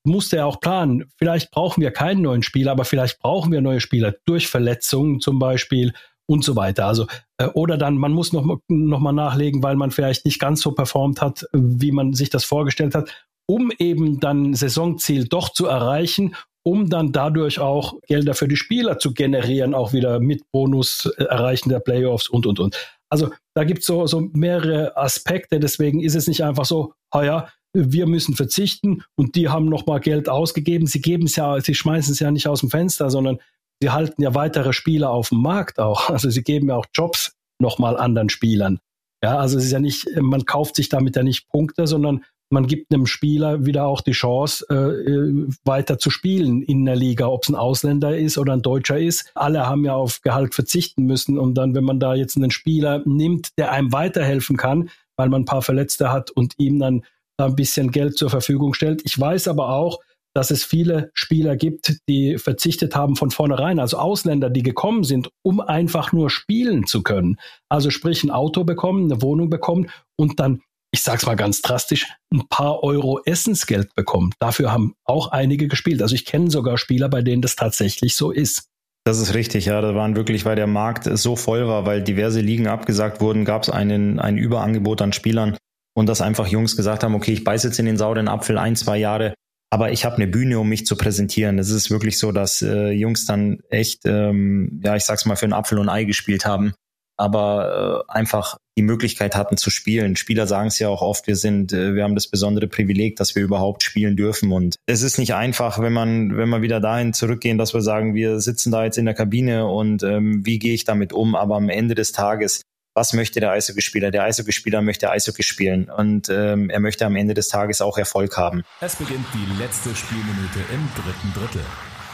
musst 0.04 0.32
du 0.32 0.38
ja 0.38 0.46
auch 0.46 0.60
planen. 0.60 1.06
Vielleicht 1.18 1.52
brauchen 1.52 1.82
wir 1.82 1.92
keinen 1.92 2.22
neuen 2.22 2.44
Spieler, 2.44 2.72
aber 2.72 2.86
vielleicht 2.86 3.20
brauchen 3.20 3.52
wir 3.52 3.62
neue 3.62 3.80
Spieler 3.80 4.16
durch 4.26 4.48
Verletzungen 4.48 5.20
zum 5.20 5.40
Beispiel 5.40 5.94
und 6.28 6.44
so 6.44 6.56
weiter. 6.56 6.86
Also 6.86 7.08
äh, 7.38 7.48
oder 7.48 7.78
dann 7.78 7.98
man 7.98 8.12
muss 8.12 8.34
noch 8.34 8.60
noch 8.68 9.00
mal 9.00 9.14
nachlegen, 9.14 9.64
weil 9.64 9.76
man 9.76 9.92
vielleicht 9.92 10.26
nicht 10.26 10.40
ganz 10.40 10.62
so 10.62 10.72
performt 10.74 11.22
hat, 11.22 11.46
wie 11.54 11.92
man 11.92 12.14
sich 12.14 12.30
das 12.30 12.44
vorgestellt 12.44 12.94
hat, 12.94 13.10
um 13.48 13.72
eben 13.80 14.20
dann 14.20 14.54
Saisonziel 14.54 15.26
doch 15.28 15.50
zu 15.50 15.66
erreichen, 15.66 16.36
um 16.64 16.90
dann 16.90 17.14
dadurch 17.14 17.60
auch 17.60 17.96
Gelder 18.08 18.34
für 18.34 18.48
die 18.48 18.58
Spieler 18.58 19.00
zu 19.00 19.14
generieren, 19.14 19.74
auch 19.74 19.94
wieder 19.94 20.20
mit 20.20 20.44
Bonus 20.52 21.10
äh, 21.18 21.24
erreichen 21.24 21.70
der 21.70 21.80
Playoffs 21.80 22.28
und 22.28 22.46
und 22.46 22.60
und. 22.60 22.78
Also 23.10 23.32
da 23.56 23.64
gibt 23.64 23.80
es 23.80 23.86
so, 23.86 24.06
so 24.06 24.20
mehrere 24.34 24.98
Aspekte, 24.98 25.62
deswegen 25.62 26.02
ist 26.02 26.16
es 26.16 26.28
nicht 26.28 26.44
einfach 26.44 26.66
so, 26.66 26.94
oh 27.14 27.22
ja, 27.22 27.48
wir 27.74 28.06
müssen 28.06 28.36
verzichten 28.36 29.04
und 29.16 29.36
die 29.36 29.50
haben 29.50 29.66
noch 29.66 29.86
mal 29.86 30.00
Geld 30.00 30.30
ausgegeben. 30.30 30.88
Sie 30.88 31.02
geben 31.02 31.26
es 31.26 31.36
ja, 31.36 31.60
sie 31.62 31.76
schmeißen 31.76 32.14
es 32.14 32.20
ja 32.20 32.32
nicht 32.32 32.48
aus 32.48 32.62
dem 32.62 32.70
Fenster, 32.70 33.10
sondern 33.10 33.40
sie 33.82 33.90
halten 33.90 34.22
ja 34.22 34.36
weitere 34.36 34.74
Spieler 34.74 35.12
auf 35.12 35.30
dem 35.30 35.42
Markt 35.42 35.80
auch. 35.80 36.10
Also 36.18 36.30
sie 36.30 36.44
geben 36.44 36.70
ja 36.70 36.76
auch 36.76 36.86
Jobs 36.94 37.34
nochmal 37.60 37.98
anderen 37.98 38.30
Spielern. 38.30 38.80
Ja, 39.24 39.40
also 39.40 39.58
es 39.58 39.66
ist 39.66 39.72
ja 39.72 39.80
nicht, 39.80 40.08
man 40.20 40.46
kauft 40.46 40.76
sich 40.76 40.90
damit 40.90 41.16
ja 41.16 41.24
nicht 41.24 41.50
Punkte, 41.50 41.88
sondern 41.88 42.24
man 42.50 42.68
gibt 42.68 42.94
einem 42.94 43.08
Spieler 43.08 43.66
wieder 43.66 43.86
auch 43.86 44.02
die 44.02 44.14
Chance, 44.14 44.66
äh, 44.70 45.52
weiter 45.66 46.00
zu 46.00 46.10
spielen 46.10 46.62
in 46.62 46.86
der 46.86 46.96
Liga, 46.96 47.28
ob 47.28 47.44
es 47.44 47.50
ein 47.50 47.56
Ausländer 47.56 48.18
ist 48.18 48.38
oder 48.38 48.54
ein 48.54 48.62
Deutscher 48.62 48.98
ist. 48.98 49.32
Alle 49.36 49.68
haben 49.68 49.84
ja 49.84 49.96
auf 49.96 50.22
Gehalt 50.22 50.56
verzichten 50.56 51.04
müssen. 51.04 51.38
Und 51.38 51.56
dann, 51.56 51.76
wenn 51.76 51.84
man 51.84 52.00
da 52.00 52.14
jetzt 52.16 52.38
einen 52.38 52.52
Spieler 52.52 53.02
nimmt, 53.06 53.50
der 53.58 53.72
einem 53.72 53.92
weiterhelfen 53.92 54.56
kann, 54.56 54.90
weil 55.18 55.30
man 55.30 55.42
ein 55.42 55.46
paar 55.46 55.62
Verletzte 55.62 56.12
hat 56.12 56.32
und 56.32 56.54
ihm 56.58 56.80
dann 56.80 57.04
da 57.38 57.48
ein 57.48 57.56
bisschen 57.56 57.92
Geld 57.92 58.18
zur 58.18 58.30
Verfügung 58.30 58.74
stellt. 58.74 59.02
Ich 59.04 59.20
weiß 59.20 59.48
aber 59.50 59.70
auch, 59.70 60.00
dass 60.38 60.52
es 60.52 60.64
viele 60.64 61.10
Spieler 61.16 61.56
gibt, 61.56 61.98
die 62.08 62.38
verzichtet 62.38 62.96
haben 62.96 63.16
von 63.16 63.32
vornherein, 63.32 63.80
also 63.80 63.98
Ausländer, 63.98 64.52
die 64.52 64.62
gekommen 64.62 65.04
sind, 65.04 65.32
um 65.42 65.60
einfach 65.60 66.14
nur 66.14 66.30
spielen 66.30 66.86
zu 66.86 67.02
können. 67.02 67.38
Also 67.70 67.90
sprich 67.90 68.24
ein 68.24 68.30
Auto 68.30 68.64
bekommen, 68.64 69.12
eine 69.12 69.24
Wohnung 69.24 69.50
bekommen 69.50 69.90
und 70.16 70.40
dann, 70.40 70.62
ich 70.92 71.02
sag's 71.02 71.26
mal 71.26 71.36
ganz 71.36 71.64
drastisch, 71.64 72.06
ein 72.32 72.48
paar 72.50 72.84
Euro 72.84 73.20
Essensgeld 73.26 73.96
bekommen. 73.96 74.32
Dafür 74.38 74.72
haben 74.72 74.94
auch 75.06 75.32
einige 75.32 75.68
gespielt. 75.68 76.04
Also 76.04 76.14
ich 76.14 76.26
kenne 76.26 76.52
sogar 76.52 76.78
Spieler, 76.78 77.10
bei 77.10 77.24
denen 77.24 77.42
das 77.42 77.56
tatsächlich 77.56 78.16
so 78.16 78.30
ist. 78.30 78.70
Das 79.06 79.20
ist 79.20 79.34
richtig, 79.34 79.66
ja. 79.66 79.82
Da 79.82 79.96
waren 79.96 80.16
wirklich, 80.16 80.46
weil 80.46 80.56
der 80.56 80.68
Markt 80.68 81.06
so 81.18 81.36
voll 81.36 81.68
war, 81.68 81.88
weil 81.88 82.04
diverse 82.04 82.42
Ligen 82.42 82.68
abgesagt 82.68 83.22
wurden, 83.22 83.44
gab 83.44 83.64
es 83.64 83.72
ein 83.72 84.38
Überangebot 84.38 85.02
an 85.02 85.14
Spielern 85.14 85.58
und 85.96 86.08
dass 86.08 86.22
einfach 86.22 86.46
Jungs 86.46 86.76
gesagt 86.76 87.04
haben, 87.04 87.16
okay, 87.16 87.34
ich 87.34 87.44
beiß 87.44 87.64
jetzt 87.64 87.80
in 87.80 87.88
den 87.88 87.98
sauren 87.98 88.28
Apfel 88.28 88.60
ein, 88.60 88.76
zwei 88.76 89.00
Jahre, 89.00 89.34
aber 89.70 89.92
ich 89.92 90.06
habe 90.06 90.16
eine 90.16 90.28
Bühne, 90.28 90.60
um 90.60 90.70
mich 90.70 90.86
zu 90.86 90.96
präsentieren. 90.96 91.60
Es 91.60 91.70
ist 91.70 91.92
wirklich 91.92 92.18
so, 92.18 92.32
dass 92.32 92.62
äh, 92.62 92.92
Jungs 92.92 93.26
dann 93.26 93.60
echt, 93.70 94.02
ähm, 94.06 94.82
ja, 94.84 94.96
ich 94.96 95.04
sag's 95.04 95.26
mal, 95.26 95.36
für 95.36 95.46
ein 95.46 95.54
Apfel 95.54 95.80
und 95.80 95.90
Ei 95.90 96.06
gespielt 96.06 96.46
haben, 96.46 96.74
aber 97.18 98.06
äh, 98.10 98.12
einfach 98.12 98.58
die 98.78 98.84
Möglichkeit 98.84 99.36
hatten 99.36 99.58
zu 99.58 99.70
spielen. 99.70 100.16
Spieler 100.16 100.48
sagen 100.48 100.68
es 100.68 100.80
ja 100.80 100.88
auch 100.88 101.02
oft, 101.02 101.28
wir 101.28 101.36
sind, 101.36 101.74
äh, 101.74 101.96
wir 101.96 102.04
haben 102.04 102.16
das 102.16 102.28
besondere 102.28 102.68
Privileg, 102.68 103.18
dass 103.18 103.36
wir 103.36 103.44
überhaupt 103.44 103.84
spielen 103.84 104.16
dürfen. 104.16 104.52
Und 104.52 104.76
es 104.86 105.02
ist 105.02 105.18
nicht 105.18 105.34
einfach, 105.34 105.80
wenn 105.82 105.94
man, 105.94 106.38
wenn 106.38 106.50
wir 106.50 106.62
wieder 106.62 106.80
dahin 106.80 107.14
zurückgehen, 107.14 107.58
dass 107.58 107.74
wir 107.74 107.82
sagen, 107.82 108.14
wir 108.14 108.40
sitzen 108.40 108.72
da 108.72 108.86
jetzt 108.86 108.98
in 108.98 109.06
der 109.06 109.16
Kabine 109.16 109.66
und 109.66 110.04
ähm, 110.04 110.46
wie 110.46 110.60
gehe 110.60 110.76
ich 110.76 110.86
damit 110.86 111.12
um? 111.12 111.36
Aber 111.36 111.56
am 111.56 111.70
Ende 111.70 111.96
des 111.96 112.14
Tages 112.14 112.62
was 112.98 113.14
möchte 113.14 113.40
der 113.40 113.52
Eishockeyspieler? 113.52 114.10
Der 114.10 114.24
Eishockeyspieler 114.24 114.82
möchte 114.82 115.12
Eishockey 115.12 115.44
spielen 115.44 115.88
und 115.88 116.30
ähm, 116.30 116.72
er 116.72 116.80
möchte 116.80 117.06
am 117.06 117.16
Ende 117.16 117.36
des 117.36 117.48
Tages 117.48 117.80
auch 117.80 118.00
Erfolg 118.00 118.36
haben. 118.38 118.64
Es 118.82 118.96
beginnt 118.96 119.26
die 119.36 119.62
letzte 119.62 119.96
Spielminute 119.96 120.60
im 120.74 120.90
dritten 120.96 121.34
Drittel. 121.40 121.62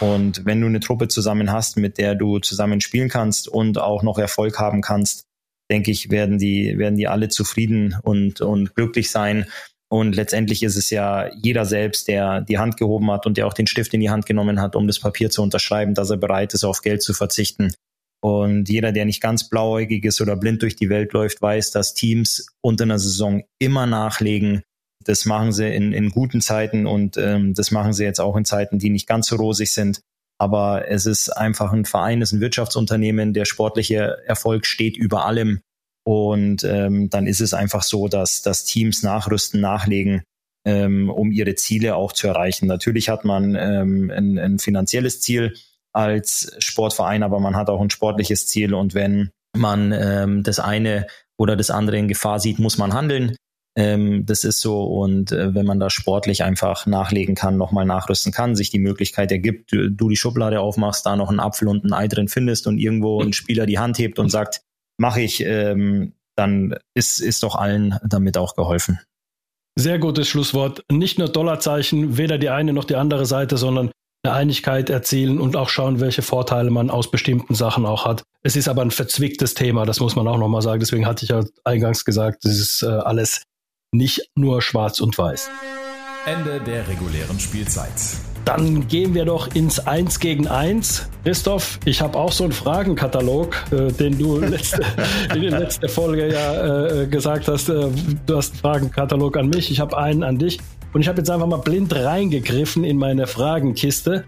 Und 0.01 0.45
wenn 0.45 0.59
du 0.59 0.67
eine 0.67 0.81
Truppe 0.81 1.07
zusammen 1.07 1.53
hast, 1.53 1.77
mit 1.77 1.97
der 1.97 2.15
du 2.15 2.39
zusammen 2.39 2.81
spielen 2.81 3.07
kannst 3.07 3.47
und 3.47 3.79
auch 3.79 4.03
noch 4.03 4.19
Erfolg 4.19 4.59
haben 4.59 4.81
kannst, 4.81 5.23
denke 5.71 5.89
ich, 5.89 6.11
werden 6.11 6.37
die, 6.37 6.77
werden 6.77 6.97
die 6.97 7.07
alle 7.07 7.29
zufrieden 7.29 7.95
und, 8.03 8.41
und 8.41 8.75
glücklich 8.75 9.09
sein. 9.09 9.45
Und 9.87 10.17
letztendlich 10.17 10.63
ist 10.63 10.75
es 10.75 10.89
ja 10.89 11.33
jeder 11.33 11.63
selbst, 11.65 12.09
der 12.09 12.41
die 12.41 12.57
Hand 12.57 12.75
gehoben 12.75 13.09
hat 13.09 13.25
und 13.25 13.37
der 13.37 13.47
auch 13.47 13.53
den 13.53 13.67
Stift 13.67 13.93
in 13.93 14.01
die 14.01 14.09
Hand 14.09 14.25
genommen 14.25 14.59
hat, 14.59 14.75
um 14.75 14.87
das 14.87 14.99
Papier 14.99 15.29
zu 15.29 15.41
unterschreiben, 15.41 15.93
dass 15.93 16.09
er 16.09 16.17
bereit 16.17 16.53
ist, 16.53 16.65
auf 16.65 16.81
Geld 16.81 17.01
zu 17.01 17.13
verzichten. 17.13 17.73
Und 18.23 18.69
jeder, 18.69 18.93
der 18.93 19.03
nicht 19.03 19.21
ganz 19.21 19.49
blauäugig 19.49 20.05
ist 20.05 20.21
oder 20.21 20.37
blind 20.37 20.61
durch 20.61 20.77
die 20.77 20.87
Welt 20.87 21.11
läuft, 21.11 21.41
weiß, 21.41 21.71
dass 21.71 21.93
Teams 21.93 22.47
unter 22.61 22.85
einer 22.85 22.97
Saison 22.97 23.43
immer 23.59 23.85
nachlegen. 23.85 24.63
Das 25.03 25.25
machen 25.25 25.51
sie 25.51 25.67
in, 25.67 25.91
in 25.91 26.09
guten 26.09 26.39
Zeiten 26.39 26.87
und 26.87 27.17
ähm, 27.17 27.53
das 27.53 27.71
machen 27.71 27.91
sie 27.91 28.05
jetzt 28.05 28.21
auch 28.21 28.37
in 28.37 28.45
Zeiten, 28.45 28.79
die 28.79 28.89
nicht 28.89 29.07
ganz 29.07 29.27
so 29.27 29.35
rosig 29.35 29.73
sind. 29.73 29.99
Aber 30.37 30.87
es 30.87 31.05
ist 31.05 31.31
einfach 31.31 31.73
ein 31.73 31.83
Verein, 31.83 32.21
es 32.21 32.31
ist 32.31 32.37
ein 32.37 32.41
Wirtschaftsunternehmen. 32.41 33.33
Der 33.33 33.43
sportliche 33.43 34.19
Erfolg 34.25 34.67
steht 34.67 34.95
über 34.95 35.25
allem. 35.25 35.59
Und 36.05 36.63
ähm, 36.63 37.09
dann 37.09 37.27
ist 37.27 37.41
es 37.41 37.53
einfach 37.53 37.83
so, 37.83 38.07
dass, 38.07 38.41
dass 38.41 38.63
Teams 38.63 39.03
nachrüsten, 39.03 39.59
nachlegen, 39.59 40.23
ähm, 40.65 41.09
um 41.09 41.29
ihre 41.33 41.55
Ziele 41.55 41.95
auch 41.95 42.13
zu 42.13 42.27
erreichen. 42.27 42.67
Natürlich 42.67 43.09
hat 43.09 43.25
man 43.25 43.55
ähm, 43.55 44.09
ein, 44.15 44.39
ein 44.39 44.59
finanzielles 44.59 45.19
Ziel, 45.19 45.55
als 45.93 46.55
Sportverein, 46.59 47.23
aber 47.23 47.39
man 47.39 47.55
hat 47.55 47.69
auch 47.69 47.81
ein 47.81 47.89
sportliches 47.89 48.47
Ziel 48.47 48.73
und 48.73 48.93
wenn 48.93 49.31
man 49.55 49.91
ähm, 49.91 50.43
das 50.43 50.59
eine 50.59 51.07
oder 51.37 51.55
das 51.55 51.69
andere 51.69 51.97
in 51.97 52.07
Gefahr 52.07 52.39
sieht, 52.39 52.59
muss 52.59 52.77
man 52.77 52.93
handeln. 52.93 53.35
Ähm, 53.75 54.25
das 54.25 54.43
ist 54.43 54.61
so 54.61 54.83
und 54.83 55.31
äh, 55.31 55.55
wenn 55.55 55.65
man 55.65 55.79
da 55.79 55.89
sportlich 55.89 56.43
einfach 56.43 56.85
nachlegen 56.85 57.33
kann, 57.33 57.57
nochmal 57.57 57.85
nachrüsten 57.85 58.31
kann, 58.31 58.55
sich 58.55 58.69
die 58.69 58.79
Möglichkeit 58.79 59.31
ergibt, 59.31 59.71
du, 59.71 59.89
du 59.89 60.09
die 60.09 60.15
Schublade 60.15 60.59
aufmachst, 60.59 61.05
da 61.05 61.15
noch 61.15 61.29
einen 61.29 61.39
Apfel 61.39 61.67
und 61.67 61.83
ein 61.83 61.93
Ei 61.93 62.07
drin 62.07 62.27
findest 62.27 62.67
und 62.67 62.77
irgendwo 62.77 63.21
ein 63.21 63.33
Spieler 63.33 63.65
die 63.65 63.79
Hand 63.79 63.97
hebt 63.97 64.19
und 64.19 64.29
sagt, 64.29 64.61
mache 64.99 65.21
ich, 65.21 65.43
ähm, 65.43 66.13
dann 66.35 66.75
ist, 66.95 67.19
ist 67.19 67.43
doch 67.43 67.55
allen 67.55 67.97
damit 68.07 68.37
auch 68.37 68.55
geholfen. 68.55 68.99
Sehr 69.75 69.97
gutes 69.97 70.27
Schlusswort. 70.27 70.83
Nicht 70.91 71.17
nur 71.17 71.29
Dollarzeichen, 71.29 72.17
weder 72.17 72.37
die 72.37 72.49
eine 72.49 72.73
noch 72.73 72.85
die 72.85 72.95
andere 72.95 73.25
Seite, 73.25 73.57
sondern 73.57 73.91
eine 74.23 74.35
Einigkeit 74.35 74.89
erzielen 74.89 75.39
und 75.39 75.57
auch 75.57 75.69
schauen, 75.69 75.99
welche 75.99 76.21
Vorteile 76.21 76.71
man 76.71 76.89
aus 76.89 77.11
bestimmten 77.11 77.55
Sachen 77.55 77.85
auch 77.85 78.05
hat. 78.05 78.23
Es 78.41 78.55
ist 78.55 78.69
aber 78.69 78.81
ein 78.81 78.91
verzwicktes 78.91 79.53
Thema, 79.53 79.85
das 79.85 79.99
muss 79.99 80.15
man 80.15 80.27
auch 80.27 80.37
nochmal 80.37 80.61
sagen. 80.61 80.79
Deswegen 80.79 81.05
hatte 81.05 81.25
ich 81.25 81.31
ja 81.31 81.43
eingangs 81.65 82.05
gesagt, 82.05 82.45
das 82.45 82.57
ist 82.57 82.83
äh, 82.83 82.87
alles 82.87 83.43
nicht 83.91 84.29
nur 84.35 84.61
schwarz 84.61 85.01
und 85.01 85.17
weiß. 85.17 85.49
Ende 86.25 86.61
der 86.61 86.87
regulären 86.87 87.37
Spielzeit. 87.37 87.91
Dann 88.45 88.87
gehen 88.87 89.13
wir 89.13 89.25
doch 89.25 89.53
ins 89.55 89.79
Eins 89.79 90.19
gegen 90.19 90.47
Eins. 90.47 91.07
Christoph, 91.23 91.79
ich 91.85 92.01
habe 92.01 92.17
auch 92.17 92.31
so 92.31 92.43
einen 92.43 92.53
Fragenkatalog, 92.53 93.55
äh, 93.71 93.91
den 93.91 94.17
du 94.17 94.37
letzte, 94.39 94.83
in 95.33 95.41
der 95.41 95.59
letzten 95.59 95.87
Folge 95.87 96.31
ja 96.31 97.03
äh, 97.03 97.07
gesagt 97.07 97.47
hast. 97.47 97.69
Äh, 97.69 97.87
du 98.25 98.35
hast 98.35 98.53
einen 98.53 98.59
Fragenkatalog 98.59 99.37
an 99.37 99.49
mich, 99.49 99.71
ich 99.71 99.79
habe 99.79 99.97
einen 99.97 100.23
an 100.23 100.37
dich. 100.37 100.59
Und 100.91 101.01
ich 101.01 101.07
habe 101.07 101.19
jetzt 101.19 101.29
einfach 101.29 101.47
mal 101.47 101.57
blind 101.57 101.95
reingegriffen 101.95 102.83
in 102.83 102.97
meine 102.97 103.27
Fragenkiste. 103.27 104.25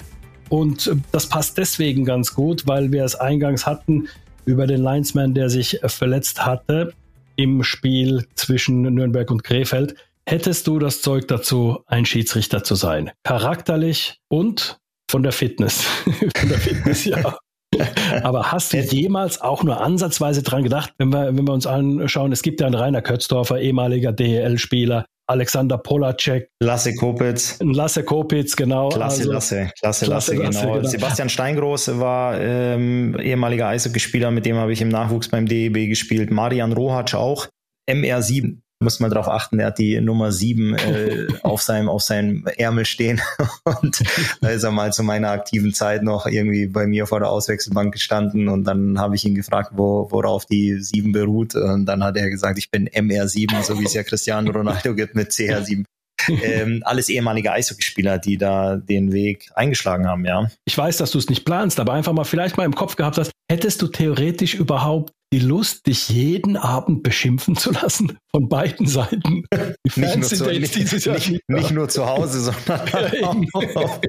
Und 0.49 0.88
äh, 0.88 0.95
das 1.11 1.28
passt 1.28 1.57
deswegen 1.57 2.05
ganz 2.05 2.34
gut, 2.34 2.68
weil 2.68 2.91
wir 2.91 3.03
es 3.03 3.16
eingangs 3.16 3.66
hatten 3.66 4.07
über 4.45 4.66
den 4.66 4.82
Linesman, 4.82 5.34
der 5.34 5.49
sich 5.49 5.80
verletzt 5.86 6.45
hatte 6.45 6.93
im 7.36 7.63
Spiel 7.63 8.26
zwischen 8.36 8.82
Nürnberg 8.82 9.30
und 9.30 9.43
Krefeld. 9.43 9.95
Hättest 10.28 10.65
du 10.65 10.80
das 10.80 11.01
Zeug 11.01 11.28
dazu, 11.28 11.84
ein 11.86 12.05
Schiedsrichter 12.05 12.63
zu 12.63 12.73
sein? 12.73 13.11
Charakterlich 13.23 14.19
und 14.28 14.80
von 15.09 15.21
der 15.21 15.32
Fitness. 15.32 15.84
von 16.36 16.49
der 16.49 16.57
Fitness, 16.57 17.05
ja. 17.05 17.38
Aber 18.23 18.51
hast 18.51 18.73
du 18.73 18.80
jemals 18.80 19.39
auch 19.39 19.61
nur 19.63 19.82
ansatzweise 19.82 20.41
dran 20.41 20.63
gedacht, 20.63 20.93
wenn 20.97 21.09
wir, 21.09 21.28
wenn 21.28 21.45
wir 21.45 21.53
uns 21.53 21.67
anschauen, 21.67 22.32
es 22.32 22.41
gibt 22.41 22.59
ja 22.59 22.65
einen 22.65 22.76
Rainer 22.76 23.03
Kötzdorfer, 23.03 23.59
ehemaliger 23.59 24.13
DEL-Spieler, 24.13 25.05
Alexander 25.28 25.78
Polacek. 25.78 26.49
Lasse 26.59 26.95
Kopitz. 26.95 27.59
Lasse 27.61 28.03
Kopitz, 28.03 28.55
genau. 28.55 28.89
Klasse 28.89 29.21
also, 29.21 29.32
Lasse, 29.32 29.71
Klasse 29.80 30.05
Lasse, 30.05 30.36
Lasse 30.36 30.59
genau. 30.59 30.73
genau. 30.78 30.88
Sebastian 30.88 31.30
Steingroß 31.30 31.99
war 31.99 32.39
ähm, 32.39 33.15
ehemaliger 33.19 33.67
Eishockeyspieler, 33.67 34.32
mit 34.32 34.47
dem 34.47 34.55
habe 34.55 34.73
ich 34.73 34.82
im 34.82 34.89
Nachwuchs 34.89 35.30
beim 35.30 35.45
DEB 35.45 35.88
gespielt. 35.88 36.32
Marian 36.32 36.73
Rohatsch 36.73 37.13
auch. 37.13 37.47
MR7 37.88 38.61
muss 38.86 39.01
man 39.01 39.11
darauf 39.11 39.27
achten, 39.27 39.59
er 39.59 39.67
hat 39.67 39.79
die 39.79 39.99
Nummer 39.99 40.31
sieben 40.31 40.75
äh, 40.75 41.27
auf 41.43 41.61
seinem 41.61 41.89
auf 41.89 42.01
seinem 42.01 42.45
Ärmel 42.45 42.86
stehen 42.86 43.19
und 43.63 44.01
da 44.39 44.49
ist 44.49 44.63
er 44.63 44.71
mal 44.71 44.93
zu 44.93 45.03
meiner 45.03 45.31
aktiven 45.31 45.73
Zeit 45.73 46.03
noch 46.03 46.27
irgendwie 46.27 46.67
bei 46.67 46.88
mir 46.88 47.07
vor 47.07 47.19
der 47.19 47.29
Auswechselbank 47.29 47.91
gestanden 47.91 48.47
und 48.47 48.63
dann 48.63 48.99
habe 48.99 49.15
ich 49.15 49.25
ihn 49.25 49.36
gefragt, 49.36 49.71
wo, 49.75 50.07
worauf 50.11 50.45
die 50.45 50.81
sieben 50.81 51.11
beruht 51.11 51.55
und 51.55 51.86
dann 51.86 52.03
hat 52.03 52.15
er 52.15 52.29
gesagt, 52.29 52.57
ich 52.57 52.71
bin 52.71 52.88
MR7, 52.88 53.63
so 53.63 53.79
wie 53.79 53.86
es 53.86 53.93
ja 53.93 54.03
Cristiano 54.03 54.51
Ronaldo 54.51 54.95
gibt 54.95 55.15
mit 55.15 55.31
CR7. 55.31 55.83
ähm, 56.29 56.81
alles 56.86 57.09
ehemalige 57.09 57.51
Eishockeyspieler, 57.51 58.19
die 58.19 58.38
da 58.38 58.77
den 58.77 59.11
Weg 59.11 59.49
eingeschlagen 59.55 60.07
haben, 60.07 60.25
ja. 60.25 60.49
Ich 60.65 60.77
weiß, 60.77 60.97
dass 60.97 61.11
du 61.11 61.17
es 61.17 61.29
nicht 61.29 61.43
planst, 61.43 61.79
aber 61.79 61.93
einfach 61.93 62.13
mal 62.13 62.23
vielleicht 62.23 62.55
mal 62.57 62.65
im 62.65 62.75
Kopf 62.75 62.95
gehabt 62.95 63.17
hast, 63.17 63.31
hättest 63.51 63.81
du 63.81 63.88
theoretisch 63.88 64.55
überhaupt 64.55 65.11
die 65.34 65.39
Lust, 65.39 65.88
dich 65.88 66.09
jeden 66.09 66.55
Abend 66.55 67.03
beschimpfen 67.03 67.55
zu 67.55 67.71
lassen 67.71 68.17
von 68.32 68.47
beiden 68.47 68.88
Seiten. 68.88 69.43
Die 69.86 69.89
Fans 69.89 70.32
nicht, 70.32 70.41
nur 70.41 70.51
zu, 70.51 70.59
nicht, 70.59 70.78
nicht, 71.07 71.49
nicht, 71.49 71.71
nur 71.71 71.89
zu 71.89 72.05
Hause, 72.05 72.39
sondern 72.39 73.47
auch. 73.76 74.01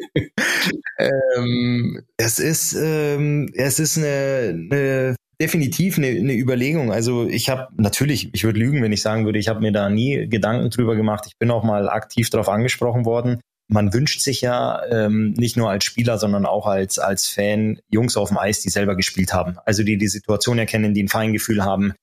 ähm, 0.99 2.03
es 2.17 2.39
ist, 2.39 2.77
ähm, 2.79 3.51
es 3.55 3.81
ist 3.81 3.99
eine, 3.99 4.69
eine 4.71 5.17
definitiv 5.41 5.99
eine, 5.99 6.09
eine 6.09 6.35
Überlegung. 6.35 6.93
Also 6.93 7.27
ich 7.27 7.49
habe 7.49 7.69
natürlich, 7.77 8.33
ich 8.33 8.45
würde 8.45 8.59
lügen, 8.59 8.83
wenn 8.83 8.93
ich 8.93 9.03
sagen 9.03 9.25
würde, 9.25 9.39
ich 9.39 9.49
habe 9.49 9.61
mir 9.61 9.73
da 9.73 9.89
nie 9.89 10.29
Gedanken 10.29 10.71
drüber 10.71 10.97
gemacht. 10.97 11.25
Ich 11.27 11.39
bin 11.39 11.51
auch 11.51 11.65
mal 11.65 11.89
aktiv 11.89 12.31
darauf 12.31 12.49
angesprochen 12.49 13.05
worden. 13.05 13.41
Man 13.69 13.93
wünscht 13.93 14.21
sich 14.21 14.41
ja 14.41 14.85
ähm, 14.91 15.33
nicht 15.33 15.57
nur 15.57 15.71
als 15.71 15.85
Spieler, 15.85 16.19
sondern 16.19 16.47
auch 16.47 16.67
als, 16.67 16.99
als 16.99 17.27
Fan 17.27 17.81
Jungs 17.89 18.17
auf 18.17 18.29
dem 18.29 18.39
Eis, 18.39 18.61
die 18.61 18.69
selber 18.69 18.97
gespielt 18.97 19.33
haben. 19.33 19.57
Also 19.65 19.83
die 19.83 19.99
die 19.99 20.09
Situation 20.09 20.59
erkennen, 20.59 20.95
die 20.95 21.03
ein 21.03 21.09
Feingefühl 21.09 21.65
haben 21.65 21.95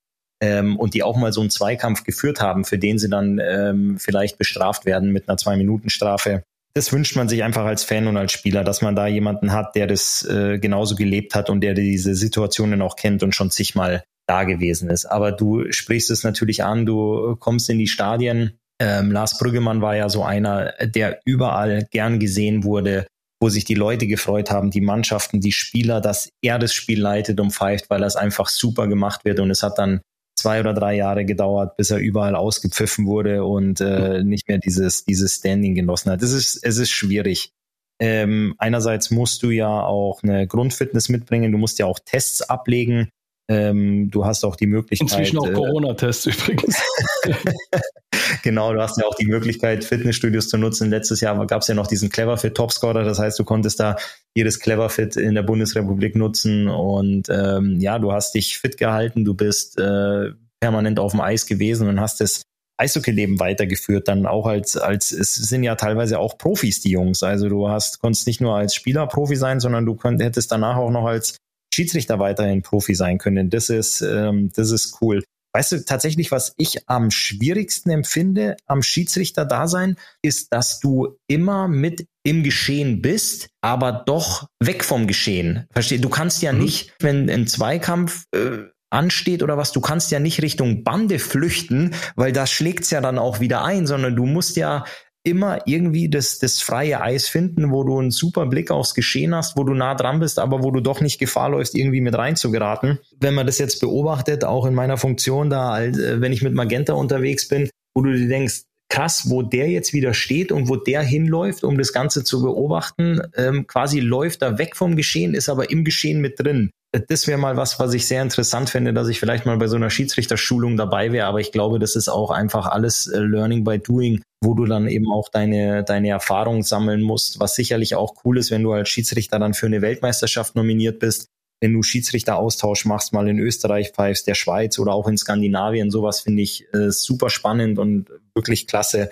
ähm, 0.42 0.78
und 0.78 0.94
die 0.94 1.04
auch 1.04 1.16
mal 1.16 1.32
so 1.32 1.42
einen 1.42 1.50
Zweikampf 1.50 2.04
geführt 2.04 2.42
haben, 2.42 2.66
für 2.66 2.78
den 2.78 3.00
sie 3.00 3.10
dann 3.10 3.40
ähm, 3.40 3.98
vielleicht 3.98 4.38
bestraft 4.38 4.86
werden 4.86 5.12
mit 5.12 5.30
einer 5.30 5.38
Zwei-Minuten-Strafe 5.38 6.44
das 6.74 6.92
wünscht 6.92 7.16
man 7.16 7.30
sich 7.30 7.44
einfach 7.44 7.66
als 7.66 7.84
Fan 7.84 8.08
und 8.08 8.18
als 8.18 8.32
Spieler, 8.32 8.64
dass 8.64 8.82
man 8.82 8.96
da 8.96 9.06
jemanden 9.08 9.52
hat, 9.52 9.76
der 9.76 9.88
das 9.88 10.26
äh, 10.26 10.58
genauso 10.58 10.96
gelebt 10.96 11.36
hat 11.36 11.50
und 11.50 11.62
der 11.62 11.76
diese 11.76 12.16
Situationen 12.16 12.82
auch 12.82 12.96
kennt 12.96 13.22
und 13.22 13.36
schon 13.36 13.52
zigmal 13.52 14.04
da 14.28 14.44
gewesen 14.44 14.90
ist. 14.90 15.06
Aber 15.06 15.32
du 15.32 15.72
sprichst 15.72 16.10
es 16.10 16.24
natürlich 16.24 16.64
an, 16.64 16.86
du 16.86 17.36
kommst 17.36 17.70
in 17.70 17.78
die 17.78 17.88
Stadien. 17.88 18.58
Ähm, 18.80 19.12
Lars 19.12 19.38
Brüggemann 19.38 19.82
war 19.82 19.96
ja 19.96 20.10
so 20.10 20.24
einer, 20.24 20.74
der 20.84 21.20
überall 21.26 21.88
gern 21.92 22.20
gesehen 22.20 22.64
wurde, 22.64 23.06
wo 23.42 23.50
sich 23.50 23.66
die 23.66 23.76
Leute 23.76 24.08
gefreut 24.08 24.52
haben, 24.52 24.72
die 24.72 24.82
Mannschaften, 24.82 25.42
die 25.42 25.52
Spieler, 25.52 26.02
dass 26.02 26.30
er 26.42 26.60
das 26.60 26.74
Spiel 26.74 27.02
leitet 27.02 27.40
und 27.40 27.52
pfeift, 27.52 27.90
weil 27.90 28.00
das 28.00 28.16
einfach 28.16 28.48
super 28.48 28.88
gemacht 28.88 29.26
wird. 29.26 29.40
Und 29.40 29.52
es 29.52 29.64
hat 29.64 29.78
dann 29.78 30.02
zwei 30.36 30.60
oder 30.60 30.74
drei 30.74 30.96
Jahre 30.96 31.26
gedauert, 31.26 31.76
bis 31.78 31.92
er 31.92 31.98
überall 31.98 32.36
ausgepfiffen 32.36 33.06
wurde 33.06 33.44
und 33.44 33.82
äh, 33.82 34.24
nicht 34.24 34.48
mehr 34.48 34.60
dieses, 34.60 35.04
dieses 35.04 35.36
Standing 35.36 35.76
genossen 35.76 36.12
hat. 36.12 36.22
Es 36.22 36.32
ist, 36.32 36.64
es 36.64 36.78
ist 36.78 36.90
schwierig. 36.90 37.52
Ähm, 38.00 38.56
einerseits 38.58 39.12
musst 39.12 39.44
du 39.44 39.50
ja 39.50 39.84
auch 39.84 40.24
eine 40.24 40.48
Grundfitness 40.48 41.10
mitbringen, 41.10 41.52
du 41.52 41.58
musst 41.58 41.80
ja 41.80 41.86
auch 41.86 42.00
Tests 42.00 42.42
ablegen. 42.42 43.10
Ähm, 43.50 44.10
du 44.10 44.26
hast 44.26 44.46
auch 44.46 44.56
die 44.56 44.68
Möglichkeit. 44.68 45.12
Inzwischen 45.12 45.38
auch 45.38 45.48
äh, 45.48 45.54
Corona-Tests 45.54 46.28
übrigens. 46.28 46.82
genau, 48.44 48.74
du 48.74 48.82
hast 48.82 49.00
ja 49.00 49.06
auch 49.06 49.16
die 49.16 49.26
Möglichkeit, 49.26 49.84
Fitnessstudios 49.84 50.48
zu 50.48 50.58
nutzen. 50.58 50.92
Letztes 50.92 51.22
Jahr 51.22 51.48
gab 51.48 51.64
es 51.64 51.68
ja 51.68 51.74
noch 51.74 51.88
diesen 51.88 52.10
Cleverfit 52.10 52.56
Topscorer. 52.56 53.04
Das 53.04 53.18
heißt, 53.18 53.40
du 53.40 53.44
konntest 53.44 53.80
da 53.80 53.96
jedes 54.36 54.60
Cleverfit 54.60 55.16
in 55.16 55.34
der 55.34 55.42
Bundesrepublik 55.42 56.16
nutzen. 56.16 56.68
Und 56.68 57.30
ähm, 57.30 57.80
ja, 57.80 57.98
du 57.98 58.12
hast 58.12 58.36
dich 58.36 58.60
fit 58.60 58.78
gehalten, 58.78 59.26
du 59.26 59.34
bist 59.34 59.80
äh, 59.80 60.32
permanent 60.60 61.00
auf 61.00 61.12
dem 61.12 61.22
Eis 61.22 61.48
gewesen 61.48 61.88
und 61.88 62.00
hast 62.00 62.22
das 62.22 62.44
Eishockey-Leben 62.78 63.40
weitergeführt, 63.40 64.08
dann 64.08 64.26
auch 64.26 64.46
als, 64.46 64.78
als, 64.78 65.12
es 65.12 65.36
sind 65.36 65.64
ja 65.64 65.76
teilweise 65.76 66.20
auch 66.20 66.38
Profis, 66.38 66.82
die 66.82 66.90
Jungs. 66.90 67.24
Also 67.24 67.48
du 67.48 67.70
hast, 67.70 68.00
konntest 68.00 68.28
nicht 68.28 68.42
nur 68.42 68.56
als 68.56 68.76
Spieler 68.76 69.08
Profi 69.08 69.36
sein, 69.36 69.60
sondern 69.60 69.86
du 69.86 69.96
könnt, 69.96 70.22
hättest 70.22 70.52
danach 70.52 70.78
auch 70.78 70.90
noch 70.90 71.06
als 71.06 71.38
Schiedsrichter 71.74 72.20
weiterhin 72.20 72.62
Profi 72.62 72.96
sein 72.96 73.18
können. 73.18 73.50
Das 73.50 73.70
ist, 73.70 74.02
ähm, 74.02 74.52
das 74.56 74.72
ist 74.72 74.98
cool. 75.02 75.24
Weißt 75.54 75.72
du, 75.72 75.86
tatsächlich, 75.86 76.32
was 76.32 76.54
ich 76.58 76.90
am 76.90 77.12
schwierigsten 77.12 77.92
empfinde 77.92 78.58
am 78.66 78.82
Schiedsrichter-Dasein, 78.82 79.98
ist, 80.22 80.52
dass 80.52 80.80
du 80.80 81.18
immer 81.28 81.68
mit 81.68 82.08
im 82.24 82.44
Geschehen 82.44 83.02
bist, 83.02 83.50
aber 83.62 84.04
doch 84.06 84.48
weg 84.60 84.84
vom 84.84 85.08
Geschehen. 85.08 85.68
Versteh? 85.72 86.00
Du 86.00 86.10
kannst 86.10 86.42
ja 86.42 86.54
mhm. 86.54 86.60
nicht, 86.60 86.94
wenn 87.00 87.30
ein 87.30 87.48
Zweikampf 87.48 88.26
äh, 88.34 88.64
ansteht 88.90 89.44
oder 89.44 89.58
was, 89.58 89.72
du 89.72 89.82
kannst 89.82 90.12
ja 90.12 90.20
nicht 90.20 90.42
Richtung 90.42 90.84
Bande 90.84 91.20
flüchten, 91.20 91.96
weil 92.16 92.32
das 92.32 92.52
schlägt's 92.52 92.92
ja 92.92 93.02
dann 93.02 93.18
auch 93.20 93.40
wieder 93.40 93.64
ein, 93.64 93.88
sondern 93.88 94.16
du 94.16 94.26
musst 94.26 94.56
ja 94.56 94.86
immer 95.24 95.60
irgendwie 95.66 96.10
das, 96.10 96.40
das 96.40 96.62
freie 96.62 97.02
Eis 97.02 97.28
finden, 97.28 97.72
wo 97.72 97.84
du 97.84 97.98
einen 97.98 98.12
super 98.12 98.46
Blick 98.46 98.72
aufs 98.72 98.94
Geschehen 98.94 99.34
hast, 99.34 99.58
wo 99.58 99.64
du 99.64 99.74
nah 99.74 99.96
dran 99.96 100.20
bist, 100.20 100.38
aber 100.38 100.64
wo 100.64 100.72
du 100.72 100.82
doch 100.82 101.00
nicht 101.00 101.20
Gefahr 101.20 101.50
läufst, 101.50 101.76
irgendwie 101.76 102.02
mit 102.02 102.16
reinzugeraten. 102.16 103.00
Wenn 103.20 103.34
man 103.34 103.46
das 103.46 103.58
jetzt 103.58 103.80
beobachtet, 103.80 104.44
auch 104.44 104.66
in 104.66 104.74
meiner 104.74 104.98
Funktion 104.98 105.50
da, 105.50 105.82
äh, 105.82 106.22
wenn 106.22 106.34
ich 106.34 106.42
mit 106.42 106.54
Magenta 106.54 106.94
unterwegs 106.94 107.48
bin, 107.48 107.70
wo 107.96 108.02
du 108.02 108.14
dir 108.14 108.28
denkst, 108.28 108.64
krass, 108.94 109.30
wo 109.30 109.42
der 109.42 109.70
jetzt 109.70 109.94
wieder 109.94 110.14
steht 110.14 110.52
und 110.52 110.70
wo 110.70 110.76
der 110.76 111.02
hinläuft, 111.02 111.64
um 111.64 111.80
das 111.80 111.94
Ganze 111.94 112.24
zu 112.24 112.44
beobachten, 112.44 113.22
ähm, 113.36 113.66
quasi 113.66 114.00
läuft 114.00 114.44
er 114.44 114.60
weg 114.60 114.76
vom 114.76 114.96
Geschehen, 114.96 115.34
ist 115.34 115.50
aber 115.50 115.72
im 115.72 115.84
Geschehen 115.84 116.22
mit 116.22 116.40
drin 116.40 116.70
das 117.08 117.26
wäre 117.26 117.40
mal 117.40 117.58
was, 117.58 117.80
was 117.80 117.94
ich 117.94 118.08
sehr 118.08 118.22
interessant 118.22 118.70
finde, 118.70 118.94
dass 118.94 119.08
ich 119.08 119.20
vielleicht 119.20 119.46
mal 119.48 119.58
bei 119.58 119.68
so 119.68 119.76
einer 119.76 119.90
Schiedsrichterschulung 119.90 120.78
dabei 120.78 121.12
wäre. 121.12 121.26
Aber 121.26 121.40
ich 121.40 121.52
glaube, 121.52 121.80
das 121.80 121.96
ist 121.96 122.08
auch 122.08 122.30
einfach 122.30 122.68
alles 122.68 123.08
äh, 123.08 123.20
Learning 123.20 123.64
by 123.64 123.80
Doing, 123.80 124.22
wo 124.44 124.54
du 124.54 124.66
dann 124.66 124.88
eben 124.88 125.12
auch 125.12 125.30
deine, 125.30 125.84
deine 125.84 126.10
Erfahrung 126.10 126.62
sammeln 126.62 127.02
musst, 127.02 127.40
was 127.40 127.56
sicherlich 127.56 127.96
auch 127.96 128.14
cool 128.24 128.38
ist, 128.38 128.52
wenn 128.52 128.62
du 128.62 128.74
als 128.74 128.90
Schiedsrichter 128.90 129.40
dann 129.40 129.56
für 129.56 129.66
eine 129.66 129.82
Weltmeisterschaft 129.82 130.56
nominiert 130.56 131.00
bist. 131.00 131.30
Wenn 131.62 131.74
du 131.74 131.82
Schiedsrichteraustausch 131.82 132.86
machst, 132.86 133.14
mal 133.14 133.28
in 133.28 133.40
Österreich 133.40 133.92
pfeifst, 133.92 134.28
der 134.28 134.36
Schweiz 134.36 134.80
oder 134.80 134.94
auch 134.94 135.08
in 135.08 135.18
Skandinavien, 135.18 135.92
sowas 135.92 136.22
finde 136.22 136.42
ich 136.42 136.66
äh, 136.74 136.92
super 136.92 137.30
spannend 137.30 137.80
und 137.80 138.10
wirklich 138.36 138.68
klasse. 138.68 139.10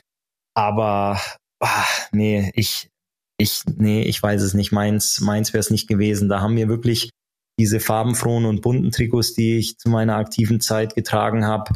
Aber 0.53 1.19
ah, 1.61 1.85
nee, 2.11 2.51
ich, 2.55 2.89
ich, 3.37 3.61
nee, 3.77 4.03
ich 4.03 4.21
weiß 4.21 4.41
es 4.41 4.53
nicht. 4.53 4.71
Meins, 4.71 5.21
meins 5.21 5.53
wäre 5.53 5.61
es 5.61 5.69
nicht 5.69 5.87
gewesen. 5.87 6.27
Da 6.27 6.41
haben 6.41 6.57
wir 6.57 6.67
wirklich 6.67 7.09
diese 7.59 7.79
farbenfrohen 7.79 8.45
und 8.45 8.61
bunten 8.61 8.91
Trikots, 8.91 9.33
die 9.33 9.57
ich 9.57 9.77
zu 9.77 9.89
meiner 9.89 10.15
aktiven 10.15 10.59
Zeit 10.59 10.95
getragen 10.95 11.45
habe, 11.45 11.71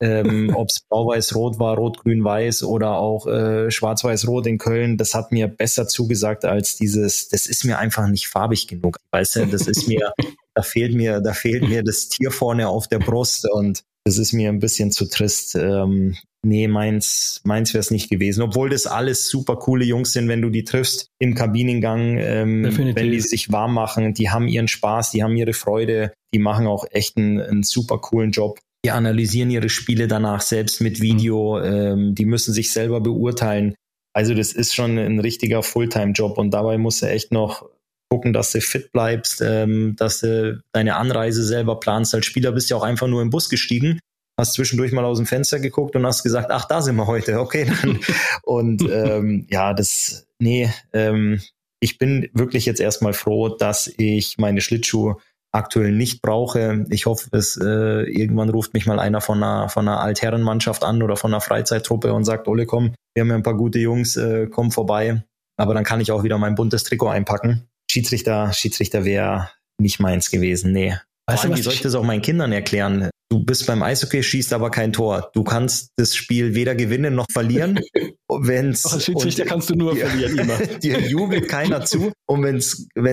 ähm, 0.00 0.50
ob 0.54 0.68
es 0.68 0.80
blau-weiß-rot 0.88 1.58
war, 1.58 1.76
rot-grün-weiß 1.76 2.64
oder 2.64 2.98
auch 2.98 3.26
äh, 3.26 3.70
schwarz-weiß-rot 3.70 4.46
in 4.46 4.58
Köln, 4.58 4.96
das 4.96 5.14
hat 5.14 5.32
mir 5.32 5.48
besser 5.48 5.88
zugesagt 5.88 6.44
als 6.44 6.76
dieses, 6.76 7.28
das 7.28 7.46
ist 7.46 7.64
mir 7.64 7.78
einfach 7.78 8.08
nicht 8.08 8.28
farbig 8.28 8.68
genug. 8.68 8.98
Weißt 9.10 9.36
du, 9.36 9.46
das 9.46 9.66
ist 9.66 9.88
mir, 9.88 10.12
da 10.54 10.62
fehlt 10.62 10.94
mir, 10.94 11.20
da 11.20 11.32
fehlt 11.32 11.68
mir 11.68 11.82
das 11.82 12.08
Tier 12.08 12.30
vorne 12.30 12.68
auf 12.68 12.88
der 12.88 12.98
Brust 12.98 13.48
und 13.50 13.82
das 14.06 14.18
ist 14.18 14.32
mir 14.32 14.50
ein 14.50 14.60
bisschen 14.60 14.92
zu 14.92 15.06
trist. 15.08 15.56
Ähm, 15.56 16.16
nee, 16.44 16.68
meins, 16.68 17.40
meins 17.42 17.74
wäre 17.74 17.80
es 17.80 17.90
nicht 17.90 18.08
gewesen. 18.08 18.40
Obwohl 18.40 18.70
das 18.70 18.86
alles 18.86 19.28
super 19.28 19.56
coole 19.56 19.84
Jungs 19.84 20.12
sind, 20.12 20.28
wenn 20.28 20.42
du 20.42 20.48
die 20.48 20.62
triffst 20.62 21.08
im 21.18 21.34
Kabinengang, 21.34 22.16
ähm, 22.18 22.94
wenn 22.94 23.10
die 23.10 23.20
sich 23.20 23.50
warm 23.50 23.74
machen, 23.74 24.14
die 24.14 24.30
haben 24.30 24.46
ihren 24.46 24.68
Spaß, 24.68 25.10
die 25.10 25.24
haben 25.24 25.34
ihre 25.34 25.54
Freude, 25.54 26.12
die 26.32 26.38
machen 26.38 26.68
auch 26.68 26.84
echt 26.92 27.16
einen, 27.16 27.40
einen 27.40 27.62
super 27.64 27.98
coolen 27.98 28.30
Job. 28.30 28.60
Die 28.86 28.92
analysieren 28.92 29.50
ihre 29.50 29.68
Spiele 29.68 30.06
danach 30.06 30.40
selbst 30.42 30.80
mit 30.80 31.00
Video, 31.00 31.60
ähm, 31.60 32.14
die 32.14 32.24
müssen 32.24 32.54
sich 32.54 32.72
selber 32.72 33.00
beurteilen. 33.00 33.74
Also 34.12 34.32
das 34.32 34.52
ist 34.52 34.76
schon 34.76 34.96
ein 34.96 35.18
richtiger 35.18 35.64
Fulltime-Job 35.64 36.38
und 36.38 36.52
dabei 36.52 36.78
musst 36.78 37.02
du 37.02 37.06
echt 37.06 37.32
noch 37.32 37.68
gucken, 38.08 38.32
dass 38.32 38.52
du 38.52 38.60
fit 38.60 38.92
bleibst, 38.92 39.42
ähm, 39.44 39.96
dass 39.96 40.20
du 40.20 40.62
deine 40.70 40.94
Anreise 40.94 41.42
selber 41.42 41.80
planst. 41.80 42.14
Als 42.14 42.26
Spieler 42.26 42.52
bist 42.52 42.70
du 42.70 42.74
ja 42.74 42.78
auch 42.78 42.84
einfach 42.84 43.08
nur 43.08 43.22
im 43.22 43.30
Bus 43.30 43.48
gestiegen 43.48 43.98
hast 44.38 44.54
zwischendurch 44.54 44.92
mal 44.92 45.04
aus 45.04 45.18
dem 45.18 45.26
Fenster 45.26 45.58
geguckt 45.58 45.96
und 45.96 46.06
hast 46.06 46.22
gesagt, 46.22 46.52
ach, 46.52 46.66
da 46.66 46.80
sind 46.80 46.94
wir 46.94 47.08
heute, 47.08 47.40
okay. 47.40 47.66
Dann. 47.82 47.98
Und 48.42 48.82
ähm, 48.88 49.46
ja, 49.50 49.74
das, 49.74 50.26
nee, 50.38 50.70
ähm, 50.92 51.40
ich 51.80 51.98
bin 51.98 52.28
wirklich 52.34 52.66
jetzt 52.66 52.80
erstmal 52.80 53.14
froh, 53.14 53.48
dass 53.48 53.90
ich 53.96 54.38
meine 54.38 54.60
Schlittschuhe 54.60 55.16
aktuell 55.56 55.92
nicht 55.92 56.22
brauche. 56.22 56.84
Ich 56.90 57.06
hoffe, 57.06 57.28
es 57.32 57.56
äh, 57.56 58.02
irgendwann 58.02 58.50
ruft 58.50 58.74
mich 58.74 58.86
mal 58.86 58.98
einer 58.98 59.20
von 59.20 59.42
einer, 59.42 59.68
von 59.68 59.88
einer 59.88 60.00
Altherrenmannschaft 60.00 60.84
an 60.84 61.02
oder 61.02 61.16
von 61.16 61.32
einer 61.32 61.40
Freizeittruppe 61.40 62.12
und 62.12 62.24
sagt, 62.24 62.46
Ole, 62.46 62.66
komm, 62.66 62.94
wir 63.14 63.22
haben 63.22 63.30
ja 63.30 63.34
ein 63.34 63.42
paar 63.42 63.56
gute 63.56 63.78
Jungs, 63.78 64.16
äh, 64.16 64.46
komm 64.46 64.70
vorbei. 64.70 65.24
Aber 65.58 65.74
dann 65.74 65.84
kann 65.84 66.00
ich 66.00 66.12
auch 66.12 66.22
wieder 66.22 66.38
mein 66.38 66.54
buntes 66.54 66.84
Trikot 66.84 67.08
einpacken. 67.08 67.66
Schiedsrichter, 67.90 68.52
Schiedsrichter 68.52 69.04
wäre 69.04 69.50
nicht 69.78 70.00
meins 70.00 70.30
gewesen, 70.30 70.72
nee. 70.72 70.94
Weißt 71.28 71.44
du, 71.44 71.56
wie 71.56 71.62
soll 71.62 71.72
ich 71.72 71.80
das 71.80 71.94
auch 71.94 72.04
meinen 72.04 72.22
Kindern 72.22 72.52
erklären? 72.52 73.10
Du 73.28 73.44
bist 73.44 73.66
beim 73.66 73.82
Eishockey, 73.82 74.22
schießt 74.22 74.52
aber 74.52 74.70
kein 74.70 74.92
Tor. 74.92 75.30
Du 75.34 75.42
kannst 75.42 75.90
das 75.96 76.14
Spiel 76.14 76.54
weder 76.54 76.76
gewinnen 76.76 77.16
noch 77.16 77.26
verlieren. 77.32 77.80
Wenn's, 78.28 78.86
Als 78.86 79.04
Schiedsrichter 79.04 79.44
kannst 79.44 79.70
du 79.70 79.74
nur 79.74 79.94
dir, 79.94 80.06
verlieren 80.06 80.38
immer. 80.38 80.58
dir 80.82 81.00
jubelt 81.00 81.48
keiner 81.48 81.84
zu. 81.84 82.12
Und 82.26 82.44
wenn 82.44 82.56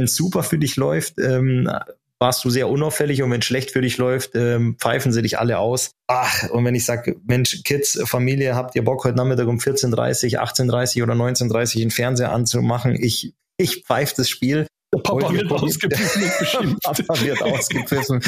es 0.03 0.15
super 0.15 0.43
für 0.43 0.59
dich 0.59 0.75
läuft, 0.75 1.19
ähm, 1.19 1.67
warst 2.23 2.45
du 2.45 2.49
sehr 2.49 2.69
unauffällig 2.69 3.21
und 3.21 3.31
wenn 3.31 3.41
es 3.41 3.45
schlecht 3.45 3.71
für 3.71 3.81
dich 3.81 3.97
läuft, 3.97 4.31
ähm, 4.35 4.77
pfeifen 4.79 5.11
sie 5.11 5.21
dich 5.21 5.37
alle 5.37 5.59
aus. 5.59 5.91
Ach, 6.07 6.49
und 6.51 6.63
wenn 6.63 6.73
ich 6.73 6.85
sage, 6.85 7.17
Mensch, 7.27 7.63
Kids, 7.63 7.99
Familie, 8.05 8.55
habt 8.55 8.75
ihr 8.75 8.83
Bock 8.83 9.03
heute 9.03 9.17
Nachmittag 9.17 9.47
um 9.47 9.57
14.30, 9.57 10.39
18.30 10.39 11.03
oder 11.03 11.13
19.30 11.13 11.79
den 11.79 11.91
Fernseher 11.91 12.31
anzumachen? 12.31 12.95
Ich, 12.95 13.33
ich 13.57 13.83
pfeife 13.83 14.13
das 14.15 14.29
Spiel 14.29 14.67
der 14.93 14.99
Papa 14.99 15.33
wird 15.33 15.51
ausgepfiffen. 15.51 16.77
Papa 16.83 17.21
wird 17.21 17.41
ausgepfiffen. 17.41 18.21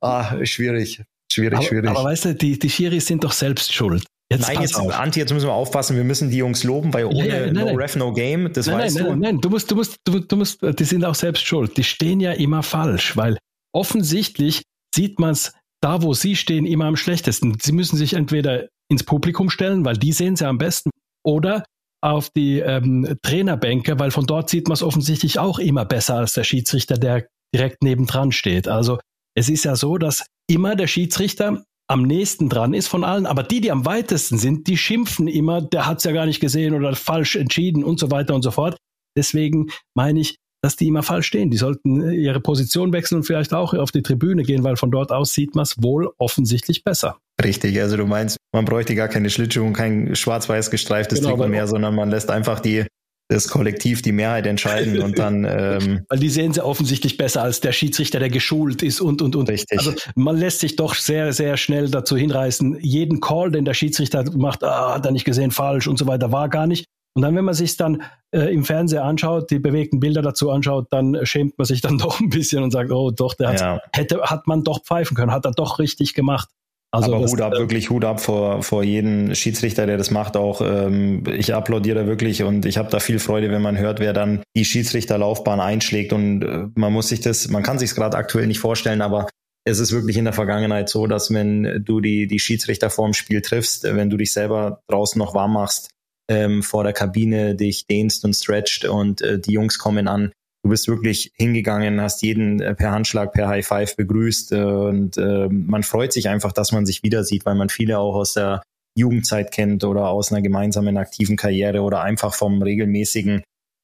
Ah, 0.00 0.44
schwierig. 0.44 1.02
Schwierig, 1.30 1.58
aber, 1.58 1.66
schwierig. 1.66 1.90
Aber 1.90 2.04
weißt 2.04 2.26
du, 2.26 2.34
die, 2.34 2.58
die 2.58 2.70
Schiris 2.70 3.06
sind 3.06 3.24
doch 3.24 3.32
selbst 3.32 3.74
schuld. 3.74 4.04
Jetzt 4.34 4.48
nein, 4.48 4.60
jetzt, 4.60 4.78
auf. 4.78 4.98
Anti, 4.98 5.20
jetzt 5.20 5.32
müssen 5.32 5.46
wir 5.46 5.52
aufpassen, 5.52 5.96
wir 5.96 6.04
müssen 6.04 6.30
die 6.30 6.36
Jungs 6.36 6.64
loben, 6.64 6.92
weil 6.92 7.06
ohne 7.06 7.28
ja, 7.28 7.36
ja, 7.36 7.46
nein, 7.46 7.54
No 7.54 7.64
nein. 7.66 7.76
Ref, 7.76 7.96
No 7.96 8.12
Game, 8.12 8.52
das 8.52 8.66
nein, 8.66 8.78
weißt 8.78 8.96
nein, 8.96 9.04
du. 9.04 9.10
Nein, 9.10 9.20
nein, 9.20 9.40
du 9.40 9.50
musst, 9.50 9.70
du 9.70 9.76
musst, 9.76 9.96
du, 10.04 10.20
du 10.20 10.36
musst, 10.36 10.60
die 10.62 10.84
sind 10.84 11.04
auch 11.04 11.14
selbst 11.14 11.44
schuld. 11.44 11.76
Die 11.76 11.84
stehen 11.84 12.20
ja 12.20 12.32
immer 12.32 12.62
falsch, 12.62 13.16
weil 13.16 13.38
offensichtlich 13.72 14.62
sieht 14.94 15.18
man 15.18 15.30
es 15.30 15.52
da, 15.80 16.02
wo 16.02 16.14
sie 16.14 16.36
stehen, 16.36 16.66
immer 16.66 16.86
am 16.86 16.96
schlechtesten. 16.96 17.58
Sie 17.60 17.72
müssen 17.72 17.96
sich 17.96 18.14
entweder 18.14 18.68
ins 18.88 19.04
Publikum 19.04 19.50
stellen, 19.50 19.84
weil 19.84 19.96
die 19.96 20.12
sehen 20.12 20.36
sie 20.36 20.46
am 20.46 20.58
besten, 20.58 20.90
oder 21.24 21.64
auf 22.02 22.28
die 22.30 22.58
ähm, 22.58 23.16
Trainerbänke, 23.22 23.98
weil 23.98 24.10
von 24.10 24.26
dort 24.26 24.50
sieht 24.50 24.68
man 24.68 24.74
es 24.74 24.82
offensichtlich 24.82 25.38
auch 25.38 25.58
immer 25.58 25.86
besser 25.86 26.16
als 26.16 26.34
der 26.34 26.44
Schiedsrichter, 26.44 26.96
der 26.96 27.26
direkt 27.54 27.82
nebendran 27.82 28.30
steht. 28.30 28.68
Also 28.68 28.98
es 29.34 29.48
ist 29.48 29.64
ja 29.64 29.74
so, 29.74 29.96
dass 29.96 30.26
immer 30.46 30.76
der 30.76 30.86
Schiedsrichter 30.86 31.64
am 31.86 32.02
nächsten 32.02 32.48
dran 32.48 32.74
ist 32.74 32.88
von 32.88 33.04
allen, 33.04 33.26
aber 33.26 33.42
die, 33.42 33.60
die 33.60 33.70
am 33.70 33.84
weitesten 33.84 34.38
sind, 34.38 34.66
die 34.66 34.76
schimpfen 34.76 35.28
immer, 35.28 35.60
der 35.60 35.86
hat 35.86 35.98
es 35.98 36.04
ja 36.04 36.12
gar 36.12 36.26
nicht 36.26 36.40
gesehen 36.40 36.74
oder 36.74 36.94
falsch 36.96 37.36
entschieden 37.36 37.84
und 37.84 37.98
so 37.98 38.10
weiter 38.10 38.34
und 38.34 38.42
so 38.42 38.50
fort. 38.50 38.76
Deswegen 39.16 39.70
meine 39.94 40.20
ich, 40.20 40.36
dass 40.62 40.76
die 40.76 40.88
immer 40.88 41.02
falsch 41.02 41.26
stehen. 41.26 41.50
Die 41.50 41.58
sollten 41.58 42.10
ihre 42.10 42.40
Position 42.40 42.92
wechseln 42.92 43.18
und 43.18 43.24
vielleicht 43.24 43.52
auch 43.52 43.74
auf 43.74 43.90
die 43.90 44.00
Tribüne 44.00 44.44
gehen, 44.44 44.64
weil 44.64 44.76
von 44.76 44.90
dort 44.90 45.12
aus 45.12 45.34
sieht 45.34 45.54
man 45.54 45.64
es 45.64 45.82
wohl 45.82 46.10
offensichtlich 46.16 46.84
besser. 46.84 47.18
Richtig, 47.42 47.78
also 47.80 47.98
du 47.98 48.06
meinst, 48.06 48.38
man 48.52 48.64
bräuchte 48.64 48.94
gar 48.94 49.08
keine 49.08 49.28
Schlittschuhe 49.28 49.64
und 49.64 49.74
kein 49.74 50.16
schwarz-weiß 50.16 50.70
gestreiftes 50.70 51.20
genau, 51.20 51.32
Trikot 51.32 51.48
mehr, 51.48 51.66
sondern 51.66 51.94
man 51.94 52.08
lässt 52.08 52.30
einfach 52.30 52.60
die 52.60 52.86
das 53.34 53.48
Kollektiv 53.48 54.00
die 54.02 54.12
Mehrheit 54.12 54.46
entscheiden 54.46 55.00
und 55.00 55.18
dann. 55.18 55.44
Ähm, 55.44 56.04
Weil 56.08 56.18
die 56.18 56.30
sehen 56.30 56.52
sie 56.52 56.64
offensichtlich 56.64 57.16
besser 57.16 57.42
als 57.42 57.60
der 57.60 57.72
Schiedsrichter, 57.72 58.20
der 58.20 58.30
geschult 58.30 58.82
ist 58.82 59.00
und 59.00 59.20
und 59.20 59.36
und. 59.36 59.48
Richtig. 59.48 59.78
Also 59.78 59.92
man 60.14 60.36
lässt 60.36 60.60
sich 60.60 60.76
doch 60.76 60.94
sehr, 60.94 61.32
sehr 61.32 61.56
schnell 61.56 61.90
dazu 61.90 62.16
hinreißen, 62.16 62.78
jeden 62.80 63.20
Call, 63.20 63.50
den 63.50 63.64
der 63.64 63.74
Schiedsrichter 63.74 64.24
macht, 64.36 64.62
ah, 64.64 64.94
hat 64.94 65.04
er 65.04 65.12
nicht 65.12 65.24
gesehen, 65.24 65.50
falsch 65.50 65.88
und 65.88 65.98
so 65.98 66.06
weiter, 66.06 66.32
war 66.32 66.48
gar 66.48 66.66
nicht. 66.66 66.86
Und 67.16 67.22
dann, 67.22 67.36
wenn 67.36 67.44
man 67.44 67.54
sich 67.54 67.76
dann 67.76 68.02
äh, 68.32 68.52
im 68.52 68.64
Fernseher 68.64 69.04
anschaut, 69.04 69.50
die 69.50 69.60
bewegten 69.60 70.00
Bilder 70.00 70.20
dazu 70.20 70.50
anschaut, 70.50 70.88
dann 70.90 71.24
schämt 71.24 71.56
man 71.58 71.64
sich 71.64 71.80
dann 71.80 71.98
doch 71.98 72.20
ein 72.20 72.30
bisschen 72.30 72.62
und 72.62 72.70
sagt, 72.70 72.90
oh 72.90 73.10
doch, 73.10 73.34
der 73.34 73.54
ja. 73.54 73.80
hätte, 73.92 74.22
hat 74.22 74.46
man 74.46 74.64
doch 74.64 74.82
pfeifen 74.82 75.16
können, 75.16 75.32
hat 75.32 75.44
er 75.44 75.52
doch 75.52 75.78
richtig 75.78 76.14
gemacht. 76.14 76.48
Also 76.94 77.14
Aber 77.14 77.26
Hut 77.26 77.40
ab, 77.40 77.54
äh, 77.54 77.58
wirklich 77.58 77.90
Hut 77.90 78.04
ab 78.04 78.20
vor, 78.20 78.62
vor 78.62 78.84
jedem 78.84 79.34
Schiedsrichter, 79.34 79.86
der 79.86 79.96
das 79.96 80.12
macht. 80.12 80.36
Auch 80.36 80.60
ähm, 80.60 81.24
ich 81.26 81.52
applaudiere 81.52 82.02
da 82.02 82.06
wirklich 82.06 82.44
und 82.44 82.66
ich 82.66 82.78
habe 82.78 82.88
da 82.88 83.00
viel 83.00 83.18
Freude, 83.18 83.50
wenn 83.50 83.62
man 83.62 83.76
hört, 83.76 83.98
wer 83.98 84.12
dann 84.12 84.44
die 84.56 84.64
Schiedsrichterlaufbahn 84.64 85.58
einschlägt. 85.58 86.12
Und 86.12 86.42
äh, 86.42 86.66
man 86.76 86.92
muss 86.92 87.08
sich 87.08 87.20
das, 87.20 87.48
man 87.48 87.64
kann 87.64 87.80
sich 87.80 87.90
es 87.90 87.96
gerade 87.96 88.16
aktuell 88.16 88.46
nicht 88.46 88.60
vorstellen, 88.60 89.02
aber 89.02 89.26
es 89.64 89.80
ist 89.80 89.92
wirklich 89.92 90.16
in 90.16 90.24
der 90.24 90.34
Vergangenheit 90.34 90.88
so, 90.88 91.06
dass 91.08 91.32
wenn 91.32 91.82
du 91.84 92.00
die, 92.00 92.28
die 92.28 92.38
Schiedsrichter 92.38 92.90
vorm 92.90 93.12
Spiel 93.12 93.42
triffst, 93.42 93.82
wenn 93.84 94.10
du 94.10 94.16
dich 94.16 94.32
selber 94.32 94.80
draußen 94.88 95.18
noch 95.18 95.34
warm 95.34 95.54
machst, 95.54 95.90
ähm, 96.30 96.62
vor 96.62 96.84
der 96.84 96.92
Kabine 96.92 97.56
dich 97.56 97.86
dehnst 97.86 98.24
und 98.24 98.34
stretcht 98.34 98.84
und 98.84 99.20
äh, 99.22 99.40
die 99.40 99.52
Jungs 99.52 99.78
kommen 99.78 100.06
an. 100.06 100.32
Du 100.64 100.70
bist 100.70 100.88
wirklich 100.88 101.30
hingegangen, 101.36 102.00
hast 102.00 102.22
jeden 102.22 102.58
äh, 102.60 102.74
per 102.74 102.90
Handschlag, 102.90 103.32
per 103.32 103.48
High 103.48 103.66
Five 103.66 103.96
begrüßt 103.96 104.52
äh, 104.52 104.62
und 104.62 105.18
äh, 105.18 105.46
man 105.50 105.82
freut 105.82 106.12
sich 106.14 106.30
einfach, 106.30 106.52
dass 106.52 106.72
man 106.72 106.86
sich 106.86 107.02
wieder 107.02 107.22
sieht, 107.22 107.44
weil 107.44 107.54
man 107.54 107.68
viele 107.68 107.98
auch 107.98 108.14
aus 108.14 108.32
der 108.32 108.62
Jugendzeit 108.96 109.52
kennt 109.52 109.84
oder 109.84 110.08
aus 110.08 110.32
einer 110.32 110.40
gemeinsamen 110.40 110.96
aktiven 110.96 111.36
Karriere 111.36 111.82
oder 111.82 112.00
einfach 112.00 112.32
vom 112.34 112.62
regelmäßigen 112.62 113.42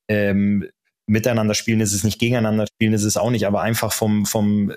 ähm, 0.08 0.70
Miteinander 1.06 1.54
spielen 1.54 1.80
ist 1.80 1.92
es 1.92 2.02
nicht, 2.02 2.18
gegeneinander 2.18 2.66
spielen 2.66 2.94
ist 2.94 3.04
es 3.04 3.16
auch 3.16 3.30
nicht, 3.30 3.46
aber 3.46 3.60
einfach 3.60 3.92
vom, 3.92 4.24
vom, 4.24 4.72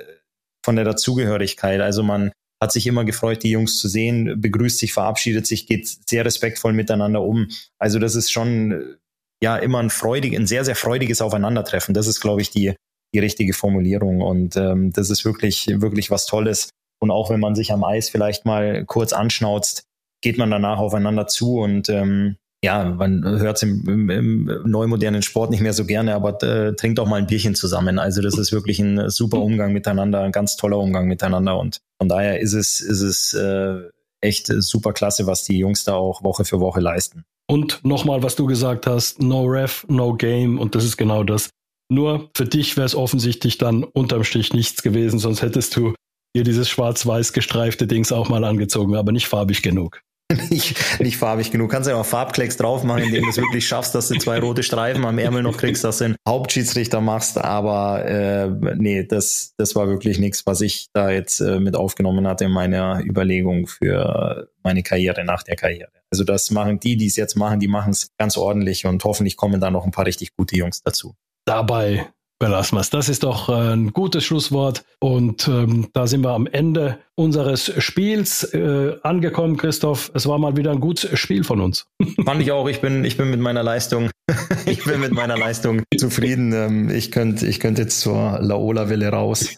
von 0.66 0.76
der 0.76 0.84
Dazugehörigkeit. 0.84 1.80
Also 1.80 2.04
man, 2.04 2.32
hat 2.64 2.72
sich 2.72 2.88
immer 2.88 3.06
gefreut, 3.06 3.44
die 3.44 3.52
Jungs 3.52 3.78
zu 3.78 3.88
sehen, 3.88 4.40
begrüßt 4.42 4.80
sich, 4.80 4.94
verabschiedet 4.94 5.46
sich, 5.46 5.68
geht 5.68 5.88
sehr 6.10 6.26
respektvoll 6.26 6.74
miteinander 6.74 7.22
um. 7.22 7.50
Also 7.78 8.00
das 8.00 8.16
ist 8.16 8.32
schon 8.32 8.98
ja 9.44 9.58
immer 9.58 9.80
ein 9.80 9.90
freudig, 9.90 10.36
ein 10.36 10.48
sehr, 10.48 10.64
sehr 10.64 10.76
freudiges 10.76 11.22
Aufeinandertreffen. 11.22 11.94
Das 11.94 12.08
ist, 12.08 12.22
glaube 12.22 12.42
ich, 12.42 12.50
die, 12.50 12.76
die 13.14 13.20
richtige 13.20 13.54
Formulierung. 13.54 14.22
Und 14.22 14.56
ähm, 14.56 14.92
das 14.94 15.10
ist 15.10 15.26
wirklich, 15.26 15.68
wirklich 15.68 16.10
was 16.10 16.26
Tolles. 16.26 16.70
Und 17.00 17.12
auch 17.12 17.30
wenn 17.30 17.42
man 17.42 17.54
sich 17.54 17.72
am 17.74 17.84
Eis 17.84 18.10
vielleicht 18.10 18.46
mal 18.46 18.86
kurz 18.86 19.12
anschnauzt, 19.12 19.84
geht 20.22 20.38
man 20.38 20.50
danach 20.50 20.80
aufeinander 20.80 21.28
zu 21.28 21.60
und 21.60 21.90
ähm, 21.90 22.38
ja, 22.64 22.86
man 22.86 23.26
hört 23.26 23.58
es 23.58 23.64
im, 23.64 23.84
im, 23.90 24.10
im 24.10 24.62
neumodernen 24.64 25.22
Sport 25.22 25.52
nicht 25.52 25.60
mehr 25.60 25.74
so 25.74 25.84
gerne, 25.86 26.16
aber 26.16 26.42
äh, 26.44 26.74
trinkt 26.76 26.98
auch 27.02 27.10
mal 27.10 27.18
ein 27.18 27.28
Bierchen 27.28 27.56
zusammen. 27.56 28.00
Also 28.00 28.22
das 28.22 28.38
ist 28.38 28.54
wirklich 28.54 28.80
ein 28.80 29.10
super 29.10 29.40
Umgang 29.40 29.74
miteinander, 29.74 30.22
ein 30.22 30.32
ganz 30.32 30.56
toller 30.56 30.78
Umgang 30.78 31.10
miteinander 31.10 31.60
und 31.60 31.80
von 32.00 32.08
daher 32.08 32.40
ist 32.40 32.54
es, 32.54 32.80
ist 32.80 33.02
es 33.02 33.34
äh, 33.34 33.82
echt 34.22 34.48
super 34.48 34.94
klasse, 34.94 35.28
was 35.28 35.44
die 35.44 35.58
Jungs 35.58 35.84
da 35.84 35.96
auch 35.96 36.24
Woche 36.24 36.46
für 36.46 36.62
Woche 36.62 36.80
leisten. 36.80 37.26
Und 37.50 37.84
nochmal, 37.84 38.24
was 38.24 38.36
du 38.36 38.46
gesagt 38.46 38.88
hast, 38.88 39.22
no 39.22 39.44
ref, 39.46 39.86
no 39.90 40.14
game 40.14 40.60
und 40.60 40.76
das 40.76 40.86
ist 40.86 40.98
genau 40.98 41.24
das. 41.24 41.50
Nur 41.90 42.30
für 42.36 42.46
dich 42.46 42.78
wäre 42.78 42.86
es 42.86 42.96
offensichtlich 42.96 43.58
dann 43.58 43.84
unterm 43.84 44.24
Strich 44.24 44.54
nichts 44.54 44.82
gewesen, 44.82 45.20
sonst 45.20 45.42
hättest 45.42 45.76
du 45.76 45.94
dir 46.36 46.44
dieses 46.44 46.70
schwarz-weiß 46.70 47.34
gestreifte 47.34 47.86
Dings 47.86 48.12
auch 48.12 48.30
mal 48.30 48.44
angezogen, 48.44 48.96
aber 48.96 49.12
nicht 49.12 49.28
farbig 49.28 49.62
genug. 49.62 50.02
nicht, 50.50 51.00
nicht 51.00 51.18
farbig 51.18 51.52
genug. 51.52 51.72
Kannst 51.72 51.90
ja 51.90 51.96
auch 51.96 52.06
Farbklecks 52.06 52.58
drauf 52.58 52.84
machen, 52.84 53.04
indem 53.04 53.24
du 53.24 53.30
es 53.30 53.38
wirklich 53.38 53.68
schaffst, 53.68 53.94
dass 53.96 54.08
du 54.08 54.18
zwei 54.18 54.40
rote 54.40 54.64
Streifen 54.64 55.06
am 55.06 55.18
Ärmel 55.18 55.44
noch 55.44 55.58
kriegst, 55.58 55.84
dass 55.84 56.00
du 56.00 56.06
einen 56.06 56.16
Hauptschiedsrichter 56.28 57.02
machst. 57.02 57.38
Aber 57.38 58.06
äh, 58.06 58.50
nee, 58.76 59.04
das, 59.04 59.54
das 59.58 59.76
war 59.76 59.88
wirklich 59.88 60.20
nichts, 60.20 60.46
was 60.46 60.62
ich 60.62 60.88
da 60.94 61.10
jetzt 61.10 61.40
äh, 61.40 61.60
mit 61.60 61.76
aufgenommen 61.76 62.28
hatte 62.28 62.46
in 62.46 62.52
meiner 62.52 63.02
Überlegung 63.04 63.68
für 63.68 64.50
meine 64.64 64.84
Karriere 64.84 65.24
nach 65.26 65.44
der 65.44 65.56
Karriere. 65.56 65.92
Also 66.12 66.24
das 66.24 66.52
machen 66.52 66.80
die, 66.80 66.96
die 66.96 67.08
es 67.08 67.16
jetzt 67.16 67.36
machen, 67.36 67.60
die 67.60 67.68
machen 67.68 67.92
es 67.92 68.12
ganz 68.18 68.38
ordentlich 68.38 68.86
und 68.86 69.04
hoffentlich 69.04 69.36
kommen 69.36 69.60
da 69.60 69.72
noch 69.72 69.86
ein 69.86 69.92
paar 69.92 70.06
richtig 70.06 70.36
gute 70.36 70.56
Jungs 70.56 70.82
dazu. 70.84 71.16
Dabei 71.46 72.08
belassen 72.40 72.78
wir 72.78 72.82
es. 72.82 72.90
Das 72.90 73.10
ist 73.10 73.24
doch 73.24 73.50
äh, 73.50 73.74
ein 73.74 73.94
gutes 73.94 74.24
Schlusswort. 74.24 74.84
Und 75.00 75.48
ähm, 75.48 75.88
da 75.94 76.08
sind 76.08 76.24
wir 76.24 76.32
am 76.32 76.48
Ende 76.48 77.00
unseres 77.16 77.72
Spiels 77.82 78.44
äh, 78.54 78.98
angekommen, 79.04 79.58
Christoph. 79.58 80.12
Es 80.14 80.28
war 80.28 80.38
mal 80.38 80.58
wieder 80.58 80.72
ein 80.72 80.80
gutes 80.80 81.18
Spiel 81.20 81.44
von 81.44 81.62
uns. 81.62 81.88
Fand 82.26 82.42
ich 82.42 82.52
auch. 82.52 82.68
Ich 82.68 82.82
bin, 82.82 83.06
ich 83.06 83.18
bin 83.18 83.30
mit 83.30 83.40
meiner 83.40 83.64
Leistung, 83.64 84.10
ich 84.66 84.84
bin 84.84 85.00
mit 85.00 85.12
meiner 85.12 85.38
Leistung 85.38 85.84
zufrieden. 85.98 86.54
Ähm, 86.54 86.90
ich 86.90 87.12
könnte, 87.12 87.48
ich 87.48 87.60
könnte 87.60 87.84
jetzt 87.84 88.00
zur 88.00 88.40
Laola-Welle 88.40 89.10
raus. 89.10 89.50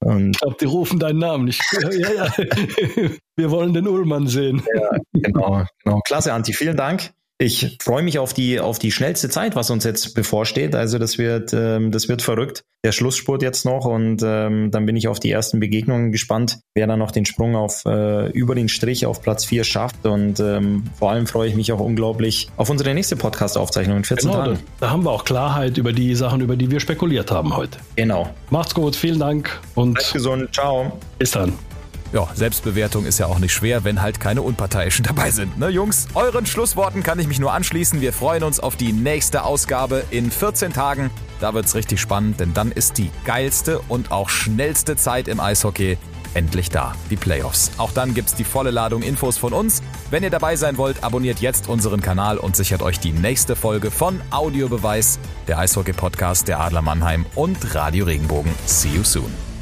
Und 0.00 0.30
ich 0.30 0.40
glaube, 0.40 0.56
die 0.60 0.66
rufen 0.66 0.98
deinen 0.98 1.18
Namen 1.18 1.46
nicht. 1.46 1.62
Ja, 1.98 2.12
ja. 2.12 2.32
Wir 3.36 3.50
wollen 3.50 3.74
den 3.74 3.88
Ullmann 3.88 4.28
sehen. 4.28 4.62
Ja, 4.74 4.90
genau, 5.12 5.64
genau. 5.82 6.00
Klasse, 6.06 6.32
Anti. 6.32 6.52
Vielen 6.52 6.76
Dank. 6.76 7.12
Ich 7.38 7.76
freue 7.82 8.02
mich 8.02 8.18
auf 8.18 8.32
die, 8.32 8.60
auf 8.60 8.78
die 8.78 8.90
schnellste 8.90 9.28
Zeit, 9.28 9.56
was 9.56 9.70
uns 9.70 9.84
jetzt 9.84 10.14
bevorsteht. 10.14 10.74
Also 10.74 10.98
das 10.98 11.18
wird, 11.18 11.52
ähm, 11.52 11.92
das 11.92 12.08
wird 12.08 12.22
verrückt. 12.22 12.62
Der 12.82 12.92
Schlussspurt 12.92 13.42
jetzt 13.42 13.66
noch 13.66 13.84
und 13.84 14.22
ähm, 14.24 14.70
dann 14.70 14.86
bin 14.86 14.96
ich 14.96 15.08
auf 15.08 15.20
die 15.20 15.30
ersten 15.30 15.60
Begegnungen 15.60 16.12
gespannt, 16.12 16.60
wer 16.74 16.86
dann 16.86 16.98
noch 16.98 17.10
den 17.10 17.26
Sprung 17.26 17.54
auf 17.54 17.82
äh, 17.84 18.30
über 18.30 18.54
den 18.54 18.68
Strich 18.68 19.04
auf 19.04 19.20
Platz 19.20 19.44
4 19.44 19.64
schafft. 19.64 20.06
Und 20.06 20.40
ähm, 20.40 20.84
vor 20.98 21.10
allem 21.10 21.26
freue 21.26 21.48
ich 21.48 21.56
mich 21.56 21.72
auch 21.72 21.80
unglaublich 21.80 22.48
auf 22.56 22.70
unsere 22.70 22.94
nächste 22.94 23.16
Podcast-Aufzeichnung 23.16 23.98
in 23.98 24.04
14 24.04 24.30
genau, 24.30 24.42
Tagen. 24.42 24.58
Da, 24.80 24.86
da 24.86 24.90
haben 24.92 25.04
wir 25.04 25.10
auch 25.10 25.24
Klarheit 25.24 25.76
über 25.76 25.92
die 25.92 26.14
Sachen, 26.14 26.40
über 26.40 26.56
die 26.56 26.70
wir 26.70 26.80
spekuliert 26.80 27.30
haben 27.30 27.54
heute. 27.54 27.78
Genau. 27.96 28.30
Macht's 28.48 28.74
gut, 28.74 28.96
vielen 28.96 29.18
Dank 29.18 29.60
und 29.74 29.94
Bleibt 29.94 30.12
gesund. 30.14 30.54
Ciao. 30.54 30.98
Bis 31.18 31.32
dann. 31.32 31.52
Ja, 32.12 32.28
Selbstbewertung 32.34 33.04
ist 33.04 33.18
ja 33.18 33.26
auch 33.26 33.38
nicht 33.38 33.52
schwer, 33.52 33.84
wenn 33.84 34.00
halt 34.00 34.20
keine 34.20 34.42
Unparteiischen 34.42 35.04
dabei 35.06 35.30
sind, 35.30 35.58
ne 35.58 35.68
Jungs? 35.68 36.06
Euren 36.14 36.46
Schlussworten 36.46 37.02
kann 37.02 37.18
ich 37.18 37.26
mich 37.26 37.38
nur 37.38 37.52
anschließen. 37.52 38.00
Wir 38.00 38.12
freuen 38.12 38.42
uns 38.42 38.60
auf 38.60 38.76
die 38.76 38.92
nächste 38.92 39.44
Ausgabe 39.44 40.04
in 40.10 40.30
14 40.30 40.72
Tagen. 40.72 41.10
Da 41.40 41.52
wird's 41.54 41.74
richtig 41.74 42.00
spannend, 42.00 42.40
denn 42.40 42.54
dann 42.54 42.72
ist 42.72 42.98
die 42.98 43.10
geilste 43.24 43.80
und 43.88 44.12
auch 44.12 44.28
schnellste 44.28 44.96
Zeit 44.96 45.28
im 45.28 45.40
Eishockey 45.40 45.98
endlich 46.36 46.68
da, 46.68 46.94
die 47.10 47.16
Playoffs. 47.16 47.72
Auch 47.78 47.92
dann 47.92 48.14
gibt's 48.14 48.34
die 48.34 48.44
volle 48.44 48.70
Ladung 48.70 49.02
Infos 49.02 49.38
von 49.38 49.52
uns. 49.52 49.82
Wenn 50.10 50.22
ihr 50.22 50.30
dabei 50.30 50.56
sein 50.56 50.76
wollt, 50.76 51.02
abonniert 51.02 51.40
jetzt 51.40 51.68
unseren 51.68 52.02
Kanal 52.02 52.38
und 52.38 52.54
sichert 52.56 52.82
euch 52.82 53.00
die 53.00 53.12
nächste 53.12 53.56
Folge 53.56 53.90
von 53.90 54.20
Audiobeweis, 54.30 55.18
der 55.48 55.58
Eishockey-Podcast 55.58 56.46
der 56.46 56.60
Adler 56.60 56.82
Mannheim 56.82 57.24
und 57.34 57.74
Radio 57.74 58.04
Regenbogen. 58.04 58.52
See 58.66 58.90
you 58.90 59.02
soon. 59.02 59.55